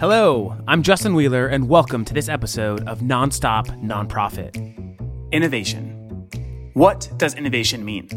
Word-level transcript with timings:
Hello, 0.00 0.56
I'm 0.68 0.84
Justin 0.84 1.12
Wheeler, 1.12 1.48
and 1.48 1.68
welcome 1.68 2.04
to 2.04 2.14
this 2.14 2.28
episode 2.28 2.86
of 2.86 3.00
Nonstop 3.00 3.66
Nonprofit. 3.82 4.54
Innovation. 5.32 6.28
What 6.74 7.10
does 7.16 7.34
innovation 7.34 7.84
mean? 7.84 8.08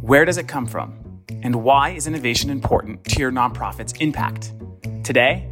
Where 0.00 0.24
does 0.24 0.36
it 0.36 0.48
come 0.48 0.66
from? 0.66 1.22
And 1.44 1.62
why 1.62 1.90
is 1.90 2.08
innovation 2.08 2.50
important 2.50 3.04
to 3.04 3.20
your 3.20 3.30
nonprofit's 3.30 3.92
impact? 4.00 4.52
Today, 5.04 5.48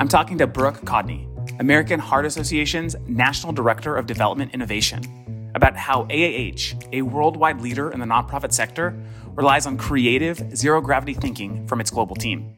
I'm 0.00 0.08
talking 0.08 0.38
to 0.38 0.46
Brooke 0.46 0.80
Codney, 0.86 1.28
American 1.60 2.00
Heart 2.00 2.24
Association's 2.24 2.96
National 3.06 3.52
Director 3.52 3.94
of 3.94 4.06
Development 4.06 4.50
Innovation, 4.54 5.50
about 5.54 5.76
how 5.76 6.04
AHA, 6.04 6.78
a 6.94 7.02
worldwide 7.02 7.60
leader 7.60 7.90
in 7.90 8.00
the 8.00 8.06
nonprofit 8.06 8.54
sector, 8.54 8.98
relies 9.34 9.66
on 9.66 9.76
creative, 9.76 10.56
zero 10.56 10.80
gravity 10.80 11.12
thinking 11.12 11.66
from 11.66 11.82
its 11.82 11.90
global 11.90 12.16
team. 12.16 12.56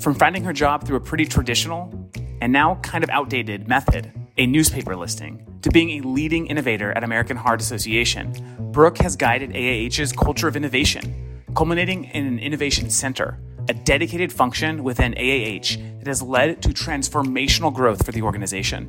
From 0.00 0.14
finding 0.14 0.44
her 0.44 0.54
job 0.54 0.86
through 0.86 0.96
a 0.96 1.00
pretty 1.00 1.26
traditional 1.26 1.92
and 2.40 2.50
now 2.50 2.76
kind 2.76 3.04
of 3.04 3.10
outdated 3.10 3.68
method, 3.68 4.10
a 4.38 4.46
newspaper 4.46 4.96
listing, 4.96 5.46
to 5.60 5.70
being 5.70 5.90
a 6.02 6.08
leading 6.08 6.46
innovator 6.46 6.90
at 6.92 7.04
American 7.04 7.36
Heart 7.36 7.60
Association, 7.60 8.32
Brooke 8.72 8.96
has 8.96 9.14
guided 9.14 9.50
AHA's 9.50 10.12
culture 10.12 10.48
of 10.48 10.56
innovation, 10.56 11.44
culminating 11.54 12.04
in 12.04 12.26
an 12.26 12.38
innovation 12.38 12.88
center, 12.88 13.38
a 13.68 13.74
dedicated 13.74 14.32
function 14.32 14.82
within 14.82 15.12
AAH 15.18 15.76
that 15.98 16.06
has 16.06 16.22
led 16.22 16.62
to 16.62 16.70
transformational 16.70 17.72
growth 17.72 18.06
for 18.06 18.12
the 18.12 18.22
organization. 18.22 18.88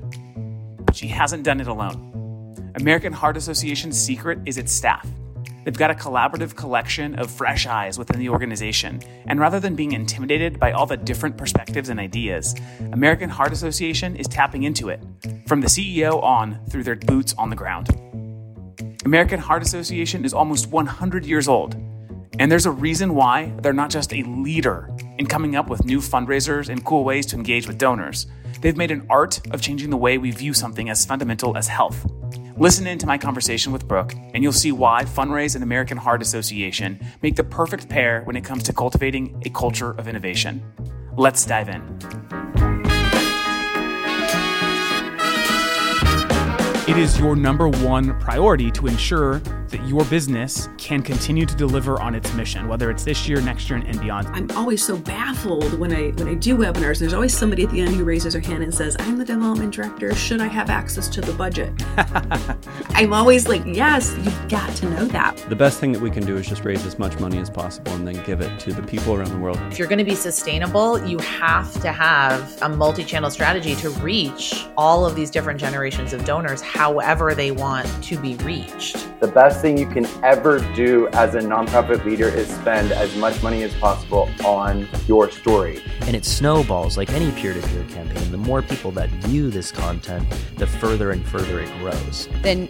But 0.85 0.95
she 0.95 1.07
hasn't 1.07 1.43
done 1.43 1.59
it 1.59 1.67
alone. 1.67 2.73
American 2.75 3.11
Heart 3.11 3.35
Association's 3.35 3.99
secret 3.99 4.39
is 4.45 4.57
its 4.57 4.71
staff 4.71 5.05
They've 5.63 5.77
got 5.77 5.91
a 5.91 5.95
collaborative 5.95 6.55
collection 6.55 7.15
of 7.15 7.29
fresh 7.29 7.67
eyes 7.67 7.99
within 7.99 8.19
the 8.19 8.29
organization, 8.29 9.01
and 9.27 9.39
rather 9.39 9.59
than 9.59 9.75
being 9.75 9.91
intimidated 9.91 10.59
by 10.59 10.71
all 10.71 10.87
the 10.87 10.97
different 10.97 11.37
perspectives 11.37 11.89
and 11.89 11.99
ideas, 11.99 12.55
American 12.91 13.29
Heart 13.29 13.53
Association 13.53 14.15
is 14.15 14.27
tapping 14.27 14.63
into 14.63 14.89
it, 14.89 15.03
from 15.47 15.61
the 15.61 15.67
CEO 15.67 16.21
on 16.23 16.59
through 16.69 16.83
their 16.83 16.95
boots 16.95 17.35
on 17.37 17.49
the 17.49 17.55
ground. 17.55 17.89
American 19.05 19.39
Heart 19.39 19.61
Association 19.63 20.25
is 20.25 20.33
almost 20.33 20.67
100 20.67 21.25
years 21.25 21.47
old, 21.47 21.75
and 22.39 22.51
there's 22.51 22.65
a 22.65 22.71
reason 22.71 23.13
why 23.13 23.53
they're 23.61 23.73
not 23.73 23.91
just 23.91 24.13
a 24.13 24.23
leader 24.23 24.89
in 25.19 25.27
coming 25.27 25.55
up 25.55 25.69
with 25.69 25.85
new 25.85 25.99
fundraisers 25.99 26.69
and 26.69 26.83
cool 26.83 27.03
ways 27.03 27.25
to 27.27 27.35
engage 27.35 27.67
with 27.67 27.77
donors. 27.77 28.25
They've 28.61 28.77
made 28.77 28.91
an 28.91 29.05
art 29.09 29.41
of 29.51 29.61
changing 29.61 29.91
the 29.91 29.97
way 29.97 30.17
we 30.17 30.31
view 30.31 30.53
something 30.53 30.89
as 30.89 31.05
fundamental 31.05 31.55
as 31.55 31.67
health. 31.67 32.05
Listen 32.61 32.85
in 32.85 32.99
to 32.99 33.07
my 33.07 33.17
conversation 33.17 33.71
with 33.71 33.87
Brooke, 33.87 34.13
and 34.35 34.43
you'll 34.43 34.53
see 34.53 34.71
why 34.71 35.03
Funraise 35.03 35.55
and 35.55 35.63
American 35.63 35.97
Heart 35.97 36.21
Association 36.21 36.99
make 37.23 37.35
the 37.35 37.43
perfect 37.43 37.89
pair 37.89 38.21
when 38.25 38.35
it 38.35 38.43
comes 38.43 38.61
to 38.61 38.71
cultivating 38.71 39.41
a 39.47 39.49
culture 39.49 39.93
of 39.97 40.07
innovation. 40.07 40.61
Let's 41.17 41.43
dive 41.43 41.69
in. 41.69 41.81
It 46.87 46.97
is 46.99 47.17
your 47.17 47.35
number 47.35 47.67
one 47.67 48.19
priority 48.19 48.69
to 48.73 48.85
ensure 48.85 49.41
that 49.71 49.85
your 49.87 50.05
business 50.05 50.69
can 50.77 51.01
continue 51.01 51.45
to 51.45 51.55
deliver 51.55 51.99
on 52.01 52.13
its 52.13 52.33
mission, 52.33 52.67
whether 52.67 52.91
it's 52.91 53.03
this 53.03 53.27
year, 53.27 53.41
next 53.41 53.69
year, 53.69 53.79
and 53.79 53.99
beyond. 53.99 54.27
I'm 54.29 54.49
always 54.51 54.85
so 54.85 54.97
baffled 54.97 55.79
when 55.79 55.93
I 55.93 56.09
when 56.11 56.27
I 56.27 56.35
do 56.35 56.57
webinars. 56.57 56.99
There's 56.99 57.13
always 57.13 57.35
somebody 57.35 57.63
at 57.63 57.71
the 57.71 57.81
end 57.81 57.95
who 57.95 58.03
raises 58.03 58.33
their 58.33 58.41
hand 58.41 58.63
and 58.63 58.73
says, 58.73 58.95
"I'm 58.99 59.17
the 59.17 59.25
development 59.25 59.73
director. 59.73 60.13
Should 60.13 60.41
I 60.41 60.47
have 60.47 60.69
access 60.69 61.07
to 61.09 61.21
the 61.21 61.33
budget?" 61.33 61.71
I'm 62.89 63.13
always 63.13 63.47
like, 63.47 63.63
"Yes, 63.65 64.15
you've 64.23 64.49
got 64.49 64.75
to 64.77 64.89
know 64.89 65.05
that." 65.05 65.37
The 65.49 65.55
best 65.55 65.79
thing 65.79 65.91
that 65.93 66.01
we 66.01 66.11
can 66.11 66.25
do 66.25 66.37
is 66.37 66.47
just 66.47 66.65
raise 66.65 66.85
as 66.85 66.99
much 66.99 67.19
money 67.19 67.39
as 67.39 67.49
possible 67.49 67.93
and 67.93 68.07
then 68.07 68.21
give 68.25 68.41
it 68.41 68.59
to 68.59 68.73
the 68.73 68.83
people 68.83 69.15
around 69.15 69.31
the 69.31 69.39
world. 69.39 69.59
If 69.71 69.79
you're 69.79 69.87
going 69.87 69.99
to 69.99 70.05
be 70.05 70.15
sustainable, 70.15 71.03
you 71.07 71.17
have 71.19 71.73
to 71.81 71.91
have 71.91 72.61
a 72.61 72.69
multi-channel 72.69 73.31
strategy 73.31 73.75
to 73.75 73.89
reach 74.01 74.65
all 74.77 75.05
of 75.05 75.15
these 75.15 75.31
different 75.31 75.59
generations 75.59 76.13
of 76.13 76.25
donors 76.25 76.61
however 76.61 77.33
they 77.33 77.51
want 77.51 77.87
to 78.03 78.17
be 78.17 78.35
reached. 78.35 79.07
The 79.19 79.27
best 79.27 79.60
thing 79.61 79.77
you 79.77 79.85
can 79.85 80.07
ever 80.23 80.59
do 80.75 81.07
as 81.09 81.35
a 81.35 81.39
nonprofit 81.39 82.03
leader 82.03 82.27
is 82.27 82.47
spend 82.47 82.91
as 82.91 83.15
much 83.15 83.41
money 83.43 83.61
as 83.61 83.73
possible 83.75 84.27
on 84.43 84.87
your 85.07 85.29
story. 85.29 85.81
And 86.01 86.15
it 86.15 86.25
snowballs 86.25 86.97
like 86.97 87.11
any 87.11 87.31
peer 87.31 87.53
to 87.53 87.61
peer 87.67 87.83
campaign. 87.85 88.31
The 88.31 88.37
more 88.37 88.63
people 88.63 88.91
that 88.91 89.09
view 89.09 89.51
this 89.51 89.71
content, 89.71 90.27
the 90.57 90.65
further 90.65 91.11
and 91.11 91.23
further 91.25 91.59
it 91.59 91.69
grows. 91.79 92.27
Then 92.41 92.67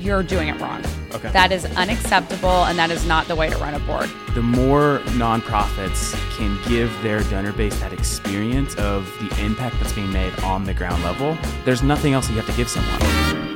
you're 0.00 0.24
doing 0.24 0.48
it 0.48 0.60
wrong. 0.60 0.82
Okay. 1.14 1.30
That 1.30 1.52
is 1.52 1.64
unacceptable 1.76 2.64
and 2.64 2.76
that 2.76 2.90
is 2.90 3.06
not 3.06 3.28
the 3.28 3.36
way 3.36 3.48
to 3.48 3.56
run 3.58 3.74
a 3.74 3.78
board. 3.80 4.10
The 4.34 4.42
more 4.42 5.00
nonprofits 5.10 6.12
can 6.36 6.58
give 6.68 6.92
their 7.02 7.22
donor 7.24 7.52
base 7.52 7.78
that 7.80 7.92
experience 7.92 8.74
of 8.76 9.06
the 9.20 9.44
impact 9.44 9.76
that's 9.78 9.92
being 9.92 10.12
made 10.12 10.36
on 10.40 10.64
the 10.64 10.74
ground 10.74 11.04
level, 11.04 11.38
there's 11.64 11.84
nothing 11.84 12.14
else 12.14 12.26
that 12.26 12.32
you 12.32 12.40
have 12.40 12.50
to 12.50 12.56
give 12.56 12.68
someone. 12.68 13.51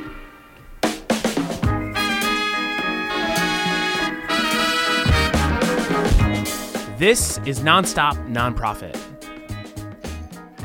This 6.98 7.36
is 7.44 7.60
Nonstop 7.60 8.14
Nonprofit. 8.26 8.98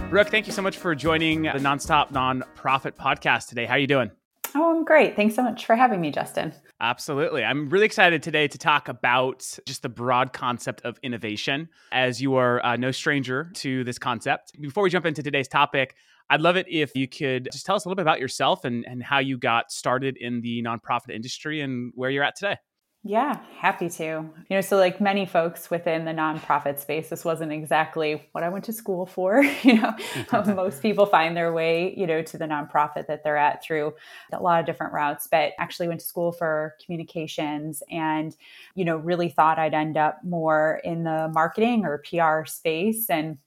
Brooke, 0.09 0.30
thank 0.30 0.47
you 0.47 0.53
so 0.53 0.62
much 0.62 0.78
for 0.78 0.96
joining 0.96 1.42
the 1.42 1.50
Nonstop 1.59 2.14
Nonprofit 2.14 2.94
podcast 2.94 3.50
today. 3.50 3.66
How 3.66 3.74
are 3.74 3.80
you 3.80 3.88
doing? 3.88 4.12
Oh, 4.56 4.78
I'm 4.78 4.86
great. 4.86 5.18
Thanks 5.18 5.36
so 5.36 5.44
much 5.44 5.66
for 5.66 5.75
having 5.75 6.00
me, 6.00 6.09
Justin. 6.09 6.53
Absolutely. 6.80 7.44
I'm 7.44 7.68
really 7.68 7.86
excited 7.86 8.24
today 8.24 8.47
to 8.47 8.58
talk 8.58 8.88
about 8.88 9.46
just 9.66 9.81
the 9.81 9.90
broad 9.90 10.31
concept 10.31 10.80
of 10.86 10.97
innovation, 11.03 11.68
as 11.91 12.22
you 12.22 12.36
are 12.36 12.66
uh, 12.66 12.78
no 12.78 12.91
stranger 12.91 13.52
to 13.56 13.84
this 13.84 14.00
concept. 14.00 14.53
Before 14.62 14.84
we 14.84 14.90
jump 14.90 15.06
into 15.06 15.22
today's 15.22 15.50
topic, 15.50 15.96
I'd 16.30 16.40
love 16.40 16.56
it 16.56 16.66
if 16.70 16.96
you 16.96 17.09
could 17.09 17.50
just 17.52 17.66
tell 17.66 17.75
us 17.75 17.84
a 17.84 17.90
little 17.90 17.97
bit 17.97 18.03
about 18.03 18.22
yourself 18.22 18.64
and, 18.64 18.86
and 18.88 19.03
how 19.03 19.20
you 19.20 19.38
got 19.38 19.70
started 19.70 20.16
in 20.16 20.40
the 20.40 20.64
nonprofit 20.64 21.14
industry 21.14 21.59
and 21.59 21.91
where 21.94 22.09
you're 22.09 22.24
at 22.24 22.38
today. 22.38 22.56
Yeah, 23.04 23.40
happy 23.58 23.90
to. 23.90 24.04
You 24.04 24.32
know, 24.52 24.62
so 24.62 24.78
like 24.78 25.02
many 25.02 25.26
folks 25.26 25.72
within 25.72 26.06
the 26.06 26.12
nonprofit 26.12 26.78
space, 26.78 27.10
this 27.10 27.26
wasn't 27.26 27.52
exactly 27.52 28.28
what 28.34 28.44
I 28.44 28.50
went 28.50 28.64
to 28.66 28.74
school 28.74 29.08
for. 29.08 29.44
You 29.64 29.82
know, 29.82 29.94
um, 30.32 30.56
most 30.56 30.82
people 30.84 31.06
find 31.08 31.36
their 31.36 31.52
way, 31.52 31.94
you 31.98 32.06
know, 32.06 32.22
to 32.22 32.38
the 32.38 32.46
nonprofit 32.46 33.08
that 33.08 33.24
they're 33.24 33.38
at 33.38 33.64
through 33.64 33.94
a 34.32 34.40
lot 34.42 34.60
of 34.60 34.66
different 34.68 34.94
routes, 34.94 35.28
but 35.32 35.54
actually 35.60 35.88
went 35.88 36.00
to 36.02 36.06
school 36.06 36.32
for 36.32 36.76
communications 36.84 37.82
and, 37.90 38.36
you 38.76 38.86
know, 38.86 38.98
really 38.98 39.30
thought 39.30 39.58
I'd 39.60 39.74
end 39.74 39.98
up 39.98 40.20
more 40.24 40.80
in 40.84 41.04
the 41.04 41.30
marketing 41.34 41.86
or 41.86 42.04
PR 42.08 42.46
space 42.46 43.10
and 43.10 43.38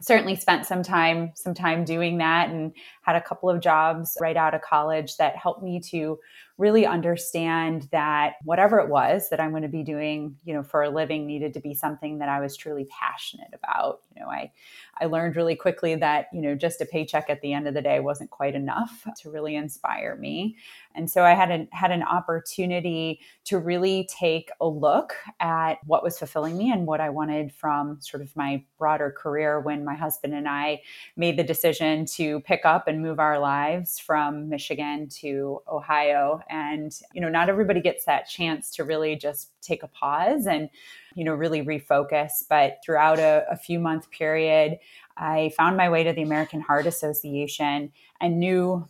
certainly 0.00 0.36
spent 0.36 0.66
some 0.66 0.82
time 0.82 1.32
some 1.34 1.54
time 1.54 1.82
doing 1.84 2.18
that 2.18 2.50
and 2.50 2.72
had 3.00 3.16
a 3.16 3.20
couple 3.20 3.48
of 3.48 3.60
jobs 3.62 4.18
right 4.20 4.36
out 4.36 4.52
of 4.54 4.60
college 4.60 5.16
that 5.16 5.36
helped 5.36 5.62
me 5.62 5.80
to 5.80 6.18
really 6.58 6.86
understand 6.86 7.88
that 7.92 8.34
whatever 8.44 8.78
it 8.78 8.88
was 8.88 9.28
that 9.28 9.40
I'm 9.40 9.50
going 9.50 9.62
to 9.62 9.68
be 9.68 9.82
doing, 9.82 10.36
you 10.44 10.54
know, 10.54 10.62
for 10.62 10.82
a 10.82 10.88
living 10.88 11.26
needed 11.26 11.52
to 11.54 11.60
be 11.60 11.74
something 11.74 12.18
that 12.18 12.30
I 12.30 12.40
was 12.40 12.56
truly 12.56 12.86
passionate 12.90 13.50
about. 13.52 14.00
You 14.14 14.22
know, 14.22 14.30
I 14.30 14.50
I 14.98 15.06
learned 15.06 15.36
really 15.36 15.54
quickly 15.56 15.94
that, 15.96 16.28
you 16.32 16.40
know, 16.40 16.54
just 16.54 16.80
a 16.80 16.86
paycheck 16.86 17.28
at 17.28 17.42
the 17.42 17.52
end 17.52 17.68
of 17.68 17.74
the 17.74 17.82
day 17.82 18.00
wasn't 18.00 18.30
quite 18.30 18.54
enough 18.54 19.06
to 19.20 19.30
really 19.30 19.54
inspire 19.54 20.16
me. 20.16 20.56
And 20.94 21.10
so 21.10 21.24
I 21.24 21.34
had 21.34 21.50
an 21.50 21.68
had 21.72 21.90
an 21.90 22.02
opportunity 22.02 23.20
to 23.44 23.58
really 23.58 24.08
take 24.10 24.50
a 24.60 24.66
look 24.66 25.14
at 25.40 25.78
what 25.84 26.02
was 26.02 26.18
fulfilling 26.18 26.56
me 26.56 26.72
and 26.72 26.86
what 26.86 27.02
I 27.02 27.10
wanted 27.10 27.52
from 27.52 27.98
sort 28.00 28.22
of 28.22 28.34
my 28.34 28.64
broader 28.78 29.14
career 29.16 29.60
when 29.60 29.84
my 29.84 29.94
husband 29.94 30.32
and 30.32 30.48
I 30.48 30.80
made 31.16 31.38
the 31.38 31.44
decision 31.44 32.06
to 32.06 32.40
pick 32.40 32.64
up 32.64 32.88
and 32.88 33.02
move 33.02 33.18
our 33.18 33.38
lives 33.38 33.98
from 33.98 34.48
Michigan 34.48 35.08
to 35.20 35.60
Ohio 35.70 36.40
and 36.48 37.00
you 37.12 37.20
know 37.20 37.28
not 37.28 37.48
everybody 37.48 37.80
gets 37.80 38.04
that 38.04 38.28
chance 38.28 38.70
to 38.70 38.84
really 38.84 39.16
just 39.16 39.50
take 39.62 39.82
a 39.82 39.88
pause 39.88 40.46
and 40.46 40.68
you 41.14 41.24
know 41.24 41.34
really 41.34 41.62
refocus. 41.62 42.44
But 42.48 42.78
throughout 42.84 43.18
a, 43.18 43.44
a 43.50 43.56
few 43.56 43.78
month 43.78 44.10
period 44.10 44.78
i 45.16 45.50
found 45.56 45.76
my 45.76 45.88
way 45.88 46.04
to 46.04 46.12
the 46.12 46.22
american 46.22 46.60
heart 46.60 46.86
association 46.86 47.90
and 48.20 48.38
knew 48.38 48.86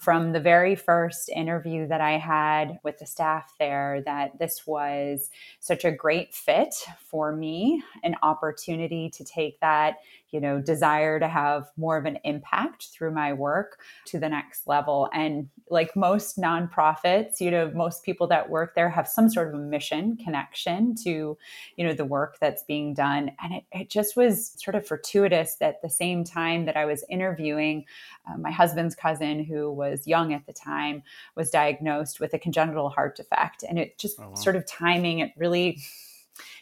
from 0.00 0.32
the 0.32 0.40
very 0.40 0.74
first 0.74 1.28
interview 1.28 1.86
that 1.86 2.00
I 2.00 2.12
had 2.12 2.78
with 2.82 2.98
the 2.98 3.04
staff 3.04 3.52
there 3.58 4.02
that 4.06 4.38
this 4.38 4.66
was 4.66 5.28
such 5.60 5.84
a 5.84 5.92
great 5.92 6.34
fit 6.34 6.74
for 6.98 7.36
me, 7.36 7.82
an 8.02 8.16
opportunity 8.22 9.10
to 9.10 9.24
take 9.24 9.60
that, 9.60 9.96
you 10.32 10.40
know, 10.40 10.60
desire 10.60 11.18
to 11.18 11.28
have 11.28 11.70
more 11.76 11.96
of 11.96 12.04
an 12.04 12.18
impact 12.24 12.88
through 12.92 13.12
my 13.12 13.32
work 13.32 13.80
to 14.06 14.18
the 14.18 14.28
next 14.28 14.66
level. 14.66 15.08
And 15.12 15.48
like 15.68 15.96
most 15.96 16.38
nonprofits, 16.38 17.40
you 17.40 17.50
know, 17.50 17.70
most 17.74 18.04
people 18.04 18.26
that 18.28 18.48
work 18.48 18.74
there 18.74 18.88
have 18.88 19.08
some 19.08 19.28
sort 19.28 19.48
of 19.48 19.54
a 19.54 19.58
mission 19.58 20.16
connection 20.16 20.94
to, 21.04 21.36
you 21.76 21.86
know, 21.86 21.92
the 21.92 22.04
work 22.04 22.38
that's 22.40 22.62
being 22.62 22.94
done. 22.94 23.32
And 23.42 23.54
it, 23.54 23.64
it 23.72 23.90
just 23.90 24.16
was 24.16 24.52
sort 24.56 24.74
of 24.74 24.86
fortuitous 24.86 25.56
that 25.56 25.82
the 25.82 25.90
same 25.90 26.24
time 26.24 26.66
that 26.66 26.76
I 26.76 26.84
was 26.84 27.04
interviewing, 27.08 27.84
uh, 28.28 28.36
my 28.38 28.50
husband's 28.50 28.94
cousin, 28.94 29.44
who 29.44 29.72
was 29.72 30.06
young 30.06 30.32
at 30.32 30.46
the 30.46 30.52
time, 30.52 31.02
was 31.34 31.50
diagnosed 31.50 32.20
with 32.20 32.34
a 32.34 32.38
congenital 32.38 32.88
heart 32.88 33.16
defect. 33.16 33.64
And 33.68 33.78
it 33.78 33.98
just 33.98 34.18
oh, 34.20 34.30
wow. 34.30 34.34
sort 34.34 34.56
of 34.56 34.66
timing, 34.66 35.20
it 35.20 35.32
really 35.36 35.80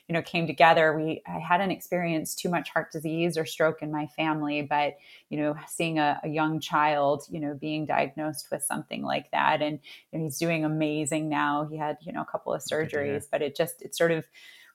you 0.08 0.12
know 0.12 0.22
came 0.22 0.46
together. 0.46 0.96
We 0.96 1.22
i 1.26 1.38
hadn't 1.38 1.70
experienced 1.70 2.38
too 2.38 2.48
much 2.48 2.70
heart 2.70 2.92
disease 2.92 3.36
or 3.36 3.44
stroke 3.44 3.82
in 3.82 3.90
my 3.90 4.06
family 4.06 4.62
but 4.62 4.96
you 5.28 5.38
know 5.38 5.54
seeing 5.66 5.98
a, 5.98 6.20
a 6.22 6.28
young 6.28 6.60
child 6.60 7.24
you 7.30 7.40
know 7.40 7.54
being 7.54 7.86
diagnosed 7.86 8.48
with 8.50 8.62
something 8.62 9.02
like 9.02 9.30
that 9.30 9.62
and 9.62 9.78
you 10.12 10.18
know, 10.18 10.24
he's 10.24 10.38
doing 10.38 10.64
amazing 10.64 11.28
now. 11.28 11.66
He 11.70 11.76
had 11.76 11.98
you 12.02 12.12
know 12.12 12.22
a 12.22 12.26
couple 12.26 12.52
of 12.52 12.62
surgeries 12.62 13.26
but 13.30 13.42
it 13.42 13.56
just 13.56 13.82
it 13.82 13.94
sort 13.94 14.10
of 14.12 14.24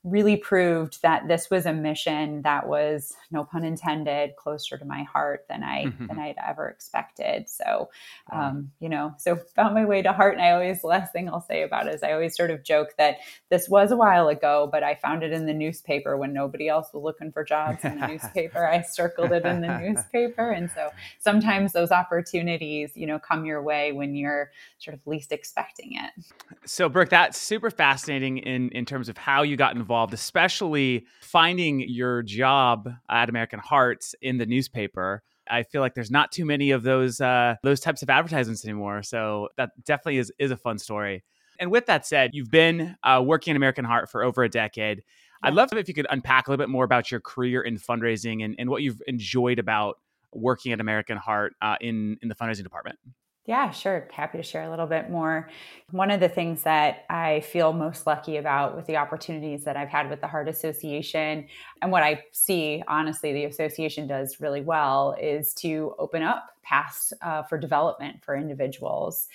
really 0.04 0.36
proved 0.36 1.02
that 1.02 1.28
this 1.28 1.50
was 1.50 1.66
a 1.66 1.74
mission 1.74 2.42
that 2.42 2.68
was 2.68 3.16
no 3.32 3.44
pun 3.44 3.64
intended 3.64 4.36
closer 4.36 4.78
to 4.78 4.86
my 4.86 5.04
heart 5.04 5.46
than 5.48 5.64
i 5.64 5.86
mm-hmm. 5.86 6.08
than 6.08 6.20
i'd 6.20 6.36
ever 6.46 6.68
expected. 6.68 7.50
So 7.50 7.90
um, 8.32 8.72
you 8.80 8.90
know 8.90 9.14
so 9.18 9.36
found 9.56 9.76
my 9.76 9.86
way 9.86 10.02
to 10.02 10.12
heart 10.12 10.34
and 10.34 10.44
i 10.44 10.52
always 10.52 10.82
the 10.82 10.88
last 10.88 11.14
thing 11.14 11.30
i'll 11.30 11.42
say 11.42 11.64
about 11.64 11.88
it 11.88 11.96
is 11.96 12.04
i 12.04 12.12
always 12.12 12.36
sort 12.36 12.52
of 12.52 12.64
joke 12.64 12.90
that 12.98 13.18
this 13.50 13.70
was 13.70 13.92
a 13.92 13.98
while 13.98 14.28
ago 14.28 14.68
but 14.72 14.84
i 14.84 14.96
found 14.96 15.24
it 15.24 15.32
in 15.32 15.46
the 15.46 15.54
newspaper 15.54 16.18
when 16.18 16.34
nobody 16.34 16.68
else 16.68 16.92
was 16.94 17.04
looking 17.04 17.32
for 17.32 17.44
jobs 17.44 17.84
in 17.84 18.00
the 18.00 18.08
newspaper. 18.08 18.68
I 18.68 18.82
circled 18.82 19.32
it 19.32 19.46
in 19.46 19.62
the 19.62 19.78
newspaper. 19.82 20.52
And 20.52 20.70
so 20.72 20.92
sometimes 21.20 21.74
those 21.74 21.92
opportunities 21.92 22.92
you 22.96 23.08
know 23.08 23.20
come 23.20 23.46
your 23.46 23.62
way 23.62 23.92
when 23.92 24.16
you're 24.16 24.52
sort 24.78 24.96
of 24.96 25.06
least 25.06 25.32
expecting 25.32 25.94
it. 25.94 26.26
So 26.66 26.90
brooke 26.90 27.10
that's 27.10 27.40
super 27.40 27.70
fascinating 27.70 28.38
in 28.38 28.70
in 28.70 28.86
terms 28.86 29.10
of 29.10 29.18
how 29.18 29.44
you 29.44 29.56
got 29.56 29.76
involved 29.76 29.93
involved, 29.94 30.14
especially 30.14 31.06
finding 31.22 31.82
your 31.82 32.24
job 32.24 32.90
at 33.10 33.30
American 33.30 33.60
Hearts 33.60 34.16
in 34.24 34.40
the 34.40 34.46
newspaper. 34.48 35.22
I 35.48 35.62
feel 35.62 35.82
like 35.82 35.94
there's 35.94 36.10
not 36.10 36.32
too 36.32 36.46
many 36.46 36.72
of 36.72 36.82
those 36.82 37.22
uh, 37.22 37.56
those 37.62 37.80
types 37.80 38.02
of 38.02 38.10
advertisements 38.10 38.66
anymore. 38.66 39.04
So 39.04 39.50
that 39.58 39.70
definitely 39.86 40.18
is 40.18 40.32
is 40.40 40.50
a 40.50 40.58
fun 40.58 40.80
story. 40.80 41.24
And 41.60 41.70
with 41.70 41.86
that 41.86 42.08
said, 42.08 42.32
you've 42.34 42.50
been 42.50 42.96
uh, 43.04 43.22
working 43.24 43.52
at 43.52 43.56
American 43.56 43.86
Heart 43.86 44.10
for 44.10 44.24
over 44.24 44.44
a 44.44 44.50
decade. 44.50 45.04
I'd 45.44 45.54
love 45.54 45.72
if 45.74 45.88
you 45.88 45.94
could 45.94 46.08
unpack 46.10 46.48
a 46.48 46.52
little 46.52 46.64
bit 46.64 46.70
more 46.70 46.86
about 46.86 47.12
your 47.12 47.20
career 47.20 47.62
in 47.62 47.78
fundraising 47.78 48.44
and, 48.44 48.56
and 48.58 48.70
what 48.70 48.82
you've 48.82 49.02
enjoyed 49.06 49.60
about 49.60 50.00
working 50.34 50.72
at 50.72 50.80
American 50.80 51.18
Heart 51.18 51.54
uh, 51.62 51.76
in 51.82 52.18
in 52.24 52.30
the 52.30 52.36
fundraising 52.36 52.64
department. 52.64 52.98
Yeah, 53.46 53.72
sure. 53.72 54.08
Happy 54.14 54.38
to 54.38 54.44
share 54.44 54.64
a 54.64 54.70
little 54.70 54.88
bit 54.88 55.10
more. 55.10 55.50
One 55.92 56.12
of 56.12 56.22
the 56.22 56.30
things 56.30 56.64
that 56.64 57.04
I 57.10 57.42
feel 57.42 57.74
most 57.74 58.08
lucky 58.08 58.38
about 58.38 58.74
with 58.74 58.86
the 58.86 58.96
opportunities 58.96 59.66
that 59.66 59.76
I've 59.76 59.90
had 59.90 60.10
with 60.10 60.22
the 60.22 60.28
Heart 60.28 60.48
Association 60.48 61.48
and 61.82 61.92
what 61.92 62.04
I 62.04 62.24
see, 62.32 62.82
honestly, 62.88 63.34
the 63.34 63.44
association 63.44 64.08
does 64.08 64.40
really 64.40 64.62
well 64.62 65.18
is 65.22 65.54
to 65.56 65.94
open 66.00 66.24
up 66.24 66.52
paths 66.64 67.12
uh, 67.22 67.44
for 67.44 67.58
development 67.58 68.24
for 68.24 68.34
individuals. 68.34 69.28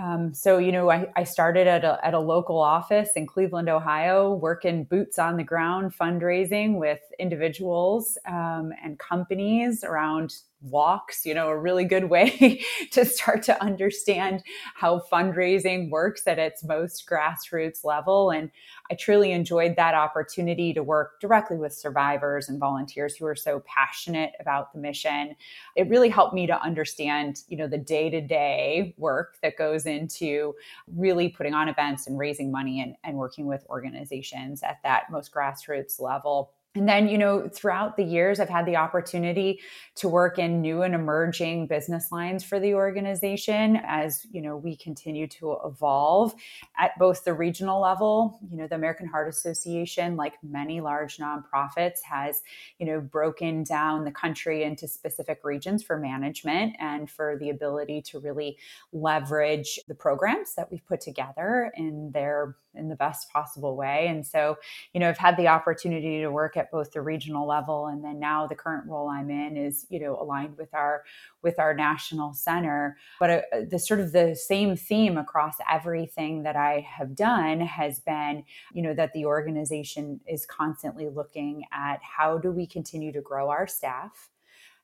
Um, 0.00 0.32
so, 0.32 0.58
you 0.58 0.70
know, 0.70 0.88
I, 0.88 1.08
I 1.16 1.24
started 1.24 1.66
at 1.66 1.84
a, 1.84 1.98
at 2.06 2.14
a 2.14 2.20
local 2.20 2.58
office 2.60 3.10
in 3.16 3.26
Cleveland, 3.26 3.68
Ohio, 3.68 4.34
working 4.34 4.84
boots 4.84 5.18
on 5.18 5.36
the 5.36 5.42
ground 5.42 5.92
fundraising 5.98 6.78
with 6.78 7.00
individuals 7.18 8.16
um, 8.28 8.72
and 8.84 8.96
companies 9.00 9.82
around 9.82 10.34
walks, 10.62 11.24
you 11.24 11.34
know, 11.34 11.48
a 11.48 11.56
really 11.56 11.84
good 11.84 12.04
way 12.04 12.62
to 12.92 13.04
start 13.04 13.42
to 13.44 13.62
understand 13.62 14.42
how 14.74 15.02
fundraising 15.10 15.90
works 15.90 16.26
at 16.26 16.38
its 16.38 16.62
most 16.64 17.08
grassroots 17.08 17.84
level. 17.84 18.30
And 18.30 18.50
I 18.90 18.94
truly 18.94 19.32
enjoyed 19.32 19.76
that 19.76 19.94
opportunity 19.94 20.74
to 20.74 20.82
work 20.82 21.20
directly 21.20 21.56
with 21.56 21.72
survivors 21.72 22.48
and 22.48 22.58
volunteers 22.58 23.16
who 23.16 23.26
are 23.26 23.36
so 23.36 23.62
passionate 23.66 24.32
about 24.40 24.72
the 24.72 24.80
mission. 24.80 25.34
It 25.76 25.88
really 25.88 26.08
helped 26.08 26.34
me 26.34 26.46
to 26.46 26.60
understand, 26.60 27.42
you 27.48 27.56
know, 27.56 27.68
the 27.68 27.78
day-to-day 27.78 28.94
work 28.98 29.36
that 29.42 29.56
goes 29.56 29.86
into 29.86 30.54
really 30.94 31.28
putting 31.28 31.54
on 31.54 31.68
events 31.68 32.06
and 32.06 32.18
raising 32.18 32.50
money 32.50 32.80
and, 32.80 32.96
and 33.04 33.16
working 33.16 33.46
with 33.46 33.64
organizations 33.70 34.62
at 34.62 34.78
that 34.82 35.04
most 35.10 35.32
grassroots 35.32 36.00
level. 36.00 36.52
And 36.76 36.88
then, 36.88 37.08
you 37.08 37.18
know, 37.18 37.48
throughout 37.48 37.96
the 37.96 38.04
years, 38.04 38.38
I've 38.38 38.48
had 38.48 38.64
the 38.64 38.76
opportunity 38.76 39.60
to 39.96 40.08
work 40.08 40.38
in 40.38 40.60
new 40.60 40.82
and 40.82 40.94
emerging 40.94 41.66
business 41.66 42.12
lines 42.12 42.44
for 42.44 42.60
the 42.60 42.74
organization 42.74 43.80
as, 43.84 44.24
you 44.30 44.40
know, 44.40 44.56
we 44.56 44.76
continue 44.76 45.26
to 45.26 45.56
evolve 45.64 46.32
at 46.78 46.96
both 46.96 47.24
the 47.24 47.34
regional 47.34 47.80
level. 47.80 48.38
You 48.48 48.56
know, 48.56 48.68
the 48.68 48.76
American 48.76 49.08
Heart 49.08 49.30
Association, 49.30 50.16
like 50.16 50.34
many 50.44 50.80
large 50.80 51.16
nonprofits, 51.16 52.02
has, 52.08 52.40
you 52.78 52.86
know, 52.86 53.00
broken 53.00 53.64
down 53.64 54.04
the 54.04 54.12
country 54.12 54.62
into 54.62 54.86
specific 54.86 55.40
regions 55.42 55.82
for 55.82 55.98
management 55.98 56.76
and 56.78 57.10
for 57.10 57.36
the 57.40 57.50
ability 57.50 58.00
to 58.02 58.20
really 58.20 58.56
leverage 58.92 59.80
the 59.88 59.94
programs 59.96 60.54
that 60.54 60.70
we've 60.70 60.86
put 60.86 61.00
together 61.00 61.72
in 61.76 62.12
their 62.12 62.54
in 62.74 62.88
the 62.88 62.96
best 62.96 63.30
possible 63.32 63.76
way. 63.76 64.06
And 64.08 64.26
so, 64.26 64.56
you 64.92 65.00
know, 65.00 65.08
I've 65.08 65.18
had 65.18 65.36
the 65.36 65.48
opportunity 65.48 66.20
to 66.20 66.28
work 66.28 66.56
at 66.56 66.70
both 66.70 66.92
the 66.92 67.00
regional 67.00 67.46
level 67.46 67.86
and 67.86 68.04
then 68.04 68.20
now 68.20 68.46
the 68.46 68.54
current 68.54 68.88
role 68.88 69.08
I'm 69.08 69.30
in 69.30 69.56
is, 69.56 69.86
you 69.90 70.00
know, 70.00 70.18
aligned 70.20 70.56
with 70.56 70.72
our 70.74 71.04
with 71.42 71.58
our 71.58 71.74
national 71.74 72.32
center. 72.34 72.96
But 73.18 73.30
uh, 73.30 73.40
the 73.68 73.78
sort 73.78 74.00
of 74.00 74.12
the 74.12 74.36
same 74.36 74.76
theme 74.76 75.18
across 75.18 75.56
everything 75.70 76.42
that 76.42 76.56
I 76.56 76.86
have 76.88 77.14
done 77.14 77.60
has 77.60 78.00
been, 78.00 78.44
you 78.72 78.82
know, 78.82 78.94
that 78.94 79.12
the 79.12 79.24
organization 79.24 80.20
is 80.26 80.46
constantly 80.46 81.08
looking 81.08 81.64
at 81.72 82.00
how 82.02 82.38
do 82.38 82.50
we 82.50 82.66
continue 82.66 83.12
to 83.12 83.20
grow 83.20 83.50
our 83.50 83.66
staff? 83.66 84.30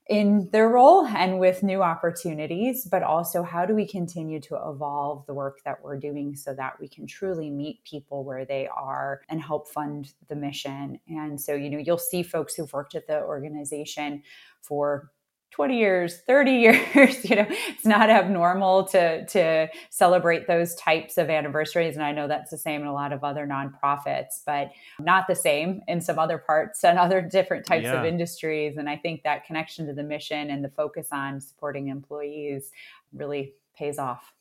In 0.08 0.48
their 0.52 0.68
role 0.68 1.04
and 1.04 1.40
with 1.40 1.62
new 1.62 1.82
opportunities, 1.82 2.84
but 2.84 3.02
also 3.02 3.42
how 3.42 3.66
do 3.66 3.74
we 3.74 3.86
continue 3.86 4.40
to 4.40 4.56
evolve 4.68 5.26
the 5.26 5.34
work 5.34 5.58
that 5.64 5.82
we're 5.82 5.98
doing 5.98 6.36
so 6.36 6.54
that 6.54 6.78
we 6.80 6.86
can 6.88 7.06
truly 7.06 7.50
meet 7.50 7.82
people 7.84 8.22
where 8.22 8.44
they 8.44 8.68
are 8.68 9.22
and 9.28 9.40
help 9.40 9.68
fund 9.68 10.12
the 10.28 10.36
mission. 10.36 11.00
And 11.08 11.40
so, 11.40 11.54
you 11.54 11.70
know, 11.70 11.78
you'll 11.78 11.98
see 11.98 12.22
folks 12.22 12.54
who've 12.54 12.72
worked 12.72 12.94
at 12.94 13.08
the 13.08 13.20
organization 13.22 14.22
for 14.62 15.10
20 15.52 15.78
years 15.78 16.18
30 16.26 16.50
years 16.94 17.28
you 17.28 17.36
know 17.36 17.46
it's 17.48 17.86
not 17.86 18.10
abnormal 18.10 18.84
to 18.84 19.24
to 19.26 19.68
celebrate 19.90 20.46
those 20.46 20.74
types 20.74 21.16
of 21.18 21.30
anniversaries 21.30 21.94
and 21.94 22.04
i 22.04 22.12
know 22.12 22.28
that's 22.28 22.50
the 22.50 22.58
same 22.58 22.82
in 22.82 22.86
a 22.86 22.92
lot 22.92 23.12
of 23.12 23.24
other 23.24 23.46
nonprofits 23.46 24.40
but 24.44 24.70
not 25.00 25.26
the 25.28 25.34
same 25.34 25.80
in 25.88 26.00
some 26.00 26.18
other 26.18 26.38
parts 26.38 26.84
and 26.84 26.98
other 27.06 27.20
different 27.22 27.64
types 27.64 27.84
yeah. 27.84 27.98
of 27.98 28.04
industries 28.04 28.76
and 28.76 28.88
i 28.88 28.96
think 28.96 29.22
that 29.22 29.44
connection 29.44 29.86
to 29.86 29.92
the 29.92 30.02
mission 30.02 30.50
and 30.50 30.64
the 30.64 30.70
focus 30.70 31.08
on 31.12 31.40
supporting 31.40 31.88
employees 31.88 32.70
really 33.12 33.54
pays 33.76 33.98
off 33.98 34.32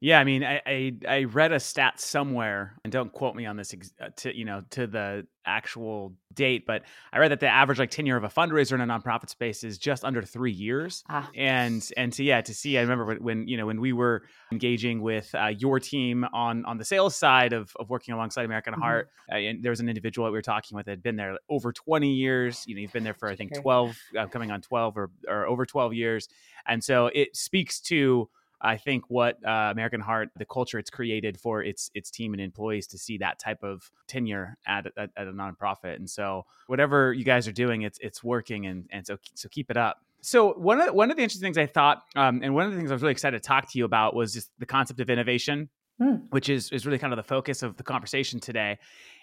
yeah, 0.00 0.18
I 0.18 0.24
mean, 0.24 0.42
I, 0.42 0.62
I, 0.66 0.92
I 1.06 1.24
read 1.24 1.52
a 1.52 1.60
stat 1.60 2.00
somewhere, 2.00 2.78
and 2.84 2.92
don't 2.92 3.12
quote 3.12 3.34
me 3.34 3.44
on 3.44 3.56
this, 3.56 3.74
ex- 3.74 3.92
uh, 4.00 4.08
to 4.16 4.34
you 4.34 4.46
know, 4.46 4.62
to 4.70 4.86
the 4.86 5.26
actual 5.44 6.14
date, 6.32 6.64
but 6.66 6.82
I 7.12 7.18
read 7.18 7.32
that 7.32 7.40
the 7.40 7.48
average 7.48 7.78
like 7.78 7.90
tenure 7.90 8.16
of 8.16 8.24
a 8.24 8.28
fundraiser 8.28 8.72
in 8.72 8.80
a 8.80 8.86
nonprofit 8.86 9.28
space 9.28 9.62
is 9.62 9.76
just 9.76 10.04
under 10.04 10.22
three 10.22 10.52
years. 10.52 11.04
Ah. 11.10 11.28
And 11.36 11.86
and 11.98 12.14
to 12.14 12.24
yeah, 12.24 12.40
to 12.40 12.54
see, 12.54 12.78
I 12.78 12.80
remember 12.80 13.14
when 13.16 13.46
you 13.46 13.58
know 13.58 13.66
when 13.66 13.78
we 13.78 13.92
were 13.92 14.22
engaging 14.50 15.02
with 15.02 15.34
uh, 15.34 15.48
your 15.48 15.80
team 15.80 16.24
on 16.32 16.64
on 16.64 16.78
the 16.78 16.84
sales 16.84 17.14
side 17.14 17.52
of 17.52 17.70
of 17.78 17.90
working 17.90 18.14
alongside 18.14 18.46
American 18.46 18.72
mm-hmm. 18.72 18.82
Heart, 18.82 19.10
uh, 19.30 19.36
and 19.36 19.62
there 19.62 19.70
was 19.70 19.80
an 19.80 19.88
individual 19.90 20.26
that 20.26 20.32
we 20.32 20.38
were 20.38 20.42
talking 20.42 20.76
with 20.76 20.86
that 20.86 20.92
had 20.92 21.02
been 21.02 21.16
there 21.16 21.36
over 21.50 21.72
twenty 21.72 22.14
years. 22.14 22.64
You 22.66 22.74
know, 22.74 22.80
you've 22.80 22.92
been 22.92 23.04
there 23.04 23.12
for 23.12 23.28
I 23.28 23.36
think 23.36 23.54
twelve, 23.54 23.98
uh, 24.18 24.28
coming 24.28 24.50
on 24.50 24.62
twelve 24.62 24.96
or 24.96 25.10
or 25.28 25.46
over 25.46 25.66
twelve 25.66 25.92
years, 25.92 26.26
and 26.66 26.82
so 26.82 27.10
it 27.14 27.36
speaks 27.36 27.80
to 27.82 28.30
I 28.60 28.76
think 28.76 29.04
what 29.08 29.36
uh, 29.46 29.70
American 29.72 30.00
Heart, 30.00 30.30
the 30.36 30.44
culture 30.44 30.78
it's 30.78 30.90
created 30.90 31.40
for 31.40 31.62
its 31.62 31.90
its 31.94 32.10
team 32.10 32.32
and 32.34 32.40
employees 32.40 32.86
to 32.88 32.98
see 32.98 33.18
that 33.18 33.38
type 33.38 33.62
of 33.62 33.90
tenure 34.06 34.56
at, 34.66 34.86
at, 34.96 35.10
at, 35.16 35.26
a 35.26 35.32
nonprofit. 35.32 35.96
And 35.96 36.08
so 36.08 36.44
whatever 36.66 37.12
you 37.12 37.24
guys 37.24 37.48
are 37.48 37.52
doing, 37.52 37.82
it's 37.82 37.98
it's 38.00 38.22
working, 38.22 38.66
and 38.66 38.86
and 38.90 39.06
so 39.06 39.18
so 39.34 39.48
keep 39.48 39.70
it 39.70 39.76
up. 39.76 39.98
So 40.22 40.52
one 40.52 40.80
of 40.80 40.86
the, 40.86 40.92
one 40.92 41.10
of 41.10 41.16
the 41.16 41.22
interesting 41.22 41.46
things 41.46 41.56
I 41.56 41.66
thought, 41.66 42.02
um, 42.14 42.40
and 42.42 42.54
one 42.54 42.66
of 42.66 42.72
the 42.72 42.76
things 42.76 42.90
I 42.90 42.94
was 42.94 43.02
really 43.02 43.12
excited 43.12 43.42
to 43.42 43.46
talk 43.46 43.70
to 43.72 43.78
you 43.78 43.86
about 43.86 44.14
was 44.14 44.34
just 44.34 44.50
the 44.58 44.66
concept 44.66 45.00
of 45.00 45.08
innovation, 45.08 45.70
mm. 46.00 46.22
which 46.30 46.48
is 46.48 46.70
is 46.70 46.84
really 46.84 46.98
kind 46.98 47.12
of 47.12 47.16
the 47.16 47.22
focus 47.22 47.62
of 47.62 47.76
the 47.76 47.82
conversation 47.82 48.40
today. 48.40 48.78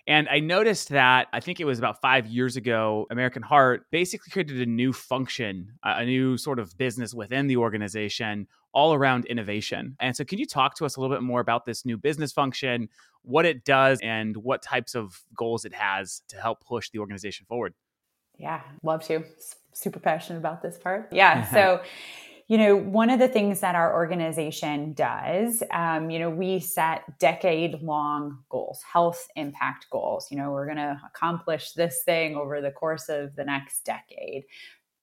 And 0.08 0.30
I 0.30 0.40
noticed 0.40 0.90
that 0.90 1.28
I 1.34 1.42
think 1.42 1.60
it 1.60 1.66
was 1.66 1.80
about 1.80 2.00
five 2.00 2.28
years 2.28 2.56
ago, 2.56 3.08
American 3.12 3.44
Heart 3.44 3.88
basically 3.92 4.32
created 4.32 4.62
a 4.62 4.66
new 4.66 4.94
function, 4.94 5.74
a 5.84 6.06
new 6.06 6.38
sort 6.38 6.60
of 6.60 6.78
business 6.78 7.14
within 7.14 7.48
the 7.48 7.58
organization 7.58 8.48
all 8.74 8.94
around 8.94 9.26
innovation. 9.26 9.98
And 10.00 10.16
so, 10.16 10.24
can 10.24 10.40
you 10.40 10.46
talk 10.46 10.76
to 10.78 10.86
us 10.86 10.96
a 10.96 11.02
little 11.02 11.16
bit 11.16 11.24
more 11.24 11.42
about 11.42 11.66
this 11.66 11.86
new 11.86 11.98
business 11.98 12.32
function, 12.32 12.88
what 13.24 13.46
it 13.46 13.66
does, 13.66 14.00
and 14.02 14.38
what 14.38 14.62
types 14.62 14.96
of 14.96 15.22
goals 15.36 15.66
it 15.66 15.74
has 15.74 16.22
to 16.30 16.38
help 16.38 16.64
push 16.64 16.90
the 16.90 17.00
organization 17.00 17.46
forward? 17.48 17.74
Yeah, 18.38 18.62
love 18.84 19.04
to. 19.06 19.24
Super 19.74 20.00
passionate 20.00 20.40
about 20.40 20.62
this 20.62 20.78
part. 20.78 21.10
Yeah. 21.12 21.46
So, 21.52 21.82
you 22.48 22.58
know, 22.58 22.78
one 22.78 23.10
of 23.10 23.20
the 23.20 23.28
things 23.28 23.60
that 23.60 23.76
our 23.76 23.94
organization 23.94 24.94
does, 24.94 25.62
um, 25.72 26.10
you 26.10 26.18
know, 26.18 26.30
we 26.30 26.60
set 26.60 27.20
decade 27.20 27.82
long 27.82 28.40
goals, 28.50 28.82
health 28.84 29.28
impact 29.36 29.88
goals. 29.92 30.28
You 30.32 30.38
know, 30.38 30.52
we're 30.52 30.66
going 30.66 30.78
to 30.78 31.00
accomplish 31.06 31.74
this 31.74 32.04
thing 32.04 32.36
over 32.36 32.62
the 32.62 32.72
course 32.72 33.10
of 33.10 33.36
the 33.36 33.44
next 33.44 33.84
decade. 33.84 34.46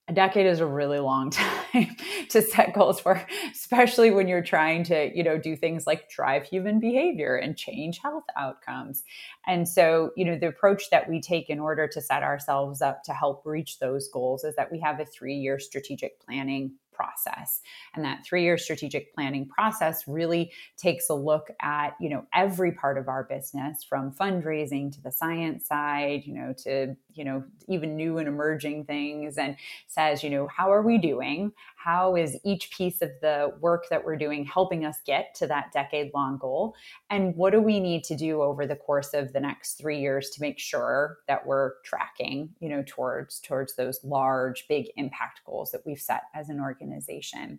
a 0.08 0.12
decade 0.12 0.44
is 0.46 0.60
a 0.60 0.66
really 0.66 0.98
long 0.98 1.30
time 1.72 1.96
to 2.28 2.42
set 2.42 2.74
goals 2.74 3.00
for 3.00 3.24
especially 3.50 4.10
when 4.10 4.28
you're 4.28 4.42
trying 4.42 4.84
to 4.84 5.10
you 5.16 5.22
know 5.22 5.38
do 5.38 5.56
things 5.56 5.86
like 5.86 6.10
drive 6.10 6.44
human 6.44 6.78
behavior 6.78 7.36
and 7.36 7.56
change 7.56 7.98
health 7.98 8.24
outcomes 8.36 9.02
and 9.46 9.66
so 9.66 10.10
you 10.16 10.24
know 10.24 10.38
the 10.38 10.48
approach 10.48 10.90
that 10.90 11.08
we 11.08 11.20
take 11.20 11.48
in 11.48 11.58
order 11.58 11.88
to 11.88 12.02
set 12.02 12.22
ourselves 12.22 12.82
up 12.82 13.02
to 13.02 13.14
help 13.14 13.42
reach 13.46 13.78
those 13.78 14.08
goals 14.08 14.44
is 14.44 14.54
that 14.56 14.70
we 14.70 14.78
have 14.78 15.00
a 15.00 15.06
three 15.06 15.34
year 15.36 15.58
strategic 15.58 16.20
planning 16.20 16.72
process. 16.94 17.60
And 17.94 18.04
that 18.04 18.24
three-year 18.24 18.58
strategic 18.58 19.14
planning 19.14 19.48
process 19.48 20.06
really 20.06 20.52
takes 20.76 21.08
a 21.10 21.14
look 21.14 21.48
at 21.60 21.96
you 22.00 22.08
know 22.08 22.26
every 22.34 22.72
part 22.72 22.98
of 22.98 23.08
our 23.08 23.24
business 23.24 23.84
from 23.84 24.12
fundraising 24.12 24.92
to 24.92 25.02
the 25.02 25.10
science 25.10 25.66
side 25.66 26.22
you 26.24 26.34
know 26.34 26.52
to 26.64 26.94
you 27.12 27.24
know 27.24 27.44
even 27.68 27.96
new 27.96 28.18
and 28.18 28.28
emerging 28.28 28.84
things 28.84 29.38
and 29.38 29.56
says 29.86 30.22
you 30.22 30.30
know 30.30 30.46
how 30.46 30.72
are 30.72 30.82
we 30.82 30.98
doing 30.98 31.52
how 31.84 32.16
is 32.16 32.38
each 32.44 32.70
piece 32.70 33.02
of 33.02 33.10
the 33.20 33.52
work 33.60 33.84
that 33.90 34.04
we're 34.04 34.16
doing 34.16 34.44
helping 34.44 34.84
us 34.84 34.96
get 35.04 35.34
to 35.34 35.46
that 35.46 35.72
decade 35.72 36.10
long 36.14 36.38
goal? 36.38 36.74
And 37.10 37.36
what 37.36 37.52
do 37.52 37.60
we 37.60 37.78
need 37.78 38.04
to 38.04 38.16
do 38.16 38.42
over 38.42 38.66
the 38.66 38.76
course 38.76 39.12
of 39.12 39.32
the 39.32 39.40
next 39.40 39.74
3 39.74 39.98
years 39.98 40.30
to 40.30 40.40
make 40.40 40.58
sure 40.58 41.18
that 41.28 41.46
we're 41.46 41.72
tracking 41.84 42.50
you 42.60 42.68
know 42.68 42.82
towards 42.86 43.40
towards 43.40 43.76
those 43.76 44.00
large 44.04 44.66
big 44.68 44.86
impact 44.96 45.40
goals 45.44 45.70
that 45.72 45.82
we've 45.84 46.00
set 46.00 46.22
as 46.34 46.48
an 46.48 46.60
organization 46.60 47.58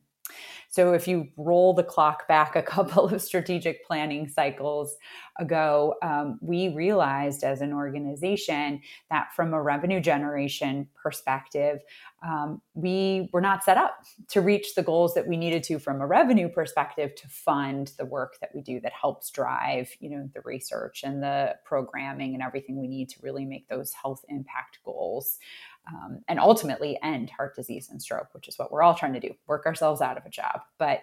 so 0.76 0.92
if 0.92 1.08
you 1.08 1.30
roll 1.38 1.74
the 1.74 1.86
clock 1.86 2.28
back 2.28 2.58
a 2.58 2.62
couple 2.76 3.08
of 3.08 3.22
strategic 3.22 3.86
planning 3.86 4.28
cycles 4.28 4.98
ago, 5.40 5.96
um, 6.02 6.38
we 6.42 6.68
realized 6.68 7.46
as 7.46 7.62
an 7.62 7.72
organization 7.72 8.82
that 9.10 9.34
from 9.34 9.54
a 9.54 9.62
revenue 9.62 10.02
generation 10.02 10.90
perspective, 11.02 11.80
um, 12.26 12.62
we 12.74 13.30
were 13.32 13.40
not 13.40 13.64
set 13.64 13.78
up 13.78 14.00
to 14.28 14.42
reach 14.42 14.76
the 14.76 14.84
goals 14.84 15.14
that 15.14 15.26
we 15.26 15.38
needed 15.38 15.64
to 15.64 15.80
from 15.80 16.02
a 16.02 16.08
revenue 16.08 16.50
perspective 16.50 17.16
to 17.16 17.28
fund 17.30 17.94
the 17.98 18.06
work 18.06 18.36
that 18.42 18.50
we 18.54 18.62
do 18.62 18.82
that 18.82 18.92
helps 18.92 19.30
drive, 19.30 19.90
you 20.02 20.10
know, 20.10 20.30
the 20.34 20.42
research 20.42 21.04
and 21.04 21.24
the 21.24 21.56
programming 21.64 22.34
and 22.34 22.44
everything 22.44 22.78
we 22.78 22.88
need 22.88 23.08
to 23.08 23.20
really 23.22 23.46
make 23.46 23.68
those 23.70 23.94
health 23.94 24.26
impact 24.28 24.80
goals 24.84 25.40
um, 25.88 26.20
and 26.28 26.40
ultimately 26.40 26.98
end 27.04 27.30
heart 27.30 27.56
disease 27.56 27.90
and 27.90 28.02
stroke, 28.02 28.28
which 28.34 28.48
is 28.48 28.58
what 28.58 28.72
we're 28.72 28.82
all 28.82 28.96
trying 28.96 29.14
to 29.14 29.20
do, 29.20 29.34
work 29.48 29.66
ourselves 29.66 30.02
out 30.02 30.18
of 30.18 30.26
a 30.26 30.30
job. 30.30 30.62
But 30.78 31.02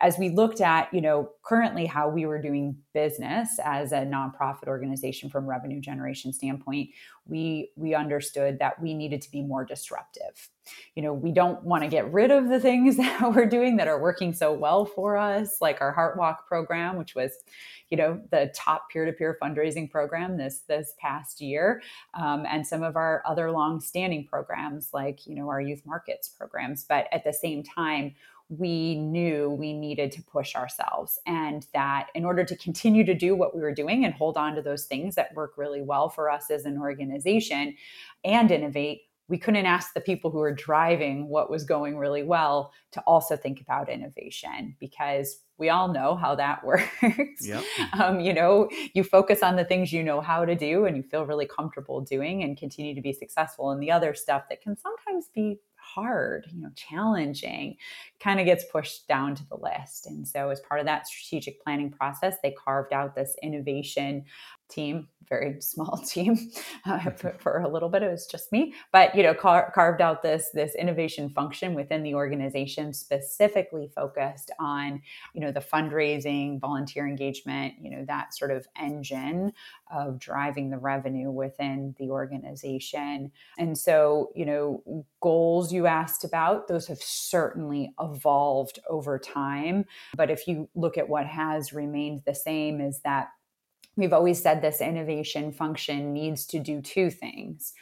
as 0.00 0.18
we 0.18 0.30
looked 0.30 0.60
at, 0.60 0.92
you 0.92 1.00
know, 1.00 1.30
currently 1.42 1.86
how 1.86 2.08
we 2.08 2.26
were 2.26 2.40
doing 2.40 2.76
business 2.94 3.58
as 3.64 3.92
a 3.92 4.06
nonprofit 4.06 4.68
organization 4.68 5.28
from 5.28 5.46
revenue 5.46 5.80
generation 5.80 6.32
standpoint, 6.32 6.90
we 7.26 7.70
we 7.76 7.94
understood 7.94 8.58
that 8.58 8.80
we 8.80 8.94
needed 8.94 9.22
to 9.22 9.30
be 9.30 9.42
more 9.42 9.64
disruptive. 9.64 10.48
You 10.94 11.02
know, 11.02 11.12
we 11.12 11.32
don't 11.32 11.62
want 11.64 11.82
to 11.82 11.88
get 11.88 12.12
rid 12.12 12.30
of 12.30 12.48
the 12.48 12.60
things 12.60 12.96
that 12.98 13.34
we're 13.34 13.46
doing 13.46 13.76
that 13.76 13.88
are 13.88 14.00
working 14.00 14.32
so 14.32 14.52
well 14.52 14.84
for 14.84 15.16
us, 15.16 15.60
like 15.60 15.80
our 15.80 15.92
Heart 15.92 16.18
Walk 16.18 16.46
program, 16.46 16.96
which 16.96 17.14
was, 17.14 17.32
you 17.90 17.96
know, 17.96 18.20
the 18.30 18.52
top 18.54 18.88
peer-to-peer 18.90 19.38
fundraising 19.42 19.90
program 19.90 20.36
this 20.36 20.60
this 20.68 20.94
past 20.98 21.40
year, 21.40 21.82
um, 22.14 22.44
and 22.48 22.66
some 22.66 22.82
of 22.82 22.96
our 22.96 23.22
other 23.26 23.50
long-standing 23.50 24.26
programs, 24.26 24.90
like 24.92 25.26
you 25.26 25.34
know 25.34 25.48
our 25.48 25.60
youth 25.60 25.82
markets 25.84 26.28
programs. 26.28 26.84
But 26.84 27.06
at 27.12 27.24
the 27.24 27.32
same 27.32 27.62
time, 27.62 28.14
we 28.58 28.96
knew 28.96 29.50
we 29.50 29.72
needed 29.72 30.12
to 30.12 30.22
push 30.22 30.54
ourselves 30.54 31.18
and 31.26 31.66
that 31.72 32.08
in 32.14 32.24
order 32.24 32.44
to 32.44 32.56
continue 32.56 33.04
to 33.04 33.14
do 33.14 33.34
what 33.34 33.54
we 33.54 33.62
were 33.62 33.72
doing 33.72 34.04
and 34.04 34.12
hold 34.12 34.36
on 34.36 34.54
to 34.54 34.62
those 34.62 34.84
things 34.84 35.14
that 35.14 35.34
work 35.34 35.54
really 35.56 35.80
well 35.80 36.10
for 36.10 36.30
us 36.30 36.50
as 36.50 36.66
an 36.66 36.78
organization 36.78 37.74
and 38.24 38.50
innovate 38.50 39.02
we 39.28 39.38
couldn't 39.38 39.66
ask 39.66 39.94
the 39.94 40.00
people 40.00 40.30
who 40.30 40.38
were 40.38 40.54
driving 40.54 41.28
what 41.28 41.50
was 41.50 41.64
going 41.64 41.96
really 41.96 42.22
well 42.22 42.72
to 42.92 43.00
also 43.02 43.36
think 43.36 43.60
about 43.60 43.88
innovation 43.88 44.76
because 44.78 45.40
we 45.58 45.68
all 45.68 45.88
know 45.88 46.16
how 46.16 46.34
that 46.34 46.64
works. 46.64 47.46
Yep. 47.46 47.64
um, 47.94 48.20
you 48.20 48.34
know, 48.34 48.68
you 48.94 49.04
focus 49.04 49.42
on 49.42 49.56
the 49.56 49.64
things 49.64 49.92
you 49.92 50.02
know 50.02 50.20
how 50.20 50.44
to 50.44 50.54
do 50.54 50.86
and 50.86 50.96
you 50.96 51.02
feel 51.02 51.24
really 51.24 51.46
comfortable 51.46 52.00
doing 52.00 52.42
and 52.42 52.56
continue 52.56 52.94
to 52.94 53.00
be 53.00 53.12
successful. 53.12 53.70
And 53.70 53.82
the 53.82 53.90
other 53.90 54.12
stuff 54.14 54.44
that 54.48 54.60
can 54.60 54.76
sometimes 54.76 55.28
be 55.34 55.60
hard, 55.82 56.46
you 56.52 56.62
know, 56.62 56.70
challenging, 56.74 57.76
kind 58.20 58.40
of 58.40 58.46
gets 58.46 58.64
pushed 58.70 59.06
down 59.08 59.34
to 59.34 59.46
the 59.48 59.56
list. 59.56 60.06
And 60.06 60.26
so, 60.26 60.48
as 60.50 60.60
part 60.60 60.80
of 60.80 60.86
that 60.86 61.06
strategic 61.06 61.62
planning 61.62 61.90
process, 61.90 62.36
they 62.42 62.52
carved 62.52 62.92
out 62.92 63.14
this 63.14 63.36
innovation 63.42 64.24
team 64.72 65.08
very 65.32 65.60
small 65.60 65.96
team 66.06 66.50
uh, 66.84 66.98
for, 67.16 67.34
for, 67.38 67.58
a 67.60 67.68
little 67.68 67.88
bit 67.88 68.02
it 68.02 68.10
was 68.10 68.26
just 68.26 68.52
me. 68.52 68.74
But 68.92 69.14
you 69.14 69.22
know 69.22 69.34
car- 69.34 69.72
carved 69.74 70.00
out 70.00 70.22
this 70.22 70.50
this 70.52 70.74
innovation 70.74 71.30
function 71.30 71.74
within 71.74 72.02
the 72.02 72.14
organization 72.14 72.92
specifically 72.92 73.90
focused 73.94 74.50
on 74.58 75.02
you 75.34 75.40
know 75.40 75.50
the 75.50 75.60
fundraising 75.60 76.60
volunteer 76.60 77.06
engagement 77.06 77.74
you 77.80 77.90
know 77.90 78.04
that 78.06 78.34
sort 78.34 78.50
of 78.50 78.66
engine 78.78 79.52
of 79.92 80.18
driving 80.18 80.70
the 80.70 80.78
revenue 80.78 81.30
within 81.30 81.94
the 81.98 82.10
organization. 82.10 83.32
And 83.58 83.76
so 83.76 84.30
you 84.34 84.44
know 84.44 85.04
goals 85.20 85.72
you 85.72 85.86
asked 85.86 86.24
about 86.24 86.68
those 86.68 86.86
have 86.88 87.02
certainly 87.02 87.94
evolved 88.00 88.78
over 88.88 89.18
time. 89.18 89.84
But 90.16 90.30
if 90.30 90.46
you 90.46 90.68
look 90.74 90.98
at 90.98 91.08
what 91.08 91.26
has 91.26 91.72
remained 91.72 92.22
the 92.26 92.34
same 92.34 92.80
is 92.80 93.00
that 93.00 93.28
we've 93.96 94.12
always 94.12 94.42
said 94.42 94.60
this 94.62 94.80
innovation 94.80 95.52
function 95.52 96.12
needs 96.12 96.46
to 96.46 96.58
do 96.58 96.80
two 96.80 97.10
things 97.10 97.74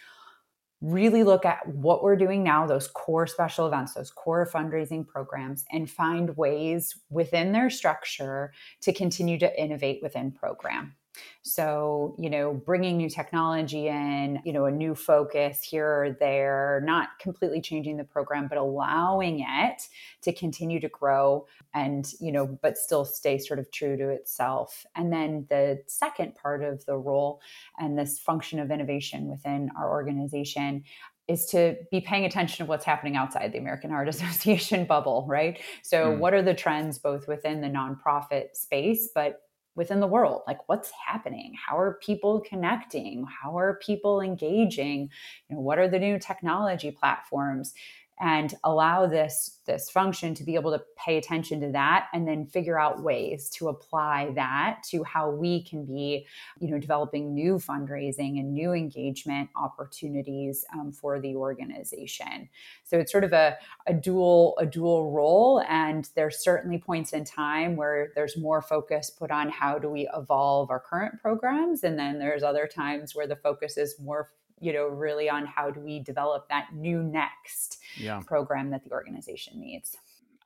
really 0.80 1.24
look 1.24 1.44
at 1.44 1.66
what 1.68 2.02
we're 2.02 2.16
doing 2.16 2.42
now, 2.42 2.66
those 2.66 2.88
core 2.88 3.26
special 3.26 3.66
events, 3.66 3.94
those 3.94 4.10
core 4.10 4.48
fundraising 4.50 5.06
programs, 5.06 5.64
and 5.70 5.90
find 5.90 6.36
ways 6.36 6.98
within 7.10 7.52
their 7.52 7.68
structure 7.68 8.52
to 8.80 8.92
continue 8.92 9.38
to 9.38 9.62
innovate 9.62 10.00
within 10.02 10.32
program. 10.32 10.94
So, 11.42 12.14
you 12.18 12.30
know, 12.30 12.52
bringing 12.52 12.96
new 12.96 13.08
technology 13.08 13.88
in, 13.88 14.40
you 14.44 14.52
know, 14.52 14.66
a 14.66 14.70
new 14.70 14.94
focus 14.94 15.62
here 15.62 15.86
or 15.86 16.16
there, 16.20 16.82
not 16.84 17.18
completely 17.18 17.60
changing 17.60 17.96
the 17.96 18.04
program, 18.04 18.46
but 18.48 18.58
allowing 18.58 19.40
it 19.40 19.88
to 20.22 20.32
continue 20.32 20.80
to 20.80 20.88
grow 20.88 21.46
and, 21.74 22.12
you 22.20 22.30
know, 22.30 22.46
but 22.46 22.76
still 22.76 23.04
stay 23.04 23.38
sort 23.38 23.58
of 23.58 23.70
true 23.70 23.96
to 23.96 24.08
itself. 24.10 24.84
And 24.94 25.12
then 25.12 25.46
the 25.48 25.82
second 25.86 26.34
part 26.34 26.62
of 26.62 26.84
the 26.84 26.96
role 26.96 27.40
and 27.78 27.98
this 27.98 28.18
function 28.18 28.60
of 28.60 28.70
innovation 28.70 29.28
within 29.28 29.70
our 29.76 29.90
organization 29.90 30.84
is 31.26 31.46
to 31.46 31.76
be 31.92 32.00
paying 32.00 32.24
attention 32.24 32.66
to 32.66 32.68
what's 32.68 32.84
happening 32.84 33.16
outside 33.16 33.52
the 33.52 33.58
American 33.58 33.90
Heart 33.90 34.08
Association 34.14 34.84
bubble, 34.84 35.24
right? 35.28 35.60
So, 35.82 36.12
mm. 36.12 36.18
what 36.18 36.34
are 36.34 36.42
the 36.42 36.54
trends 36.54 36.98
both 36.98 37.28
within 37.28 37.60
the 37.60 37.68
nonprofit 37.68 38.56
space, 38.56 39.08
but 39.14 39.40
within 39.80 39.98
the 39.98 40.06
world 40.06 40.42
like 40.46 40.68
what's 40.68 40.90
happening? 40.90 41.54
How 41.54 41.78
are 41.78 41.94
people 42.02 42.38
connecting? 42.40 43.24
How 43.24 43.58
are 43.58 43.80
people 43.82 44.20
engaging? 44.20 45.08
You 45.48 45.56
know 45.56 45.62
what 45.62 45.78
are 45.78 45.88
the 45.88 45.98
new 45.98 46.18
technology 46.18 46.90
platforms 46.90 47.72
and 48.20 48.54
allow 48.64 49.06
this 49.06 49.58
this 49.66 49.88
function 49.88 50.34
to 50.34 50.44
be 50.44 50.54
able 50.54 50.70
to 50.70 50.82
pay 50.96 51.16
attention 51.16 51.60
to 51.60 51.70
that 51.70 52.08
and 52.12 52.26
then 52.26 52.44
figure 52.44 52.78
out 52.78 53.02
ways 53.02 53.48
to 53.48 53.68
apply 53.68 54.30
that 54.34 54.82
to 54.82 55.02
how 55.04 55.30
we 55.30 55.62
can 55.62 55.84
be 55.84 56.26
you 56.60 56.70
know 56.70 56.78
developing 56.78 57.34
new 57.34 57.54
fundraising 57.54 58.38
and 58.38 58.52
new 58.52 58.72
engagement 58.72 59.48
opportunities 59.56 60.64
um, 60.74 60.92
for 60.92 61.20
the 61.20 61.34
organization. 61.34 62.48
So 62.84 62.98
it's 62.98 63.12
sort 63.12 63.24
of 63.24 63.32
a, 63.32 63.56
a 63.86 63.94
dual 63.94 64.56
a 64.58 64.66
dual 64.66 65.10
role 65.12 65.62
and 65.68 66.08
there's 66.14 66.42
certainly 66.42 66.78
points 66.78 67.12
in 67.12 67.24
time 67.24 67.76
where 67.76 68.12
there's 68.14 68.36
more 68.36 68.60
focus 68.60 69.10
put 69.10 69.30
on 69.30 69.48
how 69.48 69.78
do 69.78 69.88
we 69.88 70.08
evolve 70.14 70.70
our 70.70 70.80
current 70.80 71.20
programs 71.20 71.84
and 71.84 71.98
then 71.98 72.18
there's 72.18 72.42
other 72.42 72.66
times 72.66 73.14
where 73.14 73.26
the 73.26 73.36
focus 73.36 73.76
is 73.76 73.98
more 74.00 74.30
you 74.60 74.72
know, 74.72 74.86
really 74.86 75.28
on 75.28 75.46
how 75.46 75.70
do 75.70 75.80
we 75.80 76.00
develop 76.00 76.48
that 76.48 76.68
new 76.74 77.02
next 77.02 77.78
yeah. 77.96 78.20
program 78.26 78.70
that 78.70 78.84
the 78.84 78.90
organization 78.90 79.60
needs. 79.60 79.96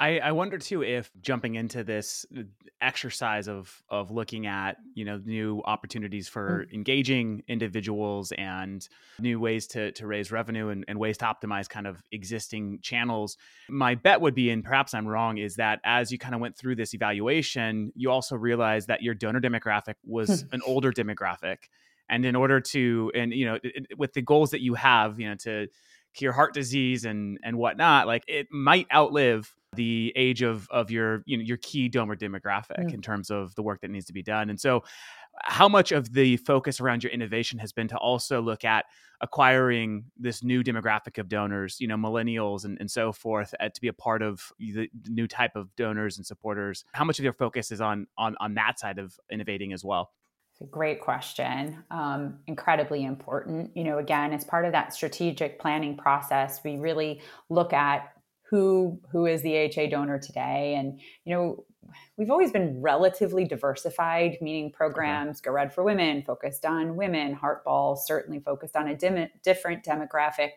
I, 0.00 0.18
I 0.18 0.32
wonder 0.32 0.58
too 0.58 0.82
if 0.82 1.10
jumping 1.22 1.54
into 1.54 1.84
this 1.84 2.26
uh, 2.36 2.42
exercise 2.80 3.48
of 3.48 3.82
of 3.88 4.10
looking 4.10 4.46
at 4.46 4.76
you 4.94 5.04
know 5.04 5.20
new 5.24 5.62
opportunities 5.64 6.28
for 6.28 6.66
mm. 6.66 6.74
engaging 6.74 7.44
individuals 7.46 8.32
and 8.32 8.86
new 9.20 9.38
ways 9.38 9.68
to 9.68 9.92
to 9.92 10.06
raise 10.06 10.32
revenue 10.32 10.68
and, 10.68 10.84
and 10.88 10.98
ways 10.98 11.16
to 11.18 11.24
optimize 11.24 11.68
kind 11.68 11.86
of 11.86 12.02
existing 12.10 12.80
channels. 12.82 13.36
My 13.68 13.94
bet 13.94 14.20
would 14.20 14.34
be, 14.34 14.50
and 14.50 14.64
perhaps 14.64 14.94
I'm 14.94 15.06
wrong, 15.06 15.38
is 15.38 15.56
that 15.56 15.80
as 15.84 16.10
you 16.10 16.18
kind 16.18 16.34
of 16.34 16.40
went 16.40 16.56
through 16.56 16.74
this 16.74 16.92
evaluation, 16.92 17.92
you 17.94 18.10
also 18.10 18.34
realized 18.34 18.88
that 18.88 19.02
your 19.02 19.14
donor 19.14 19.40
demographic 19.40 19.94
was 20.04 20.44
an 20.52 20.60
older 20.66 20.90
demographic 20.90 21.68
and 22.08 22.24
in 22.24 22.36
order 22.36 22.60
to 22.60 23.10
and 23.14 23.32
you 23.32 23.46
know 23.46 23.58
it, 23.62 23.86
with 23.98 24.12
the 24.12 24.22
goals 24.22 24.50
that 24.50 24.60
you 24.60 24.74
have 24.74 25.18
you 25.18 25.28
know 25.28 25.34
to 25.34 25.66
cure 26.14 26.32
heart 26.32 26.54
disease 26.54 27.04
and 27.04 27.38
and 27.42 27.56
whatnot 27.56 28.06
like 28.06 28.22
it 28.28 28.46
might 28.50 28.86
outlive 28.94 29.52
the 29.74 30.12
age 30.14 30.42
of 30.42 30.68
of 30.70 30.90
your 30.90 31.22
you 31.26 31.36
know 31.36 31.42
your 31.42 31.56
key 31.56 31.88
donor 31.88 32.14
demographic 32.14 32.78
mm. 32.78 32.94
in 32.94 33.02
terms 33.02 33.30
of 33.30 33.54
the 33.56 33.62
work 33.62 33.80
that 33.80 33.90
needs 33.90 34.06
to 34.06 34.12
be 34.12 34.22
done 34.22 34.48
and 34.48 34.60
so 34.60 34.84
how 35.42 35.68
much 35.68 35.92
of 35.92 36.12
the 36.12 36.36
focus 36.38 36.80
around 36.80 37.02
your 37.02 37.12
innovation 37.12 37.58
has 37.58 37.72
been 37.72 37.88
to 37.88 37.96
also 37.96 38.40
look 38.40 38.64
at 38.64 38.84
acquiring 39.20 40.04
this 40.18 40.42
new 40.42 40.62
demographic 40.62 41.18
of 41.18 41.28
donors, 41.28 41.80
you 41.80 41.88
know, 41.88 41.96
millennials 41.96 42.64
and, 42.64 42.78
and 42.80 42.90
so 42.90 43.12
forth, 43.12 43.54
uh, 43.60 43.68
to 43.68 43.80
be 43.80 43.88
a 43.88 43.92
part 43.92 44.22
of 44.22 44.52
the 44.58 44.88
new 45.08 45.26
type 45.26 45.56
of 45.56 45.74
donors 45.76 46.16
and 46.16 46.26
supporters? 46.26 46.84
How 46.92 47.04
much 47.04 47.18
of 47.18 47.24
your 47.24 47.32
focus 47.32 47.72
is 47.72 47.80
on 47.80 48.06
on 48.18 48.36
on 48.40 48.54
that 48.54 48.78
side 48.78 48.98
of 48.98 49.18
innovating 49.30 49.72
as 49.72 49.84
well? 49.84 50.12
It's 50.54 50.60
a 50.60 50.70
great 50.70 51.00
question. 51.00 51.82
Um, 51.90 52.38
incredibly 52.46 53.04
important. 53.04 53.76
You 53.76 53.82
know, 53.82 53.98
again, 53.98 54.32
as 54.32 54.44
part 54.44 54.64
of 54.64 54.70
that 54.70 54.94
strategic 54.94 55.58
planning 55.58 55.96
process, 55.96 56.60
we 56.64 56.76
really 56.76 57.20
look 57.50 57.72
at 57.72 58.12
who 58.48 59.00
who 59.10 59.26
is 59.26 59.42
the 59.42 59.64
AHA 59.64 59.88
donor 59.90 60.20
today, 60.20 60.76
and 60.76 61.00
you 61.24 61.34
know, 61.34 61.64
we've 62.16 62.30
always 62.30 62.52
been 62.52 62.80
relatively 62.80 63.44
diversified, 63.44 64.38
meaning 64.40 64.70
programs 64.70 65.40
Go 65.40 65.50
Red 65.50 65.74
for 65.74 65.82
Women 65.82 66.22
focused 66.22 66.64
on 66.64 66.94
women, 66.94 67.34
Heartball 67.34 67.98
certainly 67.98 68.38
focused 68.38 68.76
on 68.76 68.86
a 68.86 68.96
dim- 68.96 69.30
different 69.42 69.82
demographic 69.82 70.50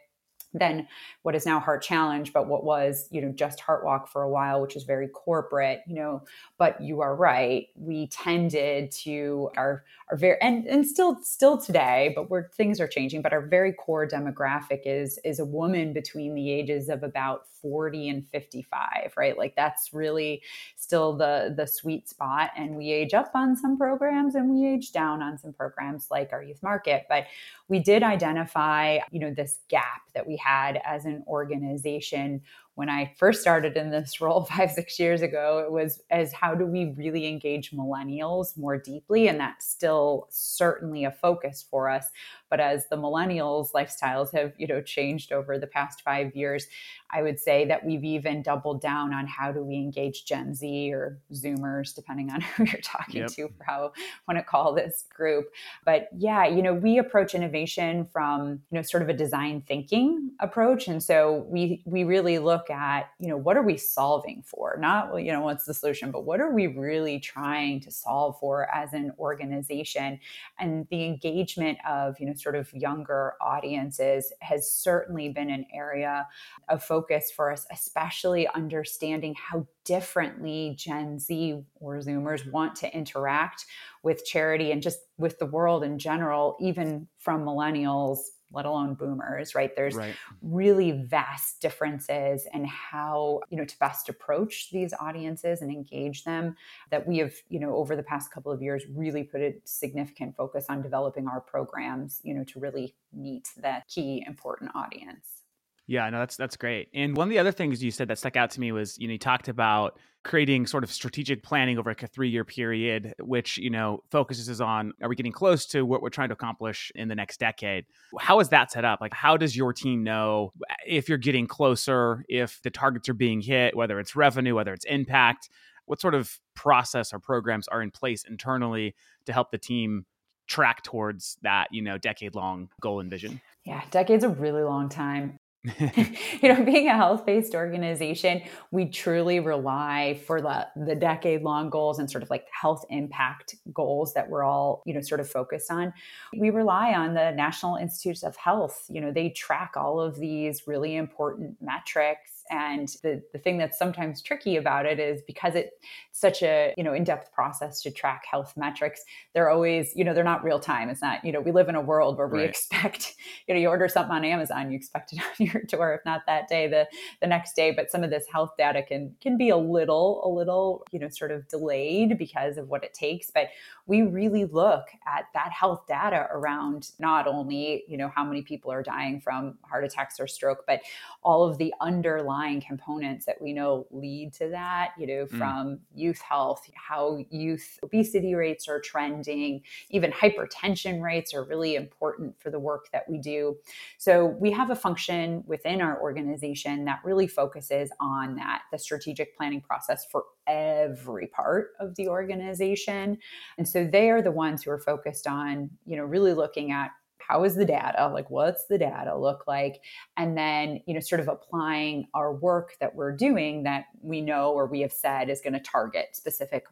than 0.59 0.87
what 1.23 1.35
is 1.35 1.45
now 1.45 1.59
Heart 1.59 1.81
Challenge, 1.81 2.33
but 2.33 2.47
what 2.47 2.63
was, 2.63 3.07
you 3.11 3.21
know, 3.21 3.31
just 3.31 3.59
Heart 3.59 3.85
Walk 3.85 4.07
for 4.07 4.23
a 4.23 4.29
while, 4.29 4.61
which 4.61 4.75
is 4.75 4.83
very 4.83 5.07
corporate, 5.07 5.81
you 5.87 5.95
know. 5.95 6.23
But 6.57 6.81
you 6.81 7.01
are 7.01 7.15
right. 7.15 7.67
We 7.75 8.07
tended 8.07 8.91
to 9.03 9.49
our 9.57 9.83
our 10.09 10.17
very 10.17 10.37
and 10.41 10.65
and 10.65 10.85
still 10.85 11.21
still 11.23 11.57
today, 11.57 12.13
but 12.15 12.29
where 12.29 12.49
things 12.55 12.79
are 12.79 12.87
changing, 12.87 13.21
but 13.21 13.33
our 13.33 13.45
very 13.45 13.73
core 13.73 14.07
demographic 14.07 14.81
is 14.85 15.19
is 15.23 15.39
a 15.39 15.45
woman 15.45 15.93
between 15.93 16.33
the 16.35 16.51
ages 16.51 16.89
of 16.89 17.03
about 17.03 17.47
40 17.61 18.09
and 18.09 18.27
55, 18.29 19.13
right? 19.17 19.37
Like 19.37 19.55
that's 19.55 19.93
really 19.93 20.41
still 20.75 21.15
the 21.15 21.53
the 21.55 21.65
sweet 21.65 22.07
spot. 22.09 22.51
And 22.57 22.75
we 22.75 22.91
age 22.91 23.13
up 23.13 23.31
on 23.33 23.55
some 23.55 23.77
programs 23.77 24.35
and 24.35 24.49
we 24.49 24.67
age 24.67 24.91
down 24.91 25.21
on 25.21 25.37
some 25.37 25.53
programs 25.53 26.07
like 26.11 26.33
our 26.33 26.43
youth 26.43 26.61
market. 26.63 27.05
But 27.09 27.25
we 27.67 27.79
did 27.79 28.03
identify, 28.03 28.99
you 29.11 29.19
know, 29.19 29.33
this 29.33 29.59
gap 29.69 30.01
that 30.13 30.25
we 30.25 30.37
had 30.37 30.81
as 30.85 31.05
an 31.05 31.23
organization 31.27 32.41
when 32.77 32.89
I 32.91 33.11
first 33.17 33.41
started 33.41 33.75
in 33.75 33.89
this 33.89 34.21
role 34.21 34.45
five, 34.45 34.69
six 34.69 34.99
years 34.99 35.23
ago, 35.23 35.63
it 35.65 35.71
was 35.71 35.99
as 36.11 36.31
how 36.31 36.53
do 36.53 36.63
we 36.63 36.93
really 36.95 37.27
engage 37.27 37.71
millennials 37.71 38.55
more 38.55 38.77
deeply? 38.77 39.27
And 39.27 39.39
that's 39.39 39.67
still 39.67 40.27
certainly 40.29 41.03
a 41.03 41.11
focus 41.11 41.65
for 41.71 41.89
us. 41.89 42.11
But 42.51 42.59
as 42.59 42.87
the 42.87 42.95
millennials' 42.95 43.71
lifestyles 43.73 44.31
have, 44.33 44.53
you 44.57 44.67
know, 44.67 44.81
changed 44.81 45.31
over 45.31 45.57
the 45.57 45.67
past 45.67 46.03
five 46.03 46.35
years, 46.35 46.67
I 47.09 47.23
would 47.23 47.39
say 47.39 47.65
that 47.65 47.85
we've 47.85 48.03
even 48.03 48.41
doubled 48.41 48.79
down 48.79 49.13
on 49.13 49.25
how 49.27 49.51
do 49.51 49.63
we 49.63 49.75
engage 49.75 50.25
Gen 50.25 50.53
Z 50.53 50.93
or 50.93 51.19
Zoomers, 51.33 51.95
depending 51.95 52.29
on 52.29 52.41
who 52.55 52.65
you're 52.65 52.81
talking 52.81 53.21
yep. 53.21 53.31
to 53.31 53.47
for 53.57 53.63
how 53.63 53.91
I 53.95 54.33
want 54.33 54.37
to 54.37 54.43
call 54.43 54.73
this 54.73 55.05
group. 55.13 55.47
But 55.83 56.09
yeah, 56.15 56.45
you 56.45 56.61
know, 56.61 56.73
we 56.73 56.99
approach 56.99 57.33
innovation 57.33 58.07
from, 58.11 58.61
you 58.69 58.77
know, 58.77 58.81
sort 58.81 59.03
of 59.03 59.09
a 59.09 59.13
design 59.13 59.63
thinking 59.67 60.31
approach. 60.39 60.87
And 60.87 61.01
so 61.01 61.45
we 61.49 61.81
we 61.85 62.03
really 62.03 62.39
look 62.39 62.66
at, 62.69 63.09
you 63.19 63.29
know, 63.29 63.37
what 63.37 63.57
are 63.57 63.63
we 63.63 63.77
solving 63.77 64.43
for? 64.45 64.77
Not, 64.79 65.23
you 65.23 65.31
know, 65.31 65.41
what's 65.41 65.65
the 65.65 65.73
solution, 65.73 66.11
but 66.11 66.25
what 66.25 66.39
are 66.39 66.51
we 66.51 66.67
really 66.67 67.19
trying 67.19 67.79
to 67.81 67.91
solve 67.91 68.39
for 68.39 68.73
as 68.73 68.93
an 68.93 69.11
organization? 69.19 70.19
And 70.59 70.87
the 70.89 71.05
engagement 71.05 71.77
of, 71.87 72.19
you 72.19 72.25
know, 72.25 72.33
sort 72.33 72.55
of 72.55 72.71
younger 72.73 73.33
audiences 73.41 74.31
has 74.41 74.71
certainly 74.71 75.29
been 75.29 75.49
an 75.49 75.65
area 75.73 76.27
of 76.69 76.83
focus 76.83 77.31
for 77.35 77.51
us, 77.51 77.65
especially 77.71 78.47
understanding 78.49 79.35
how 79.35 79.65
differently 79.83 80.75
Gen 80.77 81.17
Z 81.17 81.63
or 81.79 81.97
Zoomers 81.99 82.49
want 82.51 82.75
to 82.77 82.93
interact 82.95 83.65
with 84.03 84.25
charity 84.25 84.71
and 84.71 84.81
just 84.81 84.99
with 85.17 85.39
the 85.39 85.45
world 85.45 85.83
in 85.83 85.97
general, 85.97 86.57
even 86.59 87.07
from 87.19 87.43
millennials 87.43 88.19
let 88.51 88.65
alone 88.65 88.93
boomers 88.93 89.55
right 89.55 89.75
there's 89.75 89.95
right. 89.95 90.15
really 90.41 90.91
vast 90.91 91.59
differences 91.61 92.47
in 92.53 92.65
how 92.65 93.39
you 93.49 93.57
know 93.57 93.65
to 93.65 93.77
best 93.79 94.09
approach 94.09 94.69
these 94.71 94.93
audiences 94.99 95.61
and 95.61 95.71
engage 95.71 96.23
them 96.23 96.55
that 96.89 97.05
we 97.07 97.17
have 97.17 97.33
you 97.49 97.59
know 97.59 97.75
over 97.75 97.95
the 97.95 98.03
past 98.03 98.31
couple 98.31 98.51
of 98.51 98.61
years 98.61 98.83
really 98.93 99.23
put 99.23 99.41
a 99.41 99.55
significant 99.65 100.35
focus 100.35 100.65
on 100.69 100.81
developing 100.81 101.27
our 101.27 101.41
programs 101.41 102.21
you 102.23 102.33
know 102.33 102.43
to 102.43 102.59
really 102.59 102.95
meet 103.13 103.49
that 103.57 103.87
key 103.87 104.23
important 104.27 104.71
audience 104.75 105.43
yeah, 105.87 106.09
no, 106.09 106.19
that's 106.19 106.35
that's 106.35 106.57
great. 106.57 106.89
And 106.93 107.15
one 107.15 107.27
of 107.27 107.29
the 107.29 107.39
other 107.39 107.53
things 107.53 107.81
you 107.81 107.91
said 107.91 108.09
that 108.09 108.19
stuck 108.19 108.35
out 108.35 108.51
to 108.51 108.59
me 108.59 108.73
was, 108.73 108.97
you 108.99 109.07
know, 109.07 109.13
you 109.13 109.17
talked 109.17 109.47
about 109.47 109.97
creating 110.25 110.67
sort 110.67 110.83
of 110.83 110.91
strategic 110.91 111.41
planning 111.41 111.77
over 111.77 111.89
like 111.89 112.03
a 112.03 112.07
three 112.07 112.29
year 112.29 112.43
period, 112.43 113.13
which, 113.21 113.57
you 113.57 113.69
know, 113.69 114.03
focuses 114.11 114.59
on 114.59 114.91
are 115.01 115.07
we 115.07 115.15
getting 115.15 115.31
close 115.31 115.65
to 115.67 115.83
what 115.83 116.01
we're 116.01 116.09
trying 116.09 116.27
to 116.27 116.33
accomplish 116.33 116.91
in 116.95 117.07
the 117.07 117.15
next 117.15 117.39
decade? 117.39 117.85
How 118.19 118.41
is 118.41 118.49
that 118.49 118.69
set 118.69 118.83
up? 118.83 118.99
Like 118.99 119.13
how 119.13 119.37
does 119.37 119.55
your 119.55 119.71
team 119.71 120.03
know 120.03 120.51
if 120.85 121.07
you're 121.07 121.17
getting 121.17 121.47
closer, 121.47 122.25
if 122.27 122.61
the 122.63 122.69
targets 122.69 123.07
are 123.07 123.13
being 123.13 123.39
hit, 123.39 123.73
whether 123.75 123.97
it's 123.97 124.13
revenue, 124.13 124.55
whether 124.55 124.73
it's 124.73 124.85
impact? 124.85 125.49
What 125.85 126.01
sort 126.01 126.15
of 126.15 126.37
process 126.53 127.13
or 127.13 127.19
programs 127.19 127.69
are 127.69 127.81
in 127.81 127.91
place 127.91 128.25
internally 128.27 128.93
to 129.25 129.31
help 129.31 129.51
the 129.51 129.57
team 129.57 130.05
track 130.47 130.83
towards 130.83 131.37
that, 131.43 131.67
you 131.71 131.81
know, 131.81 131.97
decade 131.97 132.35
long 132.35 132.67
goal 132.81 132.99
and 132.99 133.09
vision? 133.09 133.39
Yeah, 133.63 133.81
decade's 133.89 134.25
a 134.25 134.29
really 134.29 134.63
long 134.63 134.89
time. 134.89 135.37
you 136.41 136.53
know, 136.53 136.63
being 136.63 136.87
a 136.87 136.95
health-based 136.95 137.55
organization, 137.55 138.41
we 138.71 138.85
truly 138.85 139.39
rely 139.39 140.19
for 140.25 140.41
the 140.41 140.67
the 140.75 140.95
decade-long 140.95 141.69
goals 141.69 141.99
and 141.99 142.09
sort 142.09 142.23
of 142.23 142.29
like 142.29 142.45
health 142.51 142.85
impact 142.89 143.55
goals 143.73 144.13
that 144.13 144.29
we're 144.29 144.43
all, 144.43 144.81
you 144.85 144.93
know, 144.93 145.01
sort 145.01 145.19
of 145.19 145.29
focused 145.29 145.71
on. 145.71 145.93
We 146.37 146.49
rely 146.49 146.93
on 146.93 147.13
the 147.13 147.31
National 147.31 147.75
Institutes 147.75 148.23
of 148.23 148.35
Health. 148.35 148.85
You 148.89 149.01
know, 149.01 149.11
they 149.11 149.29
track 149.29 149.73
all 149.75 149.99
of 149.99 150.17
these 150.17 150.67
really 150.67 150.95
important 150.95 151.57
metrics 151.61 152.36
and 152.49 152.89
the, 153.03 153.21
the 153.33 153.39
thing 153.39 153.57
that's 153.57 153.77
sometimes 153.77 154.21
tricky 154.21 154.55
about 154.55 154.85
it 154.85 154.99
is 154.99 155.21
because 155.25 155.55
it's 155.55 155.71
such 156.11 156.41
a 156.43 156.73
you 156.77 156.83
know 156.83 156.93
in-depth 156.93 157.31
process 157.31 157.81
to 157.81 157.91
track 157.91 158.23
health 158.29 158.53
metrics 158.57 159.01
they're 159.33 159.49
always 159.49 159.95
you 159.95 160.03
know 160.03 160.13
they're 160.13 160.23
not 160.23 160.43
real 160.43 160.59
time. 160.59 160.89
It's 160.89 161.01
not 161.01 161.23
you 161.23 161.31
know 161.31 161.41
we 161.41 161.51
live 161.51 161.69
in 161.69 161.75
a 161.75 161.81
world 161.81 162.17
where 162.17 162.27
we 162.27 162.39
right. 162.39 162.49
expect 162.49 163.15
you 163.47 163.53
know 163.53 163.59
you 163.59 163.69
order 163.69 163.87
something 163.87 164.15
on 164.15 164.25
amazon 164.25 164.71
you 164.71 164.77
expect 164.77 165.13
it 165.13 165.19
on 165.39 165.45
your 165.45 165.63
door 165.63 165.93
if 165.93 166.05
not 166.05 166.21
that 166.27 166.47
day 166.47 166.67
the 166.67 166.87
the 167.21 167.27
next 167.27 167.55
day. 167.55 167.71
But 167.71 167.91
some 167.91 168.03
of 168.03 168.09
this 168.09 168.25
health 168.31 168.51
data 168.57 168.83
can 168.83 169.15
can 169.21 169.37
be 169.37 169.49
a 169.49 169.57
little 169.57 170.21
a 170.25 170.29
little 170.29 170.85
you 170.91 170.99
know 170.99 171.09
sort 171.09 171.31
of 171.31 171.47
delayed 171.47 172.17
because 172.17 172.57
of 172.57 172.69
what 172.69 172.83
it 172.83 172.93
takes. 172.93 173.31
But 173.31 173.49
we 173.87 174.01
really 174.01 174.45
look 174.45 174.87
at 175.07 175.25
that 175.33 175.51
health 175.51 175.87
data 175.87 176.27
around 176.31 176.91
not 176.99 177.27
only 177.27 177.83
you 177.87 177.97
know 177.97 178.11
how 178.13 178.23
many 178.23 178.41
people 178.41 178.71
are 178.71 178.83
dying 178.83 179.21
from 179.21 179.57
heart 179.63 179.83
attacks 179.83 180.19
or 180.19 180.27
stroke 180.27 180.65
but 180.67 180.81
all 181.23 181.43
of 181.43 181.57
the 181.57 181.73
underlying 181.81 182.36
underlying 182.37 182.61
components 182.61 183.25
that 183.25 183.41
we 183.41 183.53
know 183.53 183.87
lead 183.91 184.33
to 184.33 184.49
that, 184.49 184.91
you 184.97 185.07
know, 185.07 185.25
mm. 185.25 185.37
from 185.37 185.79
youth 185.93 186.19
health, 186.21 186.69
how 186.75 187.19
youth 187.29 187.79
obesity 187.83 188.35
rates 188.35 188.67
are 188.67 188.79
trending, 188.79 189.61
even 189.89 190.11
hypertension 190.11 191.01
rates 191.01 191.33
are 191.33 191.43
really 191.43 191.75
important 191.75 192.39
for 192.39 192.49
the 192.49 192.59
work 192.59 192.87
that 192.91 193.03
we 193.09 193.17
do. 193.17 193.55
So 193.97 194.25
we 194.39 194.51
have 194.51 194.69
a 194.69 194.75
function 194.75 195.43
within 195.45 195.81
our 195.81 196.01
organization 196.01 196.85
that 196.85 196.99
really 197.03 197.27
focuses 197.27 197.89
on 197.99 198.35
that, 198.35 198.63
the 198.71 198.79
strategic 198.79 199.35
planning 199.35 199.61
process 199.61 200.05
for 200.05 200.25
every 200.47 201.27
part 201.27 201.71
of 201.79 201.95
the 201.95 202.07
organization. 202.07 203.17
And 203.57 203.67
so 203.67 203.85
they 203.85 204.09
are 204.09 204.21
the 204.21 204.31
ones 204.31 204.63
who 204.63 204.71
are 204.71 204.79
focused 204.79 205.27
on, 205.27 205.69
you 205.85 205.97
know, 205.97 206.03
really 206.03 206.33
looking 206.33 206.71
at 206.71 206.91
how 207.27 207.43
is 207.43 207.55
the 207.55 207.65
data? 207.65 208.09
Like 208.13 208.29
what's 208.29 208.65
the 208.65 208.77
data 208.77 209.17
look 209.17 209.45
like? 209.47 209.81
And 210.15 210.37
then 210.37 210.81
you 210.85 210.93
know 210.93 210.99
sort 210.99 211.21
of 211.21 211.27
applying 211.27 212.07
our 212.13 212.33
work 212.33 212.75
that 212.79 212.95
we're 212.95 213.15
doing 213.15 213.63
that 213.63 213.85
we 214.01 214.21
know 214.21 214.51
or 214.51 214.65
we 214.65 214.81
have 214.81 214.93
said 214.93 215.29
is 215.29 215.41
going 215.41 215.53
to 215.53 215.59
target 215.59 216.09
specific 216.13 216.65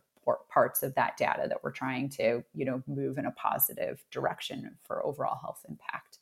parts 0.50 0.82
of 0.82 0.96
that 0.96 1.16
data 1.18 1.46
that 1.48 1.64
we're 1.64 1.72
trying 1.72 2.10
to 2.10 2.44
you 2.54 2.66
know 2.66 2.82
move 2.88 3.18
in 3.18 3.26
a 3.26 3.32
positive 3.32 4.04
direction 4.12 4.76
for 4.84 5.06
overall 5.06 5.38
health 5.42 5.64
impact. 5.70 6.20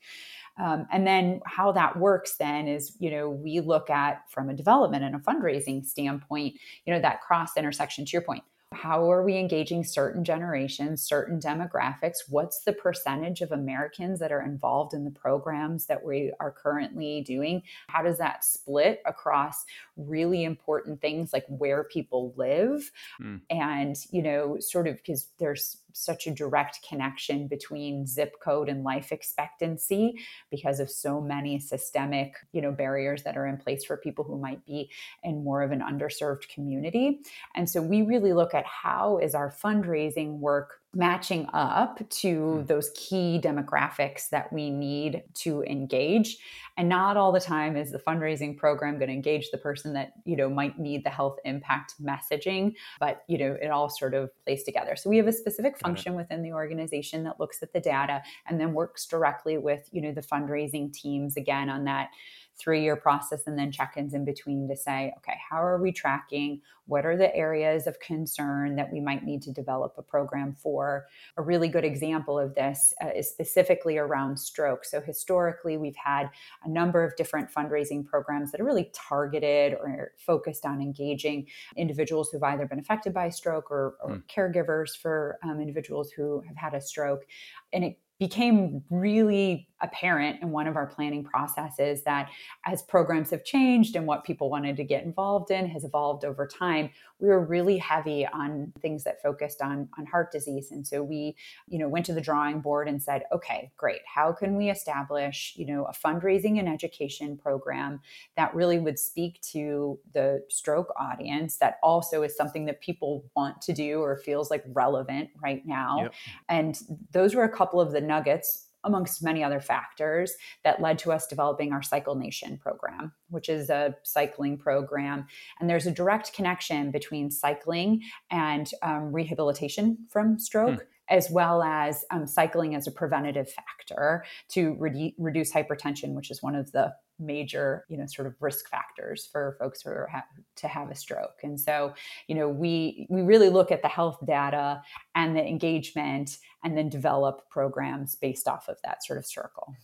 Um, 0.62 0.86
and 0.92 1.08
then 1.08 1.42
how 1.46 1.72
that 1.72 1.98
works 1.98 2.36
then 2.38 2.68
is 2.68 2.96
you 3.00 3.12
know 3.12 3.30
we 3.30 3.60
look 3.60 3.90
at 3.90 4.30
from 4.30 4.50
a 4.50 4.54
development 4.54 5.04
and 5.04 5.16
a 5.16 5.20
fundraising 5.20 5.86
standpoint 5.86 6.56
you 6.86 6.94
know 6.94 7.00
that 7.00 7.22
cross 7.22 7.58
intersection 7.58 8.06
to 8.06 8.12
your 8.12 8.22
point 8.22 8.44
how 8.74 9.12
are 9.12 9.24
we 9.24 9.38
engaging 9.38 9.84
certain 9.84 10.24
generations, 10.24 11.02
certain 11.02 11.40
demographics? 11.40 12.18
What's 12.30 12.64
the 12.64 12.74
percentage 12.74 13.42
of 13.42 13.52
Americans 13.52 14.20
that 14.20 14.32
are 14.32 14.42
involved 14.42 14.94
in 14.94 15.04
the 15.04 15.12
programs 15.12 15.86
that 15.86 16.04
we 16.04 16.32
are 16.40 16.52
currently 16.52 17.22
doing? 17.22 17.64
How 17.88 18.02
does 18.02 18.18
that 18.18 18.44
split 18.44 19.02
across 19.06 19.66
really 19.96 20.44
important 20.44 21.02
things 21.02 21.34
like 21.34 21.46
where 21.48 21.84
people 21.84 22.34
live? 22.36 22.92
Mm. 23.22 23.42
And, 23.50 23.96
you 24.12 24.22
know, 24.22 24.58
sort 24.60 24.88
of 24.88 24.98
because 24.98 25.28
there's 25.40 25.78
such 25.94 26.28
a 26.28 26.32
direct 26.32 26.80
connection 26.88 27.48
between 27.48 28.06
zip 28.06 28.36
code 28.42 28.70
and 28.70 28.84
life 28.84 29.12
expectancy 29.12 30.20
because 30.52 30.80
of 30.80 30.90
so 30.90 31.22
many 31.22 31.60
systemic 31.60 32.36
you 32.52 32.62
know 32.62 32.72
barriers 32.72 33.24
that 33.24 33.38
are 33.38 33.48
in 33.48 33.58
place 33.58 33.86
for 33.86 33.98
people 33.98 34.24
who 34.24 34.38
might 34.38 34.64
be 34.66 34.90
in 35.24 35.44
more 35.44 35.62
of 35.62 35.72
an 35.72 35.82
underserved 35.82 36.48
community. 36.50 37.20
And 37.56 37.70
so 37.70 37.82
we 37.82 38.02
really 38.02 38.34
look 38.34 38.54
at 38.54 38.66
how 38.66 39.20
is 39.20 39.36
our 39.36 39.52
fundraising 39.52 40.40
work 40.40 40.83
matching 40.96 41.48
up 41.54 42.08
to 42.10 42.62
Hmm. 42.62 42.66
those 42.68 42.92
key 42.96 43.40
demographics 43.44 44.30
that 44.30 44.54
we 44.54 44.70
need 44.70 45.24
to 45.36 45.64
engage. 45.64 46.38
And 46.78 46.90
not 46.90 47.18
all 47.18 47.32
the 47.32 47.40
time 47.40 47.76
is 47.78 47.92
the 47.92 48.00
fundraising 48.00 48.58
program 48.58 48.98
going 48.98 49.10
to 49.10 49.14
engage 49.14 49.52
the 49.52 49.58
person 49.58 49.94
that 49.94 50.14
you 50.26 50.36
know 50.36 50.50
might 50.50 50.78
need 50.80 51.04
the 51.04 51.10
health 51.10 51.38
impact 51.46 51.96
messaging 52.02 52.76
but 53.00 53.24
you 53.28 53.38
know 53.38 53.56
it 53.62 53.68
all 53.68 53.90
sort 53.90 54.14
of 54.14 54.30
plays 54.44 54.64
together. 54.64 54.96
So 54.96 55.10
we 55.10 55.18
have 55.18 55.28
a 55.28 55.32
specific 55.32 55.78
function 55.78 56.16
within 56.16 56.42
the 56.44 56.54
organization 56.54 57.24
that 57.26 57.40
looks 57.40 57.62
at 57.64 57.74
the 57.74 57.80
data 57.80 58.22
and 58.48 58.60
then 58.60 58.74
works 58.74 59.06
directly 59.06 59.58
with 59.58 59.88
you 59.92 60.02
know 60.02 60.12
the 60.12 60.22
fundraising 60.22 60.92
teams 60.94 61.38
again 61.38 61.70
on 61.70 61.86
that 61.86 62.10
three 62.58 62.84
year 62.84 62.96
process 62.96 63.48
and 63.48 63.58
then 63.58 63.72
check 63.72 63.94
ins 63.98 64.14
in 64.14 64.26
between 64.26 64.68
to 64.68 64.76
say, 64.76 65.14
okay, 65.18 65.38
how 65.50 65.62
are 65.62 65.82
we 65.82 65.92
tracking? 65.92 66.62
What 66.86 67.06
are 67.06 67.16
the 67.16 67.34
areas 67.36 67.88
of 67.88 68.00
concern 68.00 68.76
that 68.76 68.92
we 68.92 69.00
might 69.00 69.24
need 69.24 69.42
to 69.44 69.52
develop 69.52 69.96
a 69.98 70.02
program 70.02 70.54
for? 70.54 71.06
A 71.38 71.42
really 71.42 71.70
good 71.70 71.86
example 71.86 72.38
of 72.38 72.56
this 72.56 72.94
uh, 73.02 73.10
is 73.16 73.30
specifically 73.30 73.98
around 73.98 74.38
stroke. 74.38 74.84
So, 74.84 75.00
historically, 75.00 75.78
we've 75.78 75.96
had 75.96 76.30
a 76.66 76.70
number 76.70 77.04
of 77.04 77.16
different 77.16 77.50
fundraising 77.52 78.06
programs 78.06 78.52
that 78.52 78.60
are 78.60 78.66
really 78.66 78.92
targeted 78.94 79.74
or 79.74 80.12
focused 80.18 80.66
on 80.66 80.82
engaging 80.82 81.48
individuals 81.78 82.30
who've 82.30 82.44
either 82.44 82.66
been 82.66 82.80
affected 82.80 83.14
by 83.14 83.30
stroke 83.30 83.72
or, 83.72 83.96
or 84.04 84.22
caregivers 84.34 84.90
for 84.98 85.38
um, 85.44 85.62
individuals 85.62 86.12
who 86.12 86.44
have 86.48 86.58
had 86.58 86.74
a 86.74 86.82
stroke. 86.82 87.26
And 87.72 87.86
it 87.86 87.98
became 88.24 88.82
really 88.90 89.68
apparent 89.82 90.42
in 90.42 90.50
one 90.50 90.66
of 90.66 90.78
our 90.78 90.88
planning 90.88 91.26
processes 91.26 92.04
that 92.04 92.30
as 92.66 92.82
programs 92.84 93.30
have 93.32 93.44
changed 93.44 93.98
and 93.98 94.08
what 94.08 94.24
people 94.24 94.50
wanted 94.50 94.78
to 94.78 94.84
get 94.86 95.04
involved 95.04 95.52
in 95.52 95.68
has 95.68 95.84
evolved 95.84 96.24
over 96.24 96.48
time 96.48 96.90
we 97.24 97.30
were 97.30 97.40
really 97.40 97.78
heavy 97.78 98.28
on 98.28 98.74
things 98.82 99.06
that 99.06 99.22
focused 99.22 99.62
on 99.62 99.88
on 99.98 100.06
heart 100.06 100.30
disease. 100.30 100.72
And 100.72 100.86
so 100.86 101.02
we 101.02 101.36
you 101.70 101.80
know 101.80 101.88
went 101.88 102.06
to 102.08 102.14
the 102.14 102.20
drawing 102.20 102.60
board 102.60 102.90
and 102.90 103.02
said 103.02 103.24
okay 103.32 103.72
great. 103.78 104.02
How 104.06 104.34
can 104.34 104.58
we 104.58 104.70
establish 104.70 105.54
you 105.56 105.66
know 105.66 105.86
a 105.86 105.94
fundraising 105.94 106.60
and 106.60 106.68
education 106.68 107.38
program 107.38 108.02
that 108.36 108.54
really 108.54 108.78
would 108.78 109.00
speak 109.00 109.40
to 109.54 109.98
the 110.14 110.44
stroke 110.50 110.94
audience 111.00 111.58
that 111.58 111.78
also 111.82 112.24
is 112.24 112.36
something 112.36 112.66
that 112.66 112.82
people 112.82 113.24
want 113.38 113.62
to 113.62 113.74
do 113.74 114.02
or 114.02 114.18
feels 114.18 114.52
like 114.52 114.64
relevant 114.74 115.30
right 115.42 115.66
now? 115.66 116.02
Yep. 116.04 116.14
and 116.50 116.80
those 117.12 117.36
were 117.36 117.44
a 117.44 117.50
couple 117.50 117.80
of 117.80 117.94
the 117.94 118.02
nuggets 118.14 118.68
amongst 118.84 119.24
many 119.24 119.44
other 119.44 119.62
factors 119.62 120.34
that 120.64 120.82
led 120.82 120.98
to 121.00 121.12
us 121.12 121.26
developing 121.28 121.72
our 121.72 121.82
Cycle 121.82 122.16
Nation 122.16 122.58
program, 122.58 123.14
which 123.30 123.50
is 123.50 123.70
a 123.70 123.96
cycling 124.04 124.58
program. 124.58 125.26
And 125.60 125.70
there's 125.70 125.88
a 125.88 125.92
direct 125.92 126.34
connection 126.34 126.92
between 126.92 127.32
cycling 127.32 128.02
and 128.30 128.70
um, 128.82 129.14
rehabilitation 129.14 129.86
from 130.10 130.38
stroke. 130.40 130.88
As 131.10 131.30
well 131.30 131.62
as 131.62 132.06
um, 132.12 132.26
cycling 132.26 132.76
as 132.76 132.88
a 132.88 132.92
preventative 132.92 133.50
factor 133.52 134.24
to 134.54 134.74
redu- 134.76 135.14
reduce 135.18 135.52
hypertension, 135.52 136.16
which 136.16 136.32
is 136.32 136.42
one 136.42 136.56
of 136.56 136.72
the 136.72 136.94
major, 137.20 137.86
you 137.90 137.98
know, 137.98 138.06
sort 138.06 138.28
of 138.28 138.36
risk 138.40 138.70
factors 138.70 139.28
for 139.32 139.56
folks 139.60 139.82
who 139.82 139.90
are 139.90 140.08
ha- 140.12 140.26
to 140.56 140.68
have 140.68 140.90
a 140.90 140.96
stroke. 140.96 141.40
And 141.44 141.60
so, 141.60 141.94
you 142.28 142.36
know, 142.36 142.50
we 142.50 143.08
we 143.10 143.22
really 143.22 143.50
look 143.50 143.72
at 143.72 143.82
the 143.82 143.88
health 143.88 144.20
data 144.26 144.82
and 145.16 145.36
the 145.36 145.46
engagement, 145.46 146.38
and 146.64 146.78
then 146.78 146.90
develop 146.90 147.50
programs 147.50 148.16
based 148.16 148.48
off 148.48 148.68
of 148.68 148.78
that 148.84 149.04
sort 149.04 149.20
of 149.20 149.26
circle. 149.26 149.76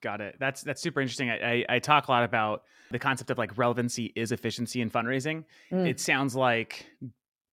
Got 0.00 0.20
it. 0.20 0.36
That's 0.40 0.62
that's 0.62 0.82
super 0.82 1.00
interesting. 1.00 1.30
I, 1.30 1.36
I, 1.36 1.64
I 1.68 1.78
talk 1.78 2.08
a 2.08 2.10
lot 2.10 2.24
about 2.24 2.64
the 2.90 2.98
concept 2.98 3.30
of 3.30 3.38
like 3.38 3.56
relevancy 3.56 4.12
is 4.16 4.32
efficiency 4.32 4.80
in 4.80 4.90
fundraising. 4.90 5.44
Mm. 5.70 5.88
It 5.88 6.00
sounds 6.00 6.34
like 6.34 6.86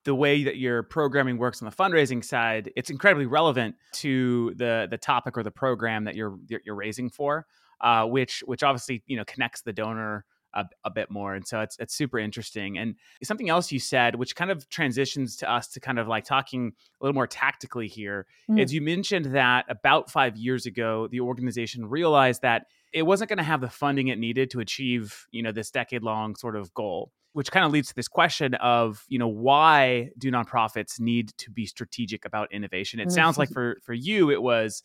the 0.05 0.15
way 0.15 0.43
that 0.43 0.57
your 0.57 0.81
programming 0.81 1.37
works 1.37 1.61
on 1.61 1.69
the 1.69 1.75
fundraising 1.75 2.23
side, 2.23 2.71
it's 2.75 2.89
incredibly 2.89 3.27
relevant 3.27 3.75
to 3.93 4.53
the 4.55 4.87
the 4.89 4.97
topic 4.97 5.37
or 5.37 5.43
the 5.43 5.51
program 5.51 6.05
that 6.05 6.15
you're 6.15 6.39
you're 6.47 6.61
you're 6.65 6.75
raising 6.75 7.09
for, 7.09 7.45
uh, 7.81 8.05
which 8.05 8.41
which 8.45 8.63
obviously 8.63 9.03
you 9.07 9.17
know 9.17 9.25
connects 9.25 9.61
the 9.61 9.73
donor 9.73 10.25
a, 10.53 10.65
a 10.83 10.89
bit 10.89 11.11
more, 11.11 11.35
and 11.35 11.47
so 11.47 11.61
it's 11.61 11.77
it's 11.79 11.93
super 11.93 12.17
interesting. 12.17 12.77
And 12.77 12.95
something 13.23 13.49
else 13.49 13.71
you 13.71 13.79
said, 13.79 14.15
which 14.15 14.35
kind 14.35 14.49
of 14.49 14.67
transitions 14.69 15.35
to 15.37 15.51
us 15.51 15.67
to 15.69 15.79
kind 15.79 15.99
of 15.99 16.07
like 16.07 16.23
talking 16.25 16.73
a 16.99 17.05
little 17.05 17.13
more 17.13 17.27
tactically 17.27 17.87
here, 17.87 18.25
Mm. 18.49 18.59
is 18.59 18.73
you 18.73 18.81
mentioned 18.81 19.25
that 19.35 19.65
about 19.69 20.09
five 20.09 20.35
years 20.35 20.65
ago, 20.65 21.07
the 21.11 21.19
organization 21.19 21.85
realized 21.85 22.41
that 22.41 22.65
it 22.91 23.03
wasn't 23.03 23.29
going 23.29 23.37
to 23.37 23.43
have 23.43 23.61
the 23.61 23.69
funding 23.69 24.07
it 24.07 24.17
needed 24.17 24.49
to 24.49 24.59
achieve 24.59 25.27
you 25.31 25.43
know 25.43 25.51
this 25.51 25.69
decade 25.69 26.01
long 26.03 26.35
sort 26.35 26.55
of 26.55 26.73
goal 26.73 27.11
which 27.33 27.51
kind 27.51 27.63
of 27.63 27.71
leads 27.71 27.89
to 27.89 27.95
this 27.95 28.07
question 28.07 28.55
of 28.55 29.05
you 29.07 29.19
know 29.19 29.27
why 29.27 30.09
do 30.17 30.31
nonprofits 30.31 30.99
need 30.99 31.31
to 31.37 31.51
be 31.51 31.67
strategic 31.67 32.25
about 32.25 32.51
innovation 32.51 32.99
it 32.99 33.11
sounds 33.11 33.37
like 33.37 33.49
for 33.53 33.77
for 33.83 33.93
you 33.93 34.31
it 34.31 34.41
was 34.41 34.81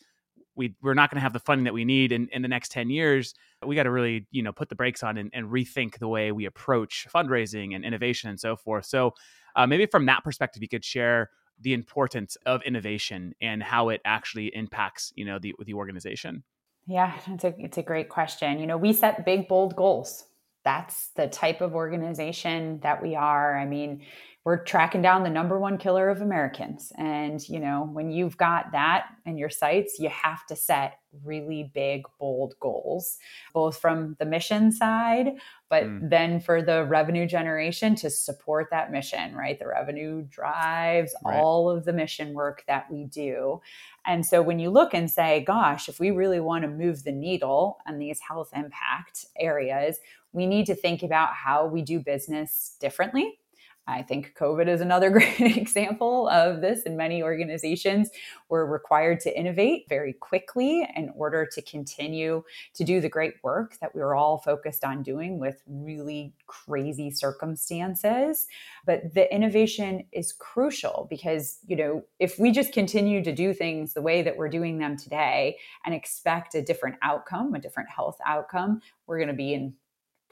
we 0.55 0.75
we're 0.81 0.93
not 0.93 1.09
going 1.09 1.17
to 1.17 1.21
have 1.21 1.33
the 1.33 1.39
funding 1.39 1.65
that 1.65 1.73
we 1.73 1.85
need 1.85 2.11
in, 2.11 2.27
in 2.31 2.41
the 2.41 2.47
next 2.47 2.71
10 2.71 2.89
years 2.89 3.33
we 3.65 3.75
got 3.75 3.83
to 3.83 3.91
really 3.91 4.27
you 4.31 4.41
know 4.41 4.51
put 4.51 4.69
the 4.69 4.75
brakes 4.75 5.03
on 5.03 5.17
and, 5.17 5.29
and 5.33 5.47
rethink 5.47 5.99
the 5.99 6.07
way 6.07 6.31
we 6.31 6.45
approach 6.45 7.07
fundraising 7.13 7.75
and 7.75 7.83
innovation 7.85 8.29
and 8.29 8.39
so 8.39 8.55
forth 8.55 8.85
so 8.85 9.13
uh, 9.55 9.65
maybe 9.65 9.85
from 9.85 10.05
that 10.05 10.23
perspective 10.23 10.61
you 10.61 10.69
could 10.69 10.85
share 10.85 11.29
the 11.61 11.73
importance 11.73 12.37
of 12.45 12.61
innovation 12.63 13.33
and 13.41 13.63
how 13.63 13.89
it 13.89 14.01
actually 14.05 14.47
impacts 14.55 15.11
you 15.15 15.25
know 15.25 15.39
the 15.39 15.53
the 15.65 15.73
organization 15.73 16.43
Yeah, 16.87 17.13
it's 17.27 17.43
a 17.43 17.53
it's 17.57 17.77
a 17.77 17.83
great 17.83 18.09
question. 18.09 18.59
You 18.59 18.67
know, 18.67 18.77
we 18.77 18.93
set 18.93 19.25
big 19.25 19.47
bold 19.47 19.75
goals. 19.75 20.25
That's 20.63 21.09
the 21.09 21.27
type 21.27 21.61
of 21.61 21.73
organization 21.73 22.79
that 22.81 23.01
we 23.01 23.15
are. 23.15 23.57
I 23.57 23.65
mean, 23.65 24.01
we're 24.45 24.63
tracking 24.63 25.01
down 25.01 25.23
the 25.23 25.29
number 25.29 25.59
one 25.59 25.75
killer 25.75 26.07
of 26.07 26.21
Americans. 26.21 26.93
And, 26.99 27.47
you 27.49 27.59
know, 27.59 27.89
when 27.91 28.11
you've 28.11 28.37
got 28.37 28.71
that 28.73 29.07
in 29.25 29.39
your 29.39 29.49
sights, 29.49 29.97
you 29.99 30.07
have 30.09 30.45
to 30.45 30.55
set 30.55 30.99
really 31.23 31.71
big, 31.73 32.03
bold 32.19 32.53
goals, 32.59 33.17
both 33.53 33.79
from 33.79 34.15
the 34.19 34.25
mission 34.25 34.71
side, 34.71 35.31
but 35.67 35.83
Mm. 35.85 36.09
then 36.11 36.39
for 36.39 36.61
the 36.61 36.85
revenue 36.85 37.25
generation 37.25 37.95
to 37.95 38.09
support 38.11 38.67
that 38.69 38.91
mission, 38.91 39.35
right? 39.35 39.57
The 39.57 39.67
revenue 39.67 40.21
drives 40.29 41.15
Right. 41.23 41.39
all 41.39 41.67
of 41.69 41.85
the 41.85 41.93
mission 41.93 42.33
work 42.35 42.63
that 42.67 42.91
we 42.91 43.05
do. 43.05 43.61
And 44.05 44.23
so 44.23 44.43
when 44.43 44.59
you 44.59 44.69
look 44.69 44.93
and 44.93 45.09
say, 45.09 45.43
gosh, 45.43 45.89
if 45.89 45.99
we 45.99 46.11
really 46.11 46.39
want 46.39 46.61
to 46.63 46.67
move 46.69 47.03
the 47.03 47.11
needle 47.11 47.79
on 47.87 47.97
these 47.97 48.19
health 48.19 48.51
impact 48.55 49.25
areas, 49.39 49.99
we 50.33 50.45
need 50.45 50.67
to 50.67 50.75
think 50.75 51.01
about 51.01 51.33
how 51.33 51.65
we 51.65 51.81
do 51.81 51.99
business 51.99 52.75
differently. 52.79 53.39
I 53.87 54.01
think 54.01 54.33
COVID 54.39 54.67
is 54.67 54.81
another 54.81 55.09
great 55.11 55.57
example 55.57 56.27
of 56.29 56.61
this. 56.61 56.83
In 56.83 56.97
many 56.97 57.21
organizations, 57.21 58.09
we're 58.49 58.65
required 58.65 59.19
to 59.21 59.37
innovate 59.37 59.85
very 59.87 60.13
quickly 60.13 60.87
in 60.95 61.11
order 61.15 61.45
to 61.45 61.61
continue 61.61 62.43
to 62.73 62.83
do 62.83 62.99
the 62.99 63.09
great 63.09 63.35
work 63.43 63.77
that 63.79 63.93
we 63.93 64.01
were 64.01 64.15
all 64.15 64.37
focused 64.37 64.83
on 64.83 65.03
doing 65.03 65.39
with 65.39 65.61
really 65.67 66.33
crazy 66.47 67.11
circumstances. 67.11 68.47
But 68.85 69.13
the 69.13 69.33
innovation 69.33 70.05
is 70.11 70.33
crucial 70.33 71.07
because, 71.09 71.59
you 71.67 71.75
know, 71.75 72.03
if 72.19 72.39
we 72.39 72.51
just 72.51 72.73
continue 72.73 73.23
to 73.23 73.31
do 73.31 73.53
things 73.53 73.93
the 73.93 74.01
way 74.01 74.21
that 74.23 74.37
we're 74.37 74.49
doing 74.49 74.79
them 74.79 74.97
today 74.97 75.57
and 75.85 75.93
expect 75.93 76.55
a 76.55 76.61
different 76.61 76.95
outcome, 77.03 77.53
a 77.53 77.59
different 77.59 77.89
health 77.89 78.17
outcome, 78.25 78.81
we're 79.05 79.17
going 79.17 79.27
to 79.27 79.33
be 79.33 79.53
in 79.53 79.73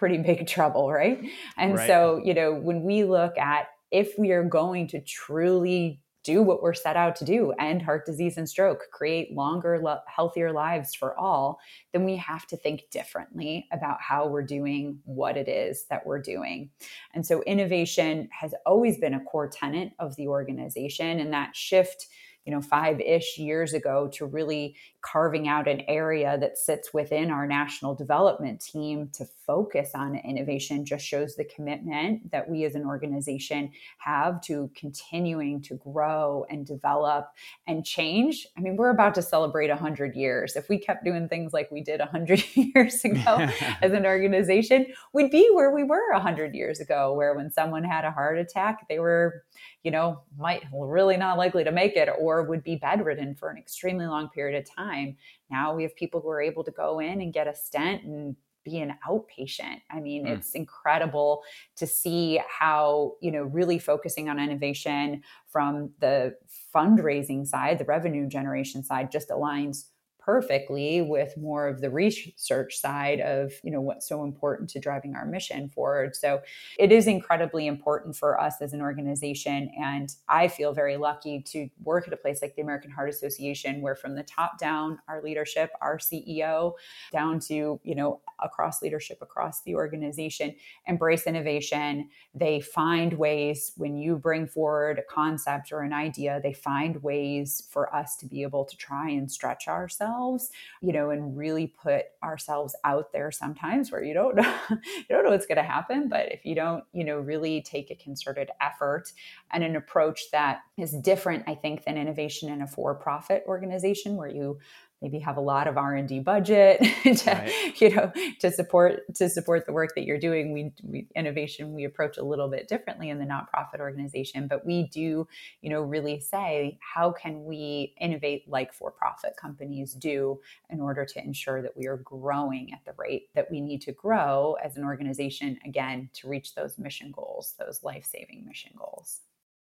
pretty 0.04 0.18
big 0.32 0.48
trouble, 0.48 0.92
right? 0.92 1.20
And 1.58 1.76
Right. 1.76 1.88
so, 1.88 2.22
you 2.24 2.34
know, 2.34 2.54
when 2.54 2.84
we 2.84 3.04
look 3.06 3.38
at 3.38 3.68
if 3.92 4.18
we 4.18 4.32
are 4.32 4.44
going 4.44 4.88
to 4.88 5.00
truly 5.02 6.02
do 6.24 6.42
what 6.42 6.64
we're 6.64 6.74
set 6.74 6.96
out 6.96 7.16
to 7.18 7.26
do 7.26 7.52
end 7.60 7.82
heart 7.82 8.06
disease 8.06 8.38
and 8.38 8.48
stroke, 8.50 8.80
create 8.92 9.34
longer, 9.34 9.80
lo- 9.84 10.00
healthier 10.08 10.52
lives 10.54 10.96
for 10.96 11.18
all, 11.20 11.60
then 11.92 12.04
we 12.06 12.16
have 12.16 12.48
to 12.48 12.58
think 12.58 12.82
differently 12.92 13.68
about 13.72 13.98
how 14.02 14.26
we're 14.28 14.46
doing 14.58 14.98
what 15.04 15.36
it 15.38 15.48
is 15.50 15.86
that 15.90 16.06
we're 16.06 16.22
doing. 16.22 16.70
And 17.14 17.26
so, 17.26 17.42
innovation 17.44 18.30
has 18.32 18.54
always 18.66 18.98
been 18.98 19.14
a 19.14 19.20
core 19.24 19.50
tenet 19.50 19.92
of 20.00 20.16
the 20.16 20.28
organization, 20.28 21.20
and 21.20 21.32
that 21.34 21.56
shift. 21.56 22.08
You 22.46 22.54
know, 22.54 22.62
five 22.62 23.00
ish 23.00 23.38
years 23.38 23.74
ago, 23.74 24.10
to 24.14 24.26
really 24.26 24.76
carving 25.04 25.48
out 25.48 25.68
an 25.68 25.82
area 25.88 26.38
that 26.40 26.58
sits 26.58 26.94
within 26.94 27.30
our 27.30 27.46
national 27.46 27.94
development 27.94 28.62
team 28.62 29.10
to 29.14 29.26
focus 29.46 29.92
on 29.94 30.16
innovation 30.16 30.86
just 30.86 31.06
shows 31.06 31.36
the 31.36 31.44
commitment 31.44 32.32
that 32.32 32.50
we 32.50 32.64
as 32.64 32.76
an 32.76 32.86
organization 32.86 33.70
have 33.98 34.40
to 34.42 34.72
continuing 34.76 35.62
to 35.62 35.76
grow 35.76 36.46
and 36.50 36.66
develop 36.66 37.28
and 37.68 37.86
change. 37.86 38.48
I 38.58 38.62
mean, 38.62 38.78
we're 38.78 38.92
about 38.92 39.14
to 39.16 39.22
celebrate 39.22 39.70
100 39.70 40.16
years. 40.16 40.56
If 40.56 40.70
we 40.70 40.80
kept 40.80 41.04
doing 41.04 41.28
things 41.28 41.52
like 41.52 41.70
we 41.70 41.82
did 41.82 42.00
100 42.00 42.44
years 42.56 43.04
ago 43.04 43.50
as 43.82 43.92
an 43.92 44.06
organization, 44.06 44.88
we'd 45.14 45.32
be 45.32 45.50
where 45.54 45.76
we 45.76 45.84
were 45.84 46.14
100 46.14 46.56
years 46.56 46.80
ago, 46.80 47.14
where 47.14 47.36
when 47.36 47.52
someone 47.52 47.84
had 47.84 48.06
a 48.06 48.12
heart 48.12 48.38
attack, 48.38 48.88
they 48.88 49.00
were, 49.00 49.44
you 49.84 49.92
know, 49.92 50.22
might 50.38 50.64
really 50.74 51.18
not 51.18 51.38
likely 51.38 51.66
to 51.66 51.72
make 51.72 51.98
it 51.98 52.10
or 52.18 52.33
would 52.42 52.64
be 52.64 52.78
bedridden 52.78 53.36
for 53.36 53.50
an 53.50 53.58
extremely 53.58 54.08
long 54.08 54.30
period 54.30 54.58
of 54.58 54.76
time. 54.76 55.18
Now 55.52 55.76
we 55.76 55.84
have 55.84 55.96
people 55.96 56.22
who 56.22 56.30
are 56.30 56.42
able 56.42 56.64
to 56.64 56.72
go 56.72 57.00
in 57.00 57.22
and 57.22 57.32
get 57.34 57.48
a 57.48 57.54
stent 57.54 58.04
and 58.04 58.36
be 58.64 58.80
an 58.80 58.96
outpatient. 59.08 59.82
I 59.92 60.00
mean, 60.00 60.26
mm. 60.26 60.30
it's 60.30 60.54
incredible 60.54 61.44
to 61.76 61.86
see 61.86 62.42
how, 62.48 63.16
you 63.22 63.32
know, 63.32 63.44
really 63.44 63.78
focusing 63.78 64.30
on 64.30 64.40
innovation 64.40 65.22
from 65.52 65.92
the 66.00 66.36
fundraising 66.74 67.46
side, 67.46 67.78
the 67.78 67.86
revenue 67.86 68.28
generation 68.28 68.84
side 68.84 69.12
just 69.12 69.30
aligns 69.30 69.86
perfectly 70.26 71.02
with 71.02 71.36
more 71.38 71.68
of 71.68 71.82
the 71.82 71.90
research 71.90 72.78
side 72.78 73.20
of 73.20 73.54
you 73.64 73.72
know 73.72 73.82
what's 73.82 74.08
so 74.08 74.24
important 74.24 74.70
to 74.70 74.80
driving 74.80 75.16
our 75.16 75.26
mission 75.26 75.70
forward. 75.70 76.16
So 76.16 76.42
it 76.80 76.92
is 76.92 77.08
incredibly 77.08 77.68
important 77.68 78.16
for 78.16 78.40
us 78.40 78.62
as 78.62 78.74
an 78.74 78.82
organization 78.82 79.70
and 79.80 80.16
i 80.30 80.48
feel 80.48 80.74
very 80.74 80.98
lucky 80.98 81.42
to 81.42 81.70
work 81.84 82.08
at 82.08 82.14
a 82.14 82.18
place 82.18 82.42
like 82.42 82.56
the 82.56 82.62
american 82.62 82.92
heart 82.92 83.10
association 83.10 83.82
where 83.82 83.96
from 83.96 84.16
the 84.16 84.24
top 84.24 84.58
down 84.58 85.00
our 85.08 85.22
leadership 85.22 85.72
our 85.82 85.98
ceo 85.98 86.74
down 87.12 87.40
to 87.40 87.80
you 87.84 87.96
know 87.96 88.22
across 88.42 88.82
leadership 88.82 89.18
across 89.22 89.62
the 89.64 89.76
organization 89.76 90.54
embrace 90.88 91.26
innovation. 91.28 92.10
They 92.34 92.60
find 92.60 93.14
ways 93.14 93.72
when 93.78 93.98
you 93.98 94.18
bring 94.18 94.48
forward 94.48 95.00
a 95.00 95.14
concept 95.14 95.72
or 95.72 95.82
an 95.82 95.94
idea 95.94 96.40
they 96.44 96.54
find 96.54 97.02
ways 97.04 97.68
for 97.70 97.94
us 97.96 98.16
to 98.18 98.26
be 98.26 98.44
able 98.44 98.66
to 98.66 98.78
try 98.78 99.10
and 99.10 99.32
stretch 99.32 99.68
ourselves 99.68 100.13
ourselves, 100.14 100.50
you 100.82 100.94
know, 100.94 101.10
and 101.10 101.38
really 101.38 101.68
put 101.68 102.06
ourselves 102.24 102.76
out 102.84 103.12
there 103.12 103.32
sometimes 103.32 103.92
where 103.92 104.04
you 104.04 104.14
don't 104.14 104.36
know, 104.38 104.56
you 104.70 105.06
don't 105.10 105.24
know 105.24 105.32
what's 105.32 105.46
going 105.46 105.58
to 105.58 105.64
happen. 105.64 106.10
But 106.10 106.32
if 106.32 106.46
you 106.46 106.56
don't, 106.56 106.84
you 106.94 107.04
know, 107.04 107.18
really 107.18 107.62
take 107.62 107.92
a 107.92 107.96
concerted 107.96 108.50
effort 108.62 109.12
and 109.52 109.64
an 109.64 109.76
approach 109.76 110.32
that 110.32 110.62
is 110.78 110.94
different, 110.94 111.44
I 111.48 111.56
think, 111.56 111.86
than 111.86 111.98
innovation 111.98 112.50
in 112.50 112.62
a 112.62 112.68
for-profit 112.68 113.44
organization 113.48 114.16
where 114.16 114.30
you 114.30 114.60
maybe 115.04 115.20
have 115.20 115.38
a 115.38 115.42
lot 115.42 115.68
of 115.68 115.78
r&d 115.78 116.20
budget 116.22 116.80
to 117.04 117.32
right. 117.32 117.82
you 117.82 117.90
know 117.90 118.12
to 118.40 118.50
support 118.50 119.02
to 119.14 119.30
support 119.30 119.66
the 119.66 119.74
work 119.74 119.94
that 119.96 120.06
you're 120.06 120.20
doing 120.20 120.54
we, 120.54 120.72
we, 120.84 121.08
innovation 121.16 121.74
we 121.74 121.84
approach 121.84 122.18
a 122.18 122.24
little 122.24 122.48
bit 122.48 122.68
differently 122.68 123.10
in 123.10 123.20
the 123.20 123.26
nonprofit 123.26 123.80
organization 123.80 124.48
but 124.48 124.66
we 124.66 124.88
do 124.88 125.28
you 125.62 125.70
know 125.70 125.82
really 125.82 126.20
say 126.20 126.80
how 126.80 127.12
can 127.12 127.44
we 127.44 127.94
innovate 128.00 128.48
like 128.48 128.74
for-profit 128.74 129.36
companies 129.40 129.94
do 129.94 130.40
in 130.70 130.80
order 130.80 131.06
to 131.06 131.22
ensure 131.22 131.62
that 131.62 131.76
we 131.76 131.86
are 131.86 131.98
growing 131.98 132.72
at 132.74 132.84
the 132.86 132.94
rate 132.98 133.28
that 133.36 133.52
we 133.52 133.60
need 133.60 133.82
to 133.82 133.92
grow 133.92 134.56
as 134.64 134.78
an 134.78 134.86
organization 134.86 135.60
again 135.66 136.10
to 136.14 136.30
reach 136.30 136.56
those 136.56 136.78
mission 136.78 137.12
goals 137.12 137.56
those 137.60 137.84
life-saving 137.84 138.46
mission 138.46 138.72
goals 138.78 139.20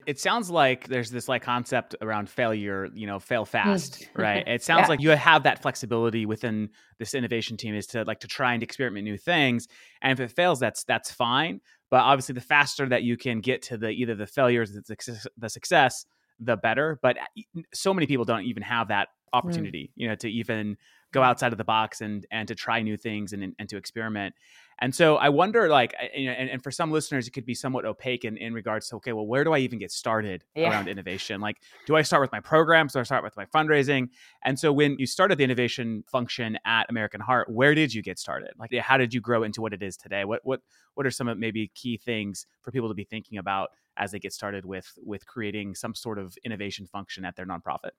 it 0.06 0.18
sounds 0.18 0.50
like 0.50 0.88
there's 0.88 1.10
this 1.10 1.28
like 1.28 1.42
concept 1.42 1.94
around 2.00 2.30
failure, 2.30 2.88
you 2.94 3.06
know, 3.06 3.18
fail 3.18 3.44
fast, 3.44 4.08
right? 4.16 4.46
It 4.46 4.62
sounds 4.62 4.82
yeah. 4.82 4.88
like 4.88 5.00
you 5.00 5.10
have 5.10 5.42
that 5.42 5.60
flexibility 5.60 6.24
within 6.24 6.70
this 6.98 7.14
innovation 7.14 7.56
team 7.56 7.74
is 7.74 7.86
to 7.88 8.04
like 8.04 8.20
to 8.20 8.28
try 8.28 8.54
and 8.54 8.62
experiment 8.62 9.04
new 9.04 9.18
things. 9.18 9.68
And 10.00 10.12
if 10.12 10.20
it 10.20 10.34
fails, 10.34 10.60
that's 10.60 10.84
that's 10.84 11.10
fine. 11.10 11.60
But 11.90 12.00
obviously 12.00 12.34
the 12.34 12.40
faster 12.40 12.88
that 12.88 13.02
you 13.02 13.16
can 13.16 13.40
get 13.40 13.62
to 13.62 13.76
the 13.76 13.88
either 13.90 14.14
the 14.14 14.26
failures, 14.26 14.72
the 14.72 14.82
success, 14.82 15.26
the 15.36 15.48
success, 15.48 16.06
the 16.38 16.56
better. 16.56 16.98
But 17.02 17.18
uh, 17.18 17.62
so 17.74 17.92
many 17.92 18.06
people 18.06 18.24
don't 18.24 18.44
even 18.44 18.62
have 18.62 18.88
that 18.88 19.08
mm. 19.08 19.38
opportunity, 19.38 19.90
mm. 19.90 19.92
you 19.96 20.08
know, 20.08 20.14
to 20.16 20.30
even 20.30 20.76
go 21.12 21.22
outside 21.22 21.52
of 21.52 21.58
the 21.58 21.64
box 21.64 22.00
and 22.00 22.26
and 22.30 22.48
to 22.48 22.54
try 22.54 22.82
new 22.82 22.96
things 22.96 23.32
and 23.32 23.54
and 23.58 23.68
to 23.68 23.76
experiment. 23.76 24.34
And 24.80 24.94
so 24.94 25.16
I 25.16 25.28
wonder, 25.28 25.68
like, 25.68 25.94
and, 26.14 26.50
and 26.50 26.62
for 26.62 26.70
some 26.70 26.92
listeners, 26.92 27.26
it 27.26 27.32
could 27.32 27.44
be 27.44 27.54
somewhat 27.54 27.84
opaque 27.84 28.24
in, 28.24 28.36
in 28.36 28.54
regards 28.54 28.88
to, 28.88 28.96
okay, 28.96 29.12
well, 29.12 29.26
where 29.26 29.42
do 29.42 29.52
I 29.52 29.58
even 29.58 29.78
get 29.78 29.90
started 29.90 30.44
yeah. 30.54 30.70
around 30.70 30.88
innovation? 30.88 31.40
Like, 31.40 31.56
do 31.86 31.96
I 31.96 32.02
start 32.02 32.20
with 32.20 32.30
my 32.30 32.40
programs? 32.40 32.92
Do 32.92 33.00
I 33.00 33.02
start 33.02 33.24
with 33.24 33.36
my 33.36 33.46
fundraising? 33.46 34.08
And 34.44 34.58
so 34.58 34.72
when 34.72 34.96
you 34.98 35.06
started 35.06 35.38
the 35.38 35.44
innovation 35.44 36.04
function 36.06 36.58
at 36.64 36.88
American 36.88 37.20
Heart, 37.20 37.50
where 37.50 37.74
did 37.74 37.92
you 37.92 38.02
get 38.02 38.18
started? 38.18 38.50
Like, 38.58 38.72
how 38.74 38.96
did 38.96 39.12
you 39.12 39.20
grow 39.20 39.42
into 39.42 39.60
what 39.60 39.72
it 39.72 39.82
is 39.82 39.96
today? 39.96 40.24
What, 40.24 40.40
what, 40.44 40.60
what 40.94 41.06
are 41.06 41.10
some 41.10 41.26
of 41.26 41.38
maybe 41.38 41.72
key 41.74 41.96
things 41.96 42.46
for 42.62 42.70
people 42.70 42.88
to 42.88 42.94
be 42.94 43.04
thinking 43.04 43.38
about 43.38 43.70
as 43.96 44.12
they 44.12 44.20
get 44.20 44.32
started 44.32 44.64
with, 44.64 44.92
with 45.04 45.26
creating 45.26 45.74
some 45.74 45.94
sort 45.94 46.20
of 46.20 46.36
innovation 46.44 46.86
function 46.86 47.24
at 47.24 47.34
their 47.34 47.46
nonprofit? 47.46 47.90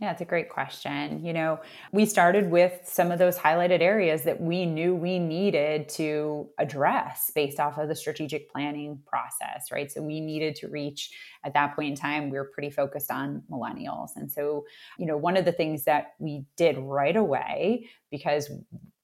Yeah, 0.00 0.10
it's 0.10 0.20
a 0.20 0.24
great 0.24 0.48
question. 0.48 1.24
You 1.24 1.32
know, 1.32 1.60
we 1.92 2.04
started 2.04 2.50
with 2.50 2.80
some 2.84 3.12
of 3.12 3.20
those 3.20 3.38
highlighted 3.38 3.80
areas 3.80 4.24
that 4.24 4.40
we 4.40 4.66
knew 4.66 4.92
we 4.92 5.20
needed 5.20 5.88
to 5.90 6.48
address 6.58 7.30
based 7.32 7.60
off 7.60 7.78
of 7.78 7.86
the 7.88 7.94
strategic 7.94 8.50
planning 8.50 9.00
process, 9.06 9.70
right? 9.70 9.90
So 9.92 10.02
we 10.02 10.20
needed 10.20 10.56
to 10.56 10.68
reach 10.68 11.12
at 11.44 11.54
that 11.54 11.76
point 11.76 11.90
in 11.90 11.94
time, 11.96 12.28
we 12.28 12.36
were 12.38 12.50
pretty 12.52 12.70
focused 12.70 13.10
on 13.10 13.44
millennials. 13.48 14.10
And 14.16 14.30
so, 14.30 14.64
you 14.98 15.06
know, 15.06 15.16
one 15.16 15.36
of 15.36 15.44
the 15.44 15.52
things 15.52 15.84
that 15.84 16.14
we 16.18 16.44
did 16.56 16.76
right 16.76 17.14
away, 17.16 17.88
because 18.10 18.50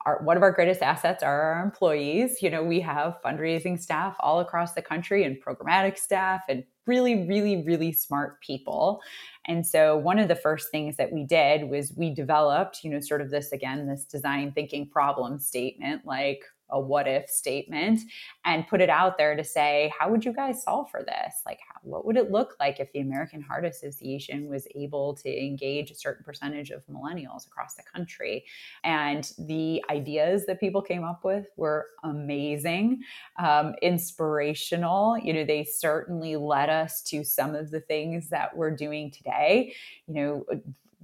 our, 0.06 0.22
one 0.22 0.36
of 0.36 0.42
our 0.42 0.50
greatest 0.50 0.82
assets 0.82 1.22
are 1.22 1.40
our 1.40 1.64
employees. 1.64 2.42
You 2.42 2.50
know, 2.50 2.62
we 2.62 2.80
have 2.80 3.18
fundraising 3.24 3.80
staff 3.80 4.16
all 4.20 4.40
across 4.40 4.72
the 4.72 4.82
country 4.82 5.24
and 5.24 5.36
programmatic 5.42 5.98
staff 5.98 6.42
and 6.48 6.64
really, 6.86 7.26
really, 7.26 7.62
really 7.62 7.92
smart 7.92 8.40
people. 8.40 9.02
And 9.46 9.66
so 9.66 9.96
one 9.96 10.18
of 10.18 10.28
the 10.28 10.36
first 10.36 10.70
things 10.70 10.96
that 10.96 11.12
we 11.12 11.24
did 11.24 11.68
was 11.68 11.92
we 11.96 12.14
developed, 12.14 12.82
you 12.82 12.90
know, 12.90 13.00
sort 13.00 13.20
of 13.20 13.30
this 13.30 13.52
again, 13.52 13.86
this 13.86 14.04
design 14.04 14.52
thinking 14.52 14.88
problem 14.88 15.38
statement 15.38 16.04
like 16.06 16.44
a 16.72 16.80
what 16.80 17.06
if 17.08 17.28
statement 17.28 18.00
and 18.44 18.66
put 18.66 18.80
it 18.80 18.90
out 18.90 19.18
there 19.18 19.36
to 19.36 19.44
say, 19.44 19.92
how 19.98 20.10
would 20.10 20.24
you 20.24 20.32
guys 20.32 20.62
solve 20.62 20.90
for 20.90 21.02
this? 21.02 21.42
Like, 21.46 21.58
how, 21.68 21.80
what 21.82 22.04
would 22.06 22.16
it 22.16 22.30
look 22.30 22.56
like 22.60 22.80
if 22.80 22.92
the 22.92 23.00
American 23.00 23.40
Heart 23.40 23.64
Association 23.64 24.48
was 24.48 24.66
able 24.74 25.14
to 25.16 25.28
engage 25.28 25.90
a 25.90 25.94
certain 25.94 26.24
percentage 26.24 26.70
of 26.70 26.82
millennials 26.86 27.46
across 27.46 27.74
the 27.74 27.82
country? 27.82 28.44
And 28.84 29.30
the 29.38 29.84
ideas 29.90 30.46
that 30.46 30.60
people 30.60 30.82
came 30.82 31.04
up 31.04 31.24
with 31.24 31.46
were 31.56 31.86
amazing, 32.04 33.02
um, 33.38 33.74
inspirational. 33.82 35.18
You 35.18 35.32
know, 35.34 35.44
they 35.44 35.64
certainly 35.64 36.36
led 36.36 36.70
us 36.70 37.02
to 37.04 37.24
some 37.24 37.54
of 37.54 37.70
the 37.70 37.80
things 37.80 38.28
that 38.30 38.56
we're 38.56 38.74
doing 38.74 39.10
today. 39.10 39.74
You 40.06 40.14
know, 40.14 40.44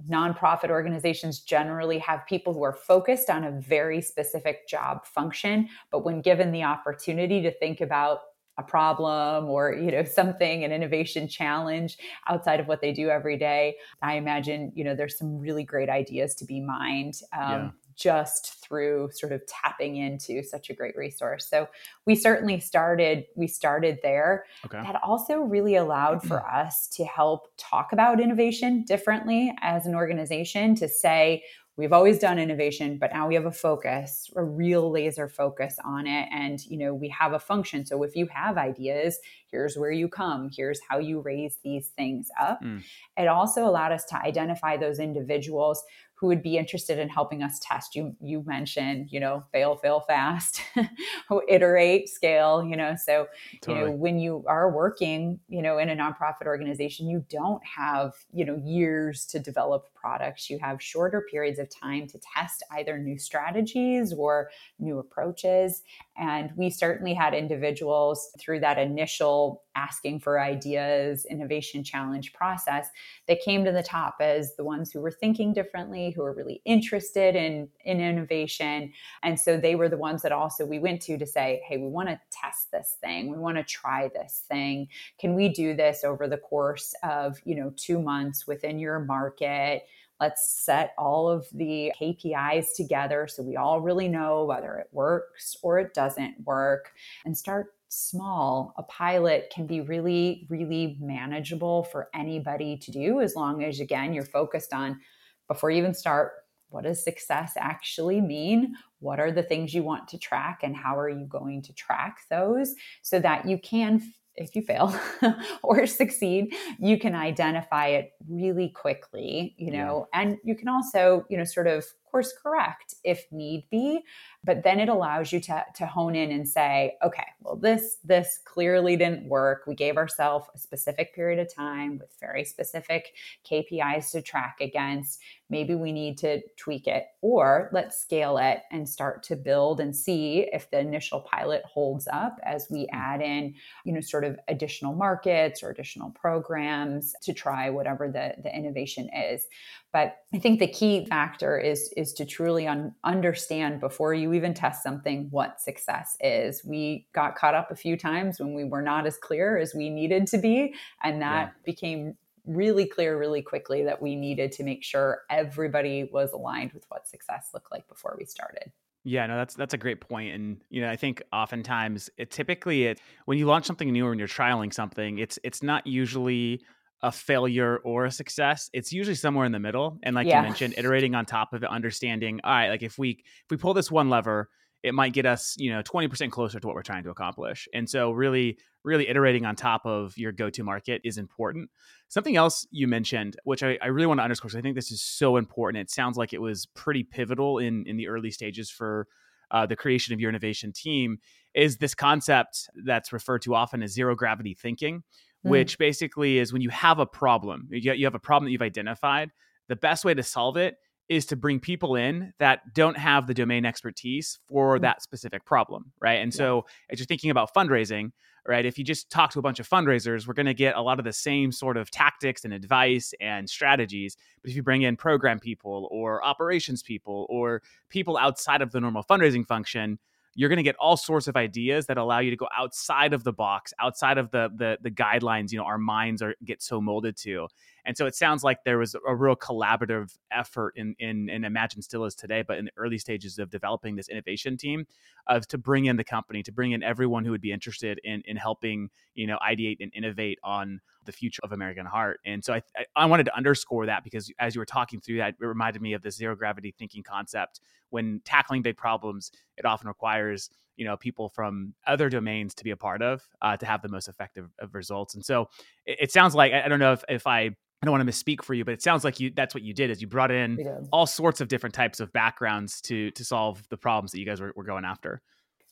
nonprofit 0.09 0.69
organizations 0.69 1.39
generally 1.39 1.97
have 1.97 2.25
people 2.27 2.53
who 2.53 2.63
are 2.63 2.73
focused 2.73 3.29
on 3.29 3.43
a 3.43 3.51
very 3.51 4.01
specific 4.01 4.67
job 4.67 5.05
function 5.05 5.67
but 5.91 6.05
when 6.05 6.21
given 6.21 6.51
the 6.51 6.63
opportunity 6.63 7.41
to 7.41 7.51
think 7.51 7.81
about 7.81 8.19
a 8.59 8.63
problem 8.63 9.45
or 9.45 9.73
you 9.73 9.91
know 9.91 10.03
something 10.03 10.63
an 10.63 10.71
innovation 10.71 11.27
challenge 11.27 11.97
outside 12.27 12.59
of 12.59 12.67
what 12.67 12.81
they 12.81 12.93
do 12.93 13.09
every 13.09 13.37
day 13.37 13.75
i 14.01 14.15
imagine 14.15 14.71
you 14.75 14.83
know 14.83 14.95
there's 14.95 15.17
some 15.17 15.37
really 15.39 15.63
great 15.63 15.89
ideas 15.89 16.35
to 16.35 16.45
be 16.45 16.59
mined 16.59 17.15
um, 17.33 17.51
yeah 17.51 17.69
just 17.97 18.63
through 18.63 19.09
sort 19.11 19.31
of 19.31 19.41
tapping 19.47 19.97
into 19.97 20.43
such 20.43 20.69
a 20.69 20.73
great 20.73 20.95
resource. 20.95 21.47
So 21.49 21.67
we 22.05 22.15
certainly 22.15 22.59
started 22.59 23.25
we 23.35 23.47
started 23.47 23.99
there. 24.03 24.45
Okay. 24.65 24.81
That 24.81 25.01
also 25.03 25.39
really 25.39 25.75
allowed 25.75 26.23
for 26.23 26.45
us 26.45 26.87
to 26.93 27.05
help 27.05 27.47
talk 27.57 27.91
about 27.91 28.21
innovation 28.21 28.83
differently 28.83 29.53
as 29.61 29.85
an 29.85 29.95
organization 29.95 30.75
to 30.75 30.87
say 30.87 31.43
we've 31.77 31.93
always 31.93 32.19
done 32.19 32.39
innovation 32.39 32.97
but 32.97 33.11
now 33.13 33.27
we 33.27 33.35
have 33.35 33.45
a 33.45 33.51
focus 33.51 34.29
a 34.35 34.43
real 34.43 34.91
laser 34.91 35.29
focus 35.29 35.77
on 35.85 36.07
it 36.07 36.27
and 36.31 36.65
you 36.65 36.77
know 36.77 36.93
we 36.93 37.07
have 37.07 37.33
a 37.33 37.39
function 37.39 37.85
so 37.85 38.03
if 38.03 38.15
you 38.15 38.27
have 38.27 38.57
ideas 38.57 39.19
here's 39.49 39.77
where 39.77 39.91
you 39.91 40.09
come 40.09 40.49
here's 40.55 40.81
how 40.89 40.97
you 40.97 41.21
raise 41.21 41.59
these 41.63 41.89
things 41.89 42.27
up 42.41 42.61
mm. 42.61 42.81
it 43.15 43.27
also 43.27 43.65
allowed 43.65 43.91
us 43.91 44.03
to 44.05 44.17
identify 44.17 44.75
those 44.75 44.99
individuals 44.99 45.83
who 46.19 46.27
would 46.27 46.41
be 46.41 46.57
interested 46.57 46.97
in 46.99 47.09
helping 47.09 47.43
us 47.43 47.59
test. 47.61 47.95
You 47.95 48.15
you 48.21 48.43
mentioned 48.45 49.09
you 49.11 49.19
know 49.19 49.43
fail 49.51 49.75
fail 49.77 50.01
fast 50.01 50.61
iterate 51.47 52.09
scale 52.09 52.63
you 52.63 52.75
know 52.75 52.95
so 52.95 53.27
totally. 53.61 53.79
you 53.79 53.85
know 53.85 53.95
when 53.95 54.19
you 54.19 54.43
are 54.47 54.71
working 54.71 55.39
you 55.47 55.61
know 55.61 55.77
in 55.77 55.89
a 55.89 55.95
nonprofit 55.95 56.45
organization 56.45 57.07
you 57.07 57.23
don't 57.29 57.61
have 57.65 58.13
you 58.33 58.45
know 58.45 58.59
years 58.63 59.25
to 59.27 59.39
develop 59.39 59.87
products. 59.93 60.49
You 60.49 60.59
have 60.59 60.81
shorter 60.81 61.25
periods 61.29 61.59
of 61.59 61.69
time 61.69 62.07
to 62.07 62.19
test 62.35 62.63
either 62.71 62.97
new 62.97 63.17
strategies 63.17 64.13
or 64.13 64.49
new 64.79 64.99
approaches 64.99 65.83
and 66.17 66.51
we 66.55 66.69
certainly 66.69 67.13
had 67.13 67.33
individuals 67.33 68.31
through 68.39 68.59
that 68.61 68.77
initial 68.77 69.63
asking 69.75 70.19
for 70.19 70.39
ideas, 70.39 71.25
innovation 71.29 71.83
challenge 71.83 72.33
process 72.33 72.89
that 73.27 73.41
came 73.41 73.63
to 73.63 73.71
the 73.71 73.83
top 73.83 74.15
as 74.19 74.55
the 74.55 74.63
ones 74.63 74.91
who 74.91 74.99
were 74.99 75.11
thinking 75.11 75.53
differently, 75.53 76.11
who 76.11 76.23
were 76.23 76.33
really 76.33 76.61
interested 76.65 77.35
in, 77.35 77.69
in 77.85 78.01
innovation. 78.01 78.91
And 79.21 79.39
so 79.39 79.57
they 79.57 79.75
were 79.75 79.89
the 79.89 79.97
ones 79.97 80.23
that 80.23 80.31
also 80.31 80.65
we 80.65 80.79
went 80.79 81.01
to 81.03 81.17
to 81.17 81.25
say, 81.27 81.61
hey, 81.67 81.77
we 81.77 81.87
want 81.87 82.09
to 82.09 82.19
test 82.31 82.71
this 82.71 82.97
thing. 83.01 83.31
We 83.31 83.37
want 83.37 83.57
to 83.57 83.63
try 83.63 84.09
this 84.13 84.43
thing. 84.49 84.87
Can 85.19 85.35
we 85.35 85.49
do 85.49 85.75
this 85.75 86.03
over 86.03 86.27
the 86.27 86.37
course 86.37 86.95
of, 87.03 87.37
you 87.45 87.55
know, 87.55 87.71
two 87.75 88.01
months 88.01 88.47
within 88.47 88.79
your 88.79 88.99
market? 88.99 89.83
Let's 90.19 90.49
set 90.49 90.93
all 90.97 91.29
of 91.29 91.47
the 91.53 91.91
KPIs 91.99 92.75
together 92.75 93.27
so 93.27 93.43
we 93.43 93.55
all 93.55 93.81
really 93.81 94.07
know 94.07 94.45
whether 94.45 94.75
it 94.75 94.87
works 94.91 95.55
or 95.61 95.79
it 95.79 95.93
doesn't 95.93 96.35
work 96.43 96.91
and 97.25 97.37
start 97.37 97.73
small. 97.89 98.73
A 98.77 98.83
pilot 98.83 99.51
can 99.53 99.67
be 99.67 99.81
really, 99.81 100.47
really 100.49 100.97
manageable 100.99 101.83
for 101.83 102.09
anybody 102.13 102.77
to 102.77 102.91
do 102.91 103.21
as 103.21 103.35
long 103.35 103.63
as, 103.63 103.79
again, 103.79 104.13
you're 104.13 104.25
focused 104.25 104.73
on 104.73 104.99
before 105.47 105.71
you 105.71 105.77
even 105.77 105.93
start 105.93 106.31
what 106.69 106.83
does 106.83 107.03
success 107.03 107.53
actually 107.57 108.19
mean? 108.19 108.75
What 108.99 109.19
are 109.19 109.31
the 109.31 109.43
things 109.43 109.73
you 109.73 109.83
want 109.83 110.07
to 110.09 110.17
track 110.17 110.59
and 110.63 110.75
how 110.75 110.97
are 110.97 111.09
you 111.09 111.25
going 111.25 111.61
to 111.63 111.73
track 111.73 112.19
those 112.29 112.75
so 113.01 113.19
that 113.19 113.47
you 113.47 113.57
can 113.57 114.01
if 114.37 114.55
you 114.55 114.61
fail 114.61 114.93
or 115.63 115.85
succeed 115.85 116.53
you 116.79 116.97
can 116.99 117.15
identify 117.15 117.87
it 117.87 118.11
really 118.29 118.69
quickly 118.69 119.55
you 119.57 119.71
know 119.71 120.07
yeah. 120.13 120.21
and 120.21 120.37
you 120.43 120.55
can 120.55 120.67
also 120.67 121.25
you 121.29 121.37
know 121.37 121.43
sort 121.43 121.67
of 121.67 121.85
course 122.09 122.33
correct 122.41 122.95
if 123.03 123.25
need 123.31 123.67
be 123.69 124.01
but 124.47 124.63
then 124.63 124.79
it 124.79 124.89
allows 124.89 125.31
you 125.31 125.39
to, 125.41 125.63
to 125.75 125.85
hone 125.85 126.15
in 126.15 126.31
and 126.31 126.49
say 126.49 126.97
okay 127.05 127.27
well 127.41 127.55
this 127.55 127.97
this 128.03 128.39
clearly 128.45 128.95
didn't 128.95 129.27
work. 129.27 129.63
We 129.67 129.75
gave 129.75 129.97
ourselves 129.97 130.47
a 130.55 130.57
specific 130.57 131.13
period 131.13 131.39
of 131.39 131.53
time 131.53 131.99
with 131.99 132.09
very 132.19 132.45
specific 132.45 133.13
kpis 133.49 134.11
to 134.11 134.21
track 134.21 134.57
against. 134.61 135.19
Maybe 135.49 135.75
we 135.75 135.91
need 135.91 136.17
to 136.19 136.41
tweak 136.57 136.87
it 136.87 137.05
or 137.21 137.69
let's 137.71 137.99
scale 137.99 138.37
it 138.37 138.61
and 138.71 138.87
start 138.87 139.23
to 139.23 139.35
build 139.35 139.79
and 139.79 139.95
see 139.95 140.47
if 140.51 140.69
the 140.71 140.79
initial 140.79 141.21
pilot 141.21 141.61
holds 141.65 142.07
up 142.11 142.39
as 142.43 142.67
we 142.69 142.87
hmm. 142.91 142.97
add 142.97 143.21
in 143.21 143.53
you 143.85 143.93
know 143.93 144.01
sort 144.01 144.23
of 144.23 144.39
additional 144.47 144.95
markets 144.95 145.61
or 145.61 145.69
additional 145.69 146.11
programs 146.11 147.13
to 147.21 147.33
try 147.33 147.69
whatever 147.69 148.07
the, 148.07 148.33
the 148.41 148.55
innovation 148.55 149.09
is. 149.13 149.45
But 149.91 150.17
i 150.33 150.39
think 150.39 150.59
the 150.59 150.67
key 150.67 151.05
factor 151.05 151.57
is 151.57 151.93
is 151.95 152.13
to 152.13 152.25
truly 152.25 152.67
un- 152.67 152.93
understand 153.03 153.79
before 153.79 154.13
you 154.13 154.29
even 154.37 154.53
test 154.53 154.81
something 154.81 155.27
what 155.31 155.59
success 155.59 156.15
is 156.21 156.63
we 156.63 157.05
got 157.13 157.35
caught 157.35 157.53
up 157.53 157.71
a 157.71 157.75
few 157.75 157.97
times 157.97 158.39
when 158.39 158.53
we 158.53 158.63
were 158.63 158.81
not 158.81 159.05
as 159.05 159.17
clear 159.17 159.57
as 159.57 159.75
we 159.75 159.89
needed 159.89 160.25
to 160.27 160.37
be 160.37 160.73
and 161.03 161.21
that 161.21 161.47
yeah. 161.47 161.61
became 161.65 162.15
really 162.47 162.85
clear 162.85 163.19
really 163.19 163.41
quickly 163.41 163.83
that 163.83 164.01
we 164.01 164.15
needed 164.15 164.51
to 164.53 164.63
make 164.63 164.83
sure 164.83 165.23
everybody 165.29 166.09
was 166.11 166.31
aligned 166.31 166.71
with 166.71 166.85
what 166.89 167.07
success 167.07 167.49
looked 167.53 167.71
like 167.71 167.87
before 167.87 168.15
we 168.17 168.25
started. 168.25 168.71
Yeah, 169.03 169.25
no, 169.27 169.37
that's 169.37 169.53
that's 169.53 169.73
a 169.73 169.77
great 169.77 170.01
point, 170.01 170.35
and 170.35 170.57
you 170.69 170.81
know, 170.81 170.89
I 170.89 170.97
think 170.97 171.23
oftentimes 171.31 172.09
it 172.17 172.29
typically 172.29 172.85
it 172.85 172.99
when 173.23 173.37
you 173.37 173.45
launch 173.45 173.65
something 173.65 173.89
new 173.89 174.05
or 174.05 174.09
when 174.09 174.19
you're 174.19 174.27
trialing 174.27 174.73
something, 174.73 175.17
it's 175.19 175.39
it's 175.43 175.63
not 175.63 175.87
usually 175.87 176.61
a 177.01 177.11
failure 177.11 177.77
or 177.83 178.05
a 178.05 178.11
success. 178.11 178.69
It's 178.73 178.91
usually 178.91 179.15
somewhere 179.15 179.45
in 179.45 179.51
the 179.51 179.59
middle, 179.59 179.99
and 180.03 180.15
like 180.15 180.27
yeah. 180.27 180.41
you 180.41 180.47
mentioned, 180.47 180.75
iterating 180.77 181.15
on 181.15 181.25
top 181.25 181.53
of 181.53 181.63
it, 181.63 181.69
understanding. 181.69 182.39
All 182.43 182.51
right, 182.51 182.69
like 182.69 182.83
if 182.83 182.97
we 182.97 183.11
if 183.11 183.51
we 183.51 183.57
pull 183.57 183.73
this 183.73 183.91
one 183.91 184.09
lever, 184.09 184.49
it 184.83 184.93
might 184.93 185.13
get 185.13 185.25
us 185.25 185.55
you 185.57 185.71
know 185.71 185.81
20% 185.81 186.31
closer 186.31 186.59
to 186.59 186.67
what 186.67 186.75
we're 186.75 186.81
trying 186.81 187.03
to 187.03 187.09
accomplish 187.09 187.67
and 187.73 187.89
so 187.89 188.11
really 188.11 188.57
really 188.83 189.07
iterating 189.07 189.45
on 189.45 189.55
top 189.55 189.85
of 189.85 190.17
your 190.17 190.31
go-to 190.31 190.63
market 190.63 191.01
is 191.03 191.17
important 191.17 191.69
something 192.07 192.37
else 192.37 192.67
you 192.71 192.87
mentioned 192.87 193.35
which 193.43 193.63
i, 193.63 193.77
I 193.81 193.87
really 193.87 194.07
want 194.07 194.19
to 194.19 194.23
underscore 194.23 194.49
because 194.49 194.57
i 194.57 194.61
think 194.61 194.75
this 194.75 194.91
is 194.91 195.01
so 195.01 195.37
important 195.37 195.81
it 195.81 195.89
sounds 195.89 196.17
like 196.17 196.33
it 196.33 196.41
was 196.41 196.65
pretty 196.67 197.03
pivotal 197.03 197.59
in 197.59 197.85
in 197.87 197.97
the 197.97 198.07
early 198.07 198.31
stages 198.31 198.69
for 198.69 199.07
uh, 199.49 199.65
the 199.65 199.77
creation 199.77 200.13
of 200.13 200.19
your 200.19 200.27
innovation 200.27 200.73
team 200.73 201.19
is 201.55 201.77
this 201.77 201.95
concept 201.95 202.69
that's 202.83 203.13
referred 203.13 203.41
to 203.41 203.55
often 203.55 203.81
as 203.81 203.93
zero 203.93 204.13
gravity 204.13 204.53
thinking 204.53 205.03
mm. 205.47 205.49
which 205.49 205.77
basically 205.77 206.37
is 206.37 206.53
when 206.53 206.61
you 206.61 206.69
have 206.69 206.99
a 206.99 207.05
problem 207.05 207.67
you 207.71 208.05
have 208.05 208.15
a 208.15 208.19
problem 208.19 208.45
that 208.45 208.51
you've 208.51 208.61
identified 208.61 209.31
the 209.67 209.75
best 209.75 210.05
way 210.05 210.13
to 210.13 210.23
solve 210.23 210.57
it 210.57 210.77
is 211.09 211.25
to 211.25 211.35
bring 211.35 211.59
people 211.59 211.95
in 211.95 212.33
that 212.39 212.73
don't 212.73 212.97
have 212.97 213.27
the 213.27 213.33
domain 213.33 213.65
expertise 213.65 214.39
for 214.47 214.75
mm-hmm. 214.75 214.83
that 214.83 215.01
specific 215.01 215.45
problem, 215.45 215.91
right? 216.01 216.15
And 216.15 216.33
yeah. 216.33 216.37
so, 216.37 216.65
as 216.89 216.99
you're 216.99 217.05
thinking 217.05 217.29
about 217.29 217.53
fundraising, 217.53 218.11
right, 218.45 218.65
if 218.65 218.77
you 218.77 218.83
just 218.83 219.09
talk 219.09 219.31
to 219.31 219.39
a 219.39 219.41
bunch 219.41 219.59
of 219.59 219.69
fundraisers, 219.69 220.27
we're 220.27 220.33
going 220.33 220.47
to 220.47 220.53
get 220.53 220.75
a 220.75 220.81
lot 220.81 220.99
of 220.99 221.05
the 221.05 221.13
same 221.13 221.51
sort 221.51 221.77
of 221.77 221.91
tactics 221.91 222.43
and 222.43 222.53
advice 222.53 223.13
and 223.21 223.49
strategies. 223.49 224.17
But 224.41 224.51
if 224.51 224.55
you 224.55 224.63
bring 224.63 224.81
in 224.81 224.97
program 224.97 225.39
people 225.39 225.87
or 225.91 226.23
operations 226.23 226.83
people 226.83 227.25
or 227.29 227.61
people 227.89 228.17
outside 228.17 228.61
of 228.61 228.71
the 228.71 228.81
normal 228.81 229.03
fundraising 229.03 229.45
function, 229.45 229.99
you're 230.35 230.49
going 230.49 230.57
to 230.57 230.63
get 230.63 230.75
all 230.75 230.97
sorts 230.97 231.27
of 231.27 231.35
ideas 231.35 231.87
that 231.87 231.97
allow 231.97 232.19
you 232.19 232.29
to 232.29 232.35
go 232.35 232.47
outside 232.55 233.13
of 233.13 233.23
the 233.23 233.33
box, 233.33 233.73
outside 233.79 234.17
of 234.17 234.29
the 234.31 234.49
the, 234.55 234.77
the 234.81 234.91
guidelines. 234.91 235.51
You 235.51 235.57
know, 235.57 235.65
our 235.65 235.77
minds 235.77 236.21
are 236.21 236.35
get 236.45 236.61
so 236.61 236.79
molded 236.79 237.17
to. 237.17 237.47
And 237.85 237.95
so 237.95 238.05
it 238.05 238.15
sounds 238.15 238.43
like 238.43 238.65
there 238.65 238.77
was 238.77 238.95
a 239.07 239.15
real 239.15 239.35
collaborative 239.37 240.13
effort 240.29 240.73
in, 240.75 240.93
in, 240.99 241.29
in 241.29 241.45
Imagine 241.45 241.81
still 241.81 242.03
is 242.03 242.15
today, 242.15 242.43
but 242.45 242.57
in 242.57 242.65
the 242.65 242.71
early 242.75 242.97
stages 242.97 243.39
of 243.39 243.49
developing 243.49 243.95
this 243.95 244.09
innovation 244.09 244.57
team 244.57 244.85
of 245.27 245.47
to 245.47 245.57
bring 245.57 245.85
in 245.85 245.95
the 245.95 246.03
company, 246.03 246.43
to 246.43 246.51
bring 246.51 246.73
in 246.73 246.83
everyone 246.83 247.23
who 247.23 247.31
would 247.31 247.41
be 247.41 247.53
interested 247.53 247.99
in, 248.03 248.21
in 248.25 248.35
helping, 248.35 248.89
you 249.15 249.25
know, 249.25 249.37
ideate 249.41 249.77
and 249.79 249.91
innovate 249.95 250.37
on 250.43 250.81
the 251.07 251.11
future 251.11 251.39
of 251.43 251.51
American 251.51 251.87
Heart. 251.87 252.19
And 252.25 252.45
so 252.45 252.53
I, 252.53 252.61
I 252.95 253.05
wanted 253.07 253.25
to 253.25 253.35
underscore 253.35 253.87
that 253.87 254.03
because 254.03 254.31
as 254.37 254.53
you 254.53 254.61
were 254.61 254.65
talking 254.65 255.01
through 255.01 255.17
that, 255.17 255.35
it 255.41 255.45
reminded 255.45 255.81
me 255.81 255.93
of 255.93 256.03
the 256.03 256.11
zero 256.11 256.35
gravity 256.35 256.75
thinking 256.77 257.01
concept. 257.01 257.61
When 257.89 258.21
tackling 258.23 258.61
big 258.61 258.77
problems, 258.77 259.31
it 259.57 259.65
often 259.65 259.87
requires 259.87 260.51
you 260.75 260.85
know 260.85 260.95
people 260.95 261.29
from 261.29 261.73
other 261.87 262.07
domains 262.07 262.53
to 262.53 262.63
be 262.63 262.71
a 262.71 262.77
part 262.77 263.01
of 263.01 263.23
uh, 263.41 263.57
to 263.57 263.65
have 263.65 263.81
the 263.81 263.89
most 263.89 264.07
effective 264.07 264.49
of 264.59 264.75
results. 264.75 265.15
And 265.15 265.25
so 265.25 265.49
it, 265.85 265.97
it 266.01 266.11
sounds 266.11 266.35
like 266.35 266.53
I 266.53 266.67
don't 266.67 266.79
know 266.79 266.93
if 266.93 267.03
if 267.09 267.25
I 267.25 267.49
I 267.81 267.85
don't 267.85 267.91
want 267.91 268.07
to 268.07 268.11
misspeak 268.11 268.43
for 268.43 268.53
you, 268.53 268.65
but 268.65 268.73
it 268.73 268.81
sounds 268.81 269.03
like 269.03 269.19
you 269.19 269.31
that's 269.35 269.53
what 269.53 269.63
you 269.63 269.73
did 269.73 269.89
is 269.89 270.01
you 270.01 270.07
brought 270.07 270.31
in 270.31 270.57
all 270.91 271.05
sorts 271.05 271.41
of 271.41 271.47
different 271.47 271.75
types 271.75 271.99
of 271.99 272.11
backgrounds 272.13 272.81
to 272.81 273.11
to 273.11 273.25
solve 273.25 273.67
the 273.69 273.77
problems 273.77 274.11
that 274.11 274.19
you 274.19 274.25
guys 274.25 274.39
were, 274.39 274.53
were 274.55 274.63
going 274.63 274.85
after. 274.85 275.21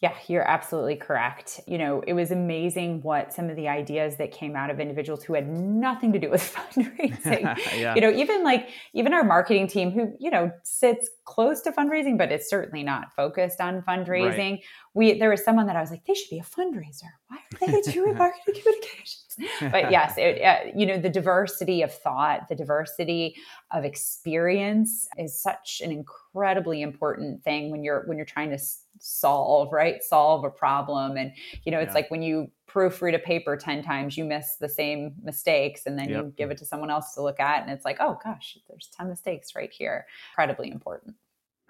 Yeah, 0.05 0.13
you're 0.27 0.47
absolutely 0.47 0.97
correct. 0.97 1.61
You 1.65 1.79
know, 1.79 2.03
it 2.05 2.13
was 2.13 2.29
amazing 2.29 3.01
what 3.01 3.33
some 3.33 3.49
of 3.49 3.55
the 3.55 3.67
ideas 3.67 4.17
that 4.17 4.31
came 4.31 4.55
out 4.55 4.69
of 4.69 4.79
individuals 4.79 5.23
who 5.23 5.33
had 5.33 5.47
nothing 5.47 6.13
to 6.13 6.19
do 6.19 6.29
with 6.29 6.43
fundraising. 6.55 7.57
yeah. 7.75 7.95
You 7.95 8.01
know, 8.01 8.11
even 8.11 8.43
like 8.43 8.69
even 8.93 9.15
our 9.15 9.23
marketing 9.23 9.65
team 9.67 9.89
who, 9.89 10.13
you 10.19 10.29
know, 10.29 10.51
sits 10.61 11.09
close 11.23 11.61
to 11.61 11.71
fundraising 11.71 12.19
but 12.19 12.31
it's 12.31 12.47
certainly 12.47 12.83
not 12.83 13.15
focused 13.15 13.59
on 13.59 13.81
fundraising. 13.81 14.51
Right. 14.51 14.63
We 14.93 15.17
there 15.17 15.31
was 15.31 15.43
someone 15.43 15.65
that 15.65 15.75
I 15.75 15.81
was 15.81 15.89
like 15.89 16.05
they 16.05 16.13
should 16.13 16.29
be 16.29 16.37
a 16.37 16.43
fundraiser. 16.43 17.09
Why 17.29 17.37
are 17.37 17.71
they 17.71 17.91
doing 17.91 18.15
marketing 18.17 18.61
communications? 18.61 19.24
but 19.71 19.91
yes, 19.91 20.15
it, 20.17 20.41
uh, 20.41 20.71
you 20.75 20.85
know, 20.85 20.99
the 20.99 21.09
diversity 21.09 21.81
of 21.81 21.93
thought, 21.93 22.47
the 22.49 22.55
diversity 22.55 23.35
of 23.71 23.83
experience 23.83 25.07
is 25.17 25.39
such 25.39 25.81
an 25.83 25.91
incredibly 25.91 26.81
important 26.81 27.43
thing 27.43 27.71
when 27.71 27.83
you're 27.83 28.03
when 28.07 28.17
you're 28.17 28.25
trying 28.25 28.49
to 28.49 28.59
solve 28.99 29.71
right 29.73 30.03
solve 30.03 30.43
a 30.45 30.49
problem 30.49 31.17
and 31.17 31.31
you 31.63 31.71
know 31.71 31.79
it's 31.79 31.89
yeah. 31.89 31.93
like 31.93 32.11
when 32.11 32.21
you 32.21 32.49
proofread 32.67 33.13
a 33.13 33.19
paper 33.19 33.55
10 33.57 33.83
times 33.83 34.17
you 34.17 34.23
miss 34.23 34.55
the 34.55 34.69
same 34.69 35.13
mistakes 35.21 35.85
and 35.85 35.99
then 35.99 36.09
yep. 36.09 36.23
you 36.23 36.33
give 36.37 36.49
it 36.49 36.57
to 36.57 36.65
someone 36.65 36.89
else 36.89 37.13
to 37.13 37.21
look 37.21 37.39
at 37.39 37.61
and 37.61 37.71
it's 37.71 37.85
like 37.85 37.97
oh 37.99 38.17
gosh 38.23 38.57
there's 38.69 38.89
10 38.97 39.09
mistakes 39.09 39.55
right 39.55 39.71
here 39.71 40.05
incredibly 40.31 40.71
important 40.71 41.15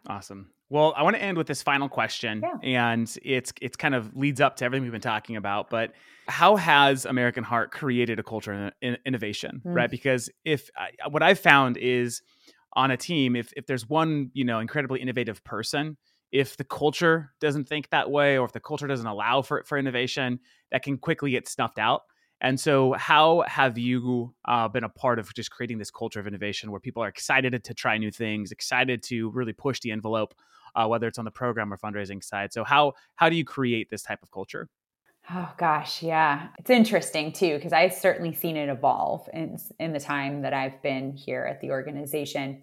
awesome 0.07 0.49
well, 0.69 0.93
I 0.97 1.03
want 1.03 1.15
to 1.15 1.21
end 1.21 1.37
with 1.37 1.47
this 1.47 1.61
final 1.61 1.87
question, 1.87 2.41
yeah. 2.41 2.57
and 2.63 3.17
it's 3.23 3.53
it's 3.61 3.77
kind 3.77 3.93
of 3.93 4.15
leads 4.15 4.41
up 4.41 4.57
to 4.57 4.65
everything 4.65 4.83
we've 4.83 4.91
been 4.91 5.01
talking 5.01 5.35
about. 5.35 5.69
But 5.69 5.93
how 6.27 6.55
has 6.55 7.05
American 7.05 7.43
Heart 7.43 7.71
created 7.71 8.19
a 8.19 8.23
culture 8.23 8.71
of 8.81 8.95
innovation, 9.05 9.61
mm. 9.63 9.75
right? 9.75 9.89
Because 9.89 10.29
if 10.43 10.69
what 11.09 11.21
I've 11.21 11.39
found 11.39 11.77
is 11.77 12.23
on 12.73 12.89
a 12.89 12.97
team, 12.97 13.35
if 13.35 13.53
if 13.55 13.67
there's 13.67 13.87
one 13.87 14.31
you 14.33 14.43
know 14.43 14.59
incredibly 14.59 15.01
innovative 15.01 15.43
person, 15.43 15.97
if 16.31 16.57
the 16.57 16.63
culture 16.63 17.31
doesn't 17.39 17.69
think 17.69 17.89
that 17.91 18.09
way, 18.09 18.37
or 18.39 18.45
if 18.45 18.51
the 18.51 18.59
culture 18.59 18.87
doesn't 18.87 19.07
allow 19.07 19.43
for 19.43 19.63
for 19.65 19.77
innovation, 19.77 20.39
that 20.71 20.81
can 20.81 20.97
quickly 20.97 21.31
get 21.31 21.47
snuffed 21.47 21.77
out. 21.77 22.01
And 22.45 22.59
so, 22.59 22.93
how 22.93 23.43
have 23.47 23.75
you 23.75 24.35
uh, 24.47 24.67
been 24.67 24.83
a 24.83 24.89
part 24.89 25.17
of 25.17 25.33
just 25.33 25.49
creating 25.49 25.79
this 25.79 25.89
culture 25.89 26.19
of 26.19 26.27
innovation 26.27 26.69
where 26.69 26.79
people 26.79 27.01
are 27.01 27.07
excited 27.07 27.63
to 27.63 27.73
try 27.73 27.97
new 27.97 28.11
things, 28.11 28.51
excited 28.51 29.01
to 29.05 29.31
really 29.31 29.51
push 29.51 29.79
the 29.79 29.89
envelope, 29.89 30.35
uh, 30.75 30.85
whether 30.85 31.07
it's 31.07 31.17
on 31.17 31.25
the 31.25 31.31
program 31.31 31.73
or 31.73 31.77
fundraising 31.77 32.23
side? 32.23 32.53
So, 32.53 32.63
how 32.63 32.93
how 33.15 33.29
do 33.29 33.35
you 33.35 33.43
create 33.43 33.89
this 33.89 34.03
type 34.03 34.19
of 34.21 34.29
culture? 34.29 34.69
Oh 35.31 35.51
gosh, 35.57 36.03
yeah, 36.03 36.49
it's 36.59 36.69
interesting 36.69 37.31
too 37.31 37.55
because 37.55 37.73
I've 37.73 37.93
certainly 37.93 38.31
seen 38.31 38.57
it 38.57 38.69
evolve 38.69 39.27
in 39.33 39.57
in 39.79 39.91
the 39.91 39.99
time 39.99 40.43
that 40.43 40.53
I've 40.53 40.79
been 40.83 41.13
here 41.13 41.45
at 41.45 41.61
the 41.61 41.71
organization. 41.71 42.61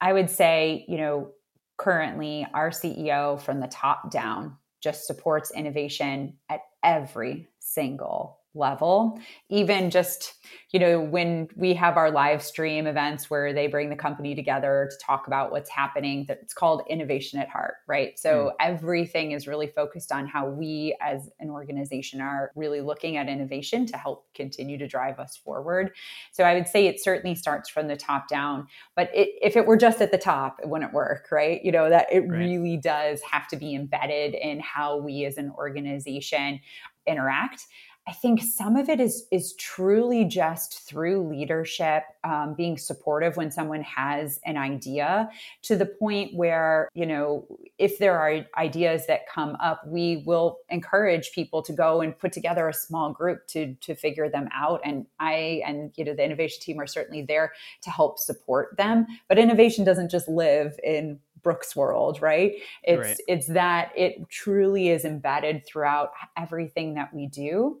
I 0.00 0.14
would 0.14 0.30
say, 0.30 0.86
you 0.88 0.96
know, 0.96 1.32
currently 1.76 2.46
our 2.54 2.70
CEO 2.70 3.38
from 3.38 3.60
the 3.60 3.68
top 3.68 4.10
down 4.10 4.56
just 4.80 5.06
supports 5.06 5.50
innovation 5.50 6.38
at 6.48 6.60
every 6.82 7.50
single 7.58 8.37
level. 8.58 9.18
Even 9.48 9.90
just 9.90 10.34
you 10.70 10.78
know 10.78 11.00
when 11.00 11.48
we 11.56 11.72
have 11.74 11.96
our 11.96 12.10
live 12.10 12.42
stream 12.42 12.86
events 12.86 13.30
where 13.30 13.52
they 13.54 13.66
bring 13.66 13.88
the 13.88 13.96
company 13.96 14.34
together 14.34 14.90
to 14.90 15.04
talk 15.04 15.26
about 15.26 15.50
what's 15.50 15.70
happening 15.70 16.26
it's 16.28 16.52
called 16.52 16.82
innovation 16.88 17.38
at 17.38 17.48
heart 17.48 17.76
right? 17.86 18.18
So 18.18 18.50
mm. 18.50 18.52
everything 18.60 19.32
is 19.32 19.46
really 19.46 19.68
focused 19.68 20.12
on 20.12 20.26
how 20.26 20.46
we 20.48 20.96
as 21.00 21.30
an 21.40 21.50
organization 21.50 22.20
are 22.20 22.52
really 22.54 22.80
looking 22.80 23.16
at 23.16 23.28
innovation 23.28 23.86
to 23.86 23.96
help 23.96 24.26
continue 24.34 24.76
to 24.78 24.86
drive 24.86 25.18
us 25.18 25.36
forward. 25.36 25.92
So 26.32 26.44
i 26.44 26.54
would 26.54 26.68
say 26.68 26.86
it 26.86 27.02
certainly 27.02 27.34
starts 27.34 27.68
from 27.68 27.88
the 27.88 27.96
top 27.96 28.28
down 28.28 28.66
but 28.94 29.10
it, 29.14 29.30
if 29.40 29.56
it 29.56 29.66
were 29.66 29.76
just 29.76 30.00
at 30.00 30.10
the 30.10 30.18
top 30.18 30.58
it 30.62 30.68
wouldn't 30.68 30.92
work 30.92 31.28
right? 31.30 31.64
You 31.64 31.72
know 31.72 31.88
that 31.88 32.12
it 32.12 32.20
right. 32.20 32.38
really 32.38 32.76
does 32.76 33.20
have 33.22 33.48
to 33.48 33.56
be 33.56 33.74
embedded 33.74 34.34
in 34.34 34.60
how 34.60 34.98
we 34.98 35.24
as 35.24 35.38
an 35.38 35.50
organization 35.56 36.60
interact 37.06 37.66
I 38.08 38.12
think 38.12 38.42
some 38.42 38.76
of 38.76 38.88
it 38.88 39.00
is 39.00 39.26
is 39.30 39.52
truly 39.56 40.24
just 40.24 40.88
through 40.88 41.28
leadership, 41.28 42.04
um, 42.24 42.54
being 42.54 42.78
supportive 42.78 43.36
when 43.36 43.50
someone 43.50 43.82
has 43.82 44.40
an 44.46 44.56
idea, 44.56 45.28
to 45.64 45.76
the 45.76 45.84
point 45.84 46.34
where 46.34 46.88
you 46.94 47.04
know 47.04 47.46
if 47.76 47.98
there 47.98 48.18
are 48.18 48.46
ideas 48.56 49.06
that 49.08 49.28
come 49.28 49.58
up, 49.62 49.86
we 49.86 50.22
will 50.24 50.56
encourage 50.70 51.32
people 51.32 51.60
to 51.62 51.72
go 51.72 52.00
and 52.00 52.18
put 52.18 52.32
together 52.32 52.66
a 52.66 52.72
small 52.72 53.12
group 53.12 53.46
to 53.48 53.74
to 53.74 53.94
figure 53.94 54.30
them 54.30 54.48
out. 54.54 54.80
And 54.84 55.04
I 55.20 55.60
and 55.66 55.92
you 55.96 56.04
know 56.06 56.14
the 56.14 56.24
innovation 56.24 56.62
team 56.62 56.80
are 56.80 56.86
certainly 56.86 57.22
there 57.22 57.52
to 57.82 57.90
help 57.90 58.18
support 58.18 58.74
them. 58.78 59.06
But 59.28 59.38
innovation 59.38 59.84
doesn't 59.84 60.10
just 60.10 60.28
live 60.28 60.80
in 60.82 61.20
Brooke's 61.42 61.74
world, 61.74 62.20
right? 62.20 62.52
It's 62.82 63.00
right. 63.00 63.16
it's 63.26 63.46
that 63.48 63.92
it 63.96 64.28
truly 64.28 64.88
is 64.88 65.04
embedded 65.04 65.66
throughout 65.66 66.12
everything 66.36 66.94
that 66.94 67.12
we 67.12 67.26
do. 67.26 67.80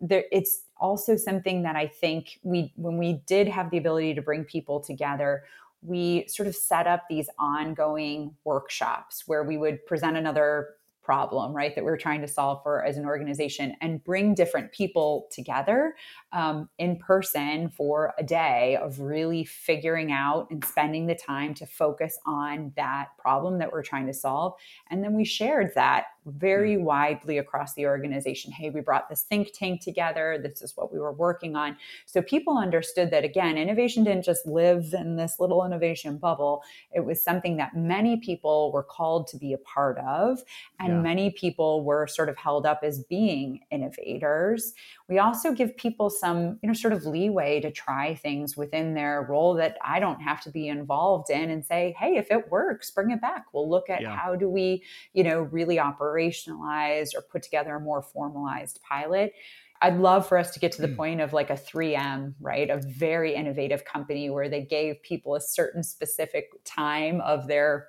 There, 0.00 0.24
it's 0.30 0.62
also 0.78 1.16
something 1.16 1.62
that 1.62 1.76
I 1.76 1.86
think 1.86 2.38
we 2.42 2.72
when 2.76 2.98
we 2.98 3.22
did 3.26 3.48
have 3.48 3.70
the 3.70 3.78
ability 3.78 4.14
to 4.14 4.22
bring 4.22 4.44
people 4.44 4.80
together, 4.80 5.44
we 5.82 6.26
sort 6.28 6.48
of 6.48 6.56
set 6.56 6.86
up 6.86 7.04
these 7.08 7.28
ongoing 7.38 8.34
workshops 8.44 9.24
where 9.26 9.44
we 9.44 9.56
would 9.56 9.84
present 9.86 10.16
another 10.16 10.70
problem, 11.08 11.54
right, 11.54 11.74
that 11.74 11.82
we're 11.82 11.96
trying 11.96 12.20
to 12.20 12.28
solve 12.28 12.62
for 12.62 12.84
as 12.84 12.98
an 12.98 13.06
organization 13.06 13.74
and 13.80 14.04
bring 14.04 14.34
different 14.34 14.70
people 14.72 15.26
together 15.30 15.94
um, 16.32 16.68
in 16.76 16.98
person 16.98 17.70
for 17.70 18.12
a 18.18 18.22
day 18.22 18.76
of 18.76 19.00
really 19.00 19.42
figuring 19.42 20.12
out 20.12 20.50
and 20.50 20.62
spending 20.62 21.06
the 21.06 21.14
time 21.14 21.54
to 21.54 21.64
focus 21.64 22.18
on 22.26 22.74
that 22.76 23.06
problem 23.18 23.56
that 23.56 23.72
we're 23.72 23.82
trying 23.82 24.06
to 24.06 24.12
solve. 24.12 24.52
And 24.90 25.02
then 25.02 25.14
we 25.14 25.24
shared 25.24 25.72
that 25.76 26.08
very 26.26 26.76
mm. 26.76 26.82
widely 26.82 27.38
across 27.38 27.72
the 27.74 27.86
organization. 27.86 28.52
Hey, 28.52 28.68
we 28.68 28.80
brought 28.80 29.08
this 29.08 29.22
think 29.22 29.48
tank 29.54 29.80
together. 29.80 30.38
This 30.42 30.60
is 30.60 30.76
what 30.76 30.92
we 30.92 30.98
were 30.98 31.12
working 31.12 31.56
on. 31.56 31.76
So 32.04 32.20
people 32.20 32.58
understood 32.58 33.10
that, 33.12 33.24
again, 33.24 33.56
innovation 33.56 34.04
didn't 34.04 34.24
just 34.24 34.46
live 34.46 34.92
in 34.92 35.16
this 35.16 35.36
little 35.40 35.64
innovation 35.64 36.18
bubble, 36.18 36.62
it 36.94 37.00
was 37.00 37.22
something 37.22 37.56
that 37.56 37.76
many 37.76 38.18
people 38.18 38.72
were 38.72 38.82
called 38.82 39.26
to 39.28 39.36
be 39.36 39.52
a 39.52 39.58
part 39.58 39.98
of. 39.98 40.42
And 40.78 40.96
yeah. 40.96 40.97
Many 40.98 41.30
people 41.30 41.84
were 41.84 42.06
sort 42.06 42.28
of 42.28 42.36
held 42.36 42.66
up 42.66 42.80
as 42.82 43.02
being 43.04 43.60
innovators. 43.70 44.74
We 45.08 45.18
also 45.18 45.52
give 45.52 45.76
people 45.76 46.10
some, 46.10 46.58
you 46.62 46.68
know, 46.68 46.74
sort 46.74 46.92
of 46.92 47.06
leeway 47.06 47.60
to 47.60 47.70
try 47.70 48.14
things 48.14 48.56
within 48.56 48.94
their 48.94 49.26
role 49.28 49.54
that 49.54 49.78
I 49.84 50.00
don't 50.00 50.20
have 50.20 50.40
to 50.42 50.50
be 50.50 50.68
involved 50.68 51.30
in 51.30 51.50
and 51.50 51.64
say, 51.64 51.94
hey, 51.98 52.16
if 52.16 52.30
it 52.30 52.50
works, 52.50 52.90
bring 52.90 53.10
it 53.10 53.20
back. 53.20 53.46
We'll 53.52 53.68
look 53.68 53.88
at 53.88 54.02
yeah. 54.02 54.16
how 54.16 54.34
do 54.34 54.48
we, 54.48 54.82
you 55.12 55.24
know, 55.24 55.40
really 55.40 55.76
operationalize 55.76 57.14
or 57.14 57.22
put 57.22 57.42
together 57.42 57.76
a 57.76 57.80
more 57.80 58.02
formalized 58.02 58.80
pilot. 58.82 59.32
I'd 59.80 59.98
love 59.98 60.26
for 60.26 60.38
us 60.38 60.50
to 60.52 60.58
get 60.58 60.72
to 60.72 60.82
the 60.82 60.88
mm. 60.88 60.96
point 60.96 61.20
of 61.20 61.32
like 61.32 61.50
a 61.50 61.54
3M, 61.54 62.34
right? 62.40 62.68
A 62.68 62.78
very 62.78 63.34
innovative 63.34 63.84
company 63.84 64.28
where 64.28 64.48
they 64.48 64.62
gave 64.62 65.02
people 65.02 65.34
a 65.34 65.40
certain 65.40 65.82
specific 65.82 66.50
time 66.64 67.20
of 67.20 67.46
their 67.46 67.88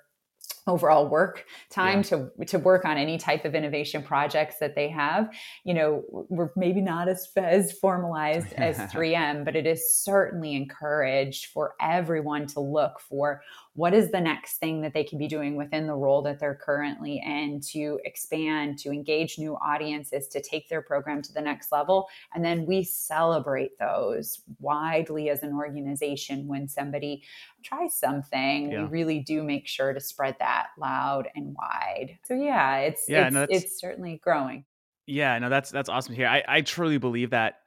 overall 0.70 1.08
work 1.08 1.44
time 1.68 1.98
yeah. 1.98 2.02
to 2.02 2.30
to 2.46 2.58
work 2.58 2.84
on 2.84 2.96
any 2.96 3.18
type 3.18 3.44
of 3.44 3.54
innovation 3.54 4.02
projects 4.02 4.58
that 4.58 4.74
they 4.74 4.88
have 4.88 5.28
you 5.64 5.74
know 5.74 6.02
we're 6.28 6.50
maybe 6.56 6.80
not 6.80 7.08
as 7.08 7.28
as 7.36 7.72
formalized 7.72 8.52
as 8.54 8.76
3M 8.92 9.44
but 9.44 9.56
it 9.56 9.66
is 9.66 9.94
certainly 9.94 10.54
encouraged 10.54 11.46
for 11.46 11.74
everyone 11.80 12.46
to 12.46 12.60
look 12.60 13.00
for 13.00 13.42
what 13.74 13.94
is 13.94 14.10
the 14.10 14.20
next 14.20 14.58
thing 14.58 14.82
that 14.82 14.92
they 14.92 15.04
can 15.04 15.16
be 15.16 15.28
doing 15.28 15.56
within 15.56 15.86
the 15.86 15.94
role 15.94 16.22
that 16.22 16.40
they're 16.40 16.60
currently 16.60 17.22
in 17.24 17.60
to 17.60 18.00
expand, 18.04 18.78
to 18.78 18.90
engage 18.90 19.38
new 19.38 19.54
audiences, 19.56 20.26
to 20.28 20.42
take 20.42 20.68
their 20.68 20.82
program 20.82 21.22
to 21.22 21.32
the 21.32 21.40
next 21.40 21.70
level. 21.70 22.08
And 22.34 22.44
then 22.44 22.66
we 22.66 22.82
celebrate 22.82 23.78
those 23.78 24.42
widely 24.58 25.30
as 25.30 25.42
an 25.42 25.54
organization 25.54 26.48
when 26.48 26.68
somebody 26.68 27.22
tries 27.62 27.94
something. 27.94 28.72
Yeah. 28.72 28.82
We 28.82 28.88
really 28.88 29.20
do 29.20 29.42
make 29.42 29.66
sure 29.66 29.92
to 29.92 30.00
spread 30.00 30.36
that 30.40 30.59
loud 30.78 31.28
and 31.34 31.54
wide. 31.54 32.18
So 32.24 32.34
yeah, 32.34 32.78
it's 32.78 33.04
yeah, 33.08 33.26
it's, 33.26 33.34
no, 33.34 33.46
it's 33.48 33.80
certainly 33.80 34.20
growing. 34.22 34.64
Yeah, 35.06 35.38
no, 35.38 35.48
that's 35.48 35.70
that's 35.70 35.88
awesome 35.88 36.14
to 36.14 36.16
hear. 36.16 36.28
I, 36.28 36.42
I 36.46 36.60
truly 36.60 36.98
believe 36.98 37.30
that 37.30 37.60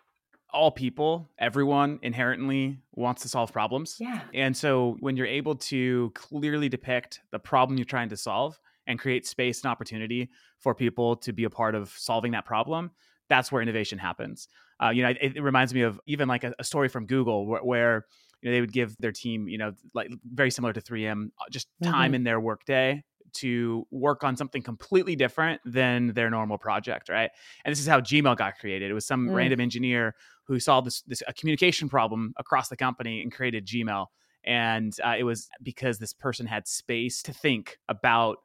all 0.54 0.72
people, 0.72 1.30
everyone 1.40 2.00
inherently 2.04 2.78
wants 2.94 3.24
to 3.24 3.30
solve 3.30 3.52
problems. 3.52 3.98
Yeah. 4.00 4.22
And 4.34 4.56
so 4.56 4.98
when 5.00 5.18
you're 5.18 5.26
able 5.26 5.56
to 5.56 6.12
clearly 6.14 6.70
depict 6.70 7.22
the 7.32 7.40
problem 7.40 7.78
you're 7.78 7.86
trying 7.86 8.10
to 8.10 8.18
solve 8.18 8.60
and 8.86 9.00
create 9.00 9.26
space 9.26 9.64
and 9.64 9.72
opportunity 9.72 10.30
for 10.60 10.76
people 10.76 11.16
to 11.18 11.34
be 11.34 11.46
a 11.46 11.50
part 11.50 11.74
of 11.74 11.90
solving 11.98 12.34
that 12.34 12.46
problem, 12.46 12.92
that's 13.30 13.52
where 13.52 13.62
innovation 13.62 13.98
happens. 13.98 14.48
Uh, 14.82 14.90
you 14.90 15.02
know, 15.02 15.10
it, 15.10 15.38
it, 15.38 15.42
reminds 15.42 15.74
me 15.74 15.82
of 15.82 16.00
even 16.06 16.28
like 16.28 16.44
a, 16.44 16.54
a 16.60 16.64
story 16.64 16.90
from 16.90 17.06
Google 17.06 17.48
where, 17.48 17.62
where, 17.64 18.06
you 18.44 18.50
know 18.50 18.56
they 18.56 18.62
would 18.62 18.74
give 18.74 18.96
their 19.00 19.14
team, 19.14 19.48
you 19.48 19.58
know, 19.58 19.72
like 19.94 20.10
very 20.34 20.52
similar 20.52 20.74
to 20.74 20.82
3M, 20.82 21.28
uh, 21.40 21.46
just 21.50 21.68
time 21.82 22.10
mm-hmm. 22.10 22.16
in 22.16 22.24
their 22.24 22.40
workday 22.40 23.02
to 23.36 23.88
work 23.90 24.24
on 24.24 24.36
something 24.36 24.62
completely 24.62 25.16
different 25.16 25.62
than 25.66 26.10
their 26.10 26.30
normal 26.30 26.58
project, 26.58 27.10
right? 27.10 27.32
And 27.66 27.72
this 27.72 27.80
is 27.80 27.88
how 27.88 28.00
Gmail 28.00 28.38
got 28.38 28.60
created. 28.60 28.92
It 28.92 28.94
was 28.94 29.08
some 29.08 29.30
mm. 29.30 29.34
random 29.34 29.60
engineer 29.60 30.14
who 30.46 30.60
saw 30.60 30.82
this, 30.82 31.02
this 31.04 31.24
a 31.28 31.34
communication 31.34 31.90
problem 31.90 32.34
across 32.38 32.70
the 32.70 32.78
company 32.78 33.24
and 33.24 33.32
created 33.32 33.66
Gmail. 33.66 34.08
And 34.44 34.94
uh, 35.04 35.16
it 35.18 35.24
was 35.24 35.50
because 35.64 35.98
this 35.98 36.14
person 36.14 36.46
had 36.46 36.68
space 36.68 37.24
to 37.24 37.34
think 37.34 37.80
about 37.88 38.38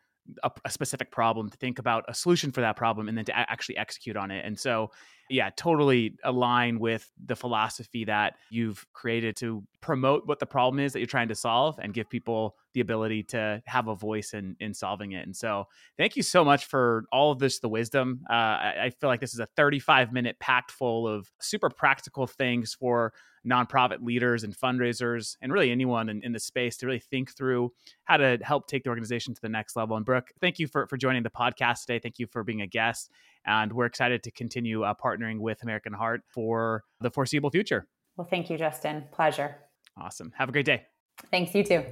a, 0.42 0.50
a, 0.64 0.70
specific 0.70 1.10
problem, 1.10 1.50
to 1.50 1.56
think 1.56 1.78
about 1.78 2.04
a 2.08 2.14
solution 2.14 2.52
for 2.52 2.60
that 2.60 2.76
problem, 2.76 3.08
and 3.08 3.18
then 3.18 3.24
to 3.24 3.32
a- 3.32 3.50
actually 3.50 3.76
execute 3.76 4.16
on 4.16 4.30
it. 4.30 4.44
And 4.44 4.58
so 4.58 4.90
yeah, 5.30 5.50
totally 5.56 6.16
align 6.24 6.78
with 6.78 7.10
the 7.24 7.36
philosophy 7.36 8.04
that 8.04 8.34
you've 8.50 8.86
created 8.92 9.36
to 9.36 9.62
promote 9.80 10.26
what 10.26 10.38
the 10.38 10.46
problem 10.46 10.80
is 10.80 10.92
that 10.92 10.98
you're 11.00 11.06
trying 11.06 11.28
to 11.28 11.34
solve 11.34 11.78
and 11.80 11.94
give 11.94 12.08
people 12.08 12.56
the 12.74 12.80
ability 12.80 13.22
to 13.22 13.62
have 13.66 13.88
a 13.88 13.94
voice 13.94 14.34
in 14.34 14.56
in 14.60 14.74
solving 14.74 15.12
it. 15.12 15.26
And 15.26 15.36
so, 15.36 15.66
thank 15.96 16.16
you 16.16 16.22
so 16.22 16.44
much 16.44 16.66
for 16.66 17.04
all 17.12 17.30
of 17.32 17.38
this, 17.38 17.60
the 17.60 17.68
wisdom. 17.68 18.20
Uh, 18.28 18.32
I, 18.32 18.74
I 18.84 18.90
feel 18.90 19.08
like 19.08 19.20
this 19.20 19.34
is 19.34 19.40
a 19.40 19.48
35 19.56 20.12
minute 20.12 20.38
packed 20.40 20.70
full 20.70 21.06
of 21.06 21.30
super 21.40 21.70
practical 21.70 22.26
things 22.26 22.74
for 22.74 23.12
nonprofit 23.46 24.02
leaders 24.02 24.44
and 24.44 24.56
fundraisers 24.56 25.36
and 25.40 25.52
really 25.52 25.70
anyone 25.70 26.08
in, 26.08 26.22
in 26.22 26.32
the 26.32 26.38
space 26.38 26.76
to 26.76 26.86
really 26.86 26.98
think 26.98 27.34
through 27.36 27.72
how 28.04 28.16
to 28.16 28.38
help 28.42 28.66
take 28.66 28.84
the 28.84 28.90
organization 28.90 29.34
to 29.34 29.40
the 29.40 29.48
next 29.48 29.76
level. 29.76 29.96
And 29.96 30.04
Brooke, 30.04 30.30
thank 30.40 30.58
you 30.58 30.66
for, 30.66 30.86
for 30.86 30.96
joining 30.96 31.22
the 31.22 31.30
podcast 31.30 31.82
today. 31.82 31.98
Thank 31.98 32.18
you 32.18 32.26
for 32.26 32.44
being 32.44 32.62
a 32.62 32.66
guest. 32.66 33.10
And 33.48 33.72
we're 33.72 33.86
excited 33.86 34.22
to 34.24 34.30
continue 34.30 34.82
uh, 34.82 34.92
partnering 35.02 35.40
with 35.40 35.62
American 35.62 35.94
Heart 35.94 36.20
for 36.32 36.84
the 37.00 37.10
foreseeable 37.10 37.50
future. 37.50 37.88
Well, 38.18 38.26
thank 38.28 38.50
you, 38.50 38.58
Justin. 38.58 39.04
Pleasure. 39.10 39.56
Awesome. 39.96 40.32
Have 40.36 40.50
a 40.50 40.52
great 40.52 40.66
day. 40.66 40.82
Thanks, 41.30 41.54
you 41.54 41.64
too. 41.64 41.82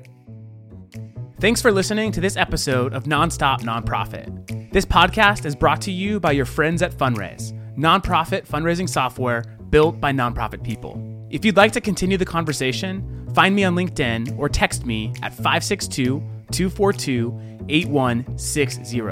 Thanks 1.40 1.62
for 1.62 1.72
listening 1.72 2.12
to 2.12 2.20
this 2.20 2.36
episode 2.36 2.92
of 2.92 3.04
Nonstop 3.04 3.60
Nonprofit. 3.60 4.70
This 4.70 4.84
podcast 4.84 5.46
is 5.46 5.56
brought 5.56 5.80
to 5.82 5.90
you 5.90 6.20
by 6.20 6.32
your 6.32 6.44
friends 6.44 6.82
at 6.82 6.92
Funraise, 6.92 7.52
nonprofit 7.76 8.46
fundraising 8.46 8.88
software 8.88 9.42
built 9.70 9.98
by 9.98 10.12
nonprofit 10.12 10.62
people. 10.62 11.00
If 11.30 11.44
you'd 11.44 11.56
like 11.56 11.72
to 11.72 11.80
continue 11.80 12.18
the 12.18 12.26
conversation, 12.26 13.30
find 13.34 13.54
me 13.54 13.64
on 13.64 13.74
LinkedIn 13.74 14.38
or 14.38 14.48
text 14.48 14.84
me 14.84 15.14
at 15.22 15.32
562 15.32 16.22
242 16.52 17.55
8160. 17.68 19.02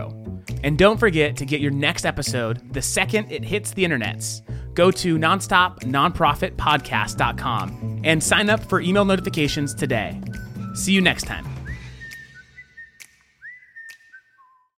And 0.63 0.79
don't 0.79 0.99
forget 0.99 1.37
to 1.37 1.45
get 1.45 1.61
your 1.61 1.71
next 1.71 2.07
episode 2.07 2.73
the 2.73 2.83
second 2.83 3.31
it 3.31 3.45
hits 3.45 3.73
the 3.73 3.85
internets. 3.85 4.41
Go 4.75 4.91
to 4.91 5.19
nonstopnonprofitpodcast.com 5.19 8.01
and 8.05 8.23
sign 8.23 8.51
up 8.51 8.69
for 8.69 8.81
email 8.81 9.05
notifications 9.05 9.75
today. 9.75 10.21
See 10.75 10.93
you 10.93 11.01
next 11.01 11.25
time. 11.25 11.54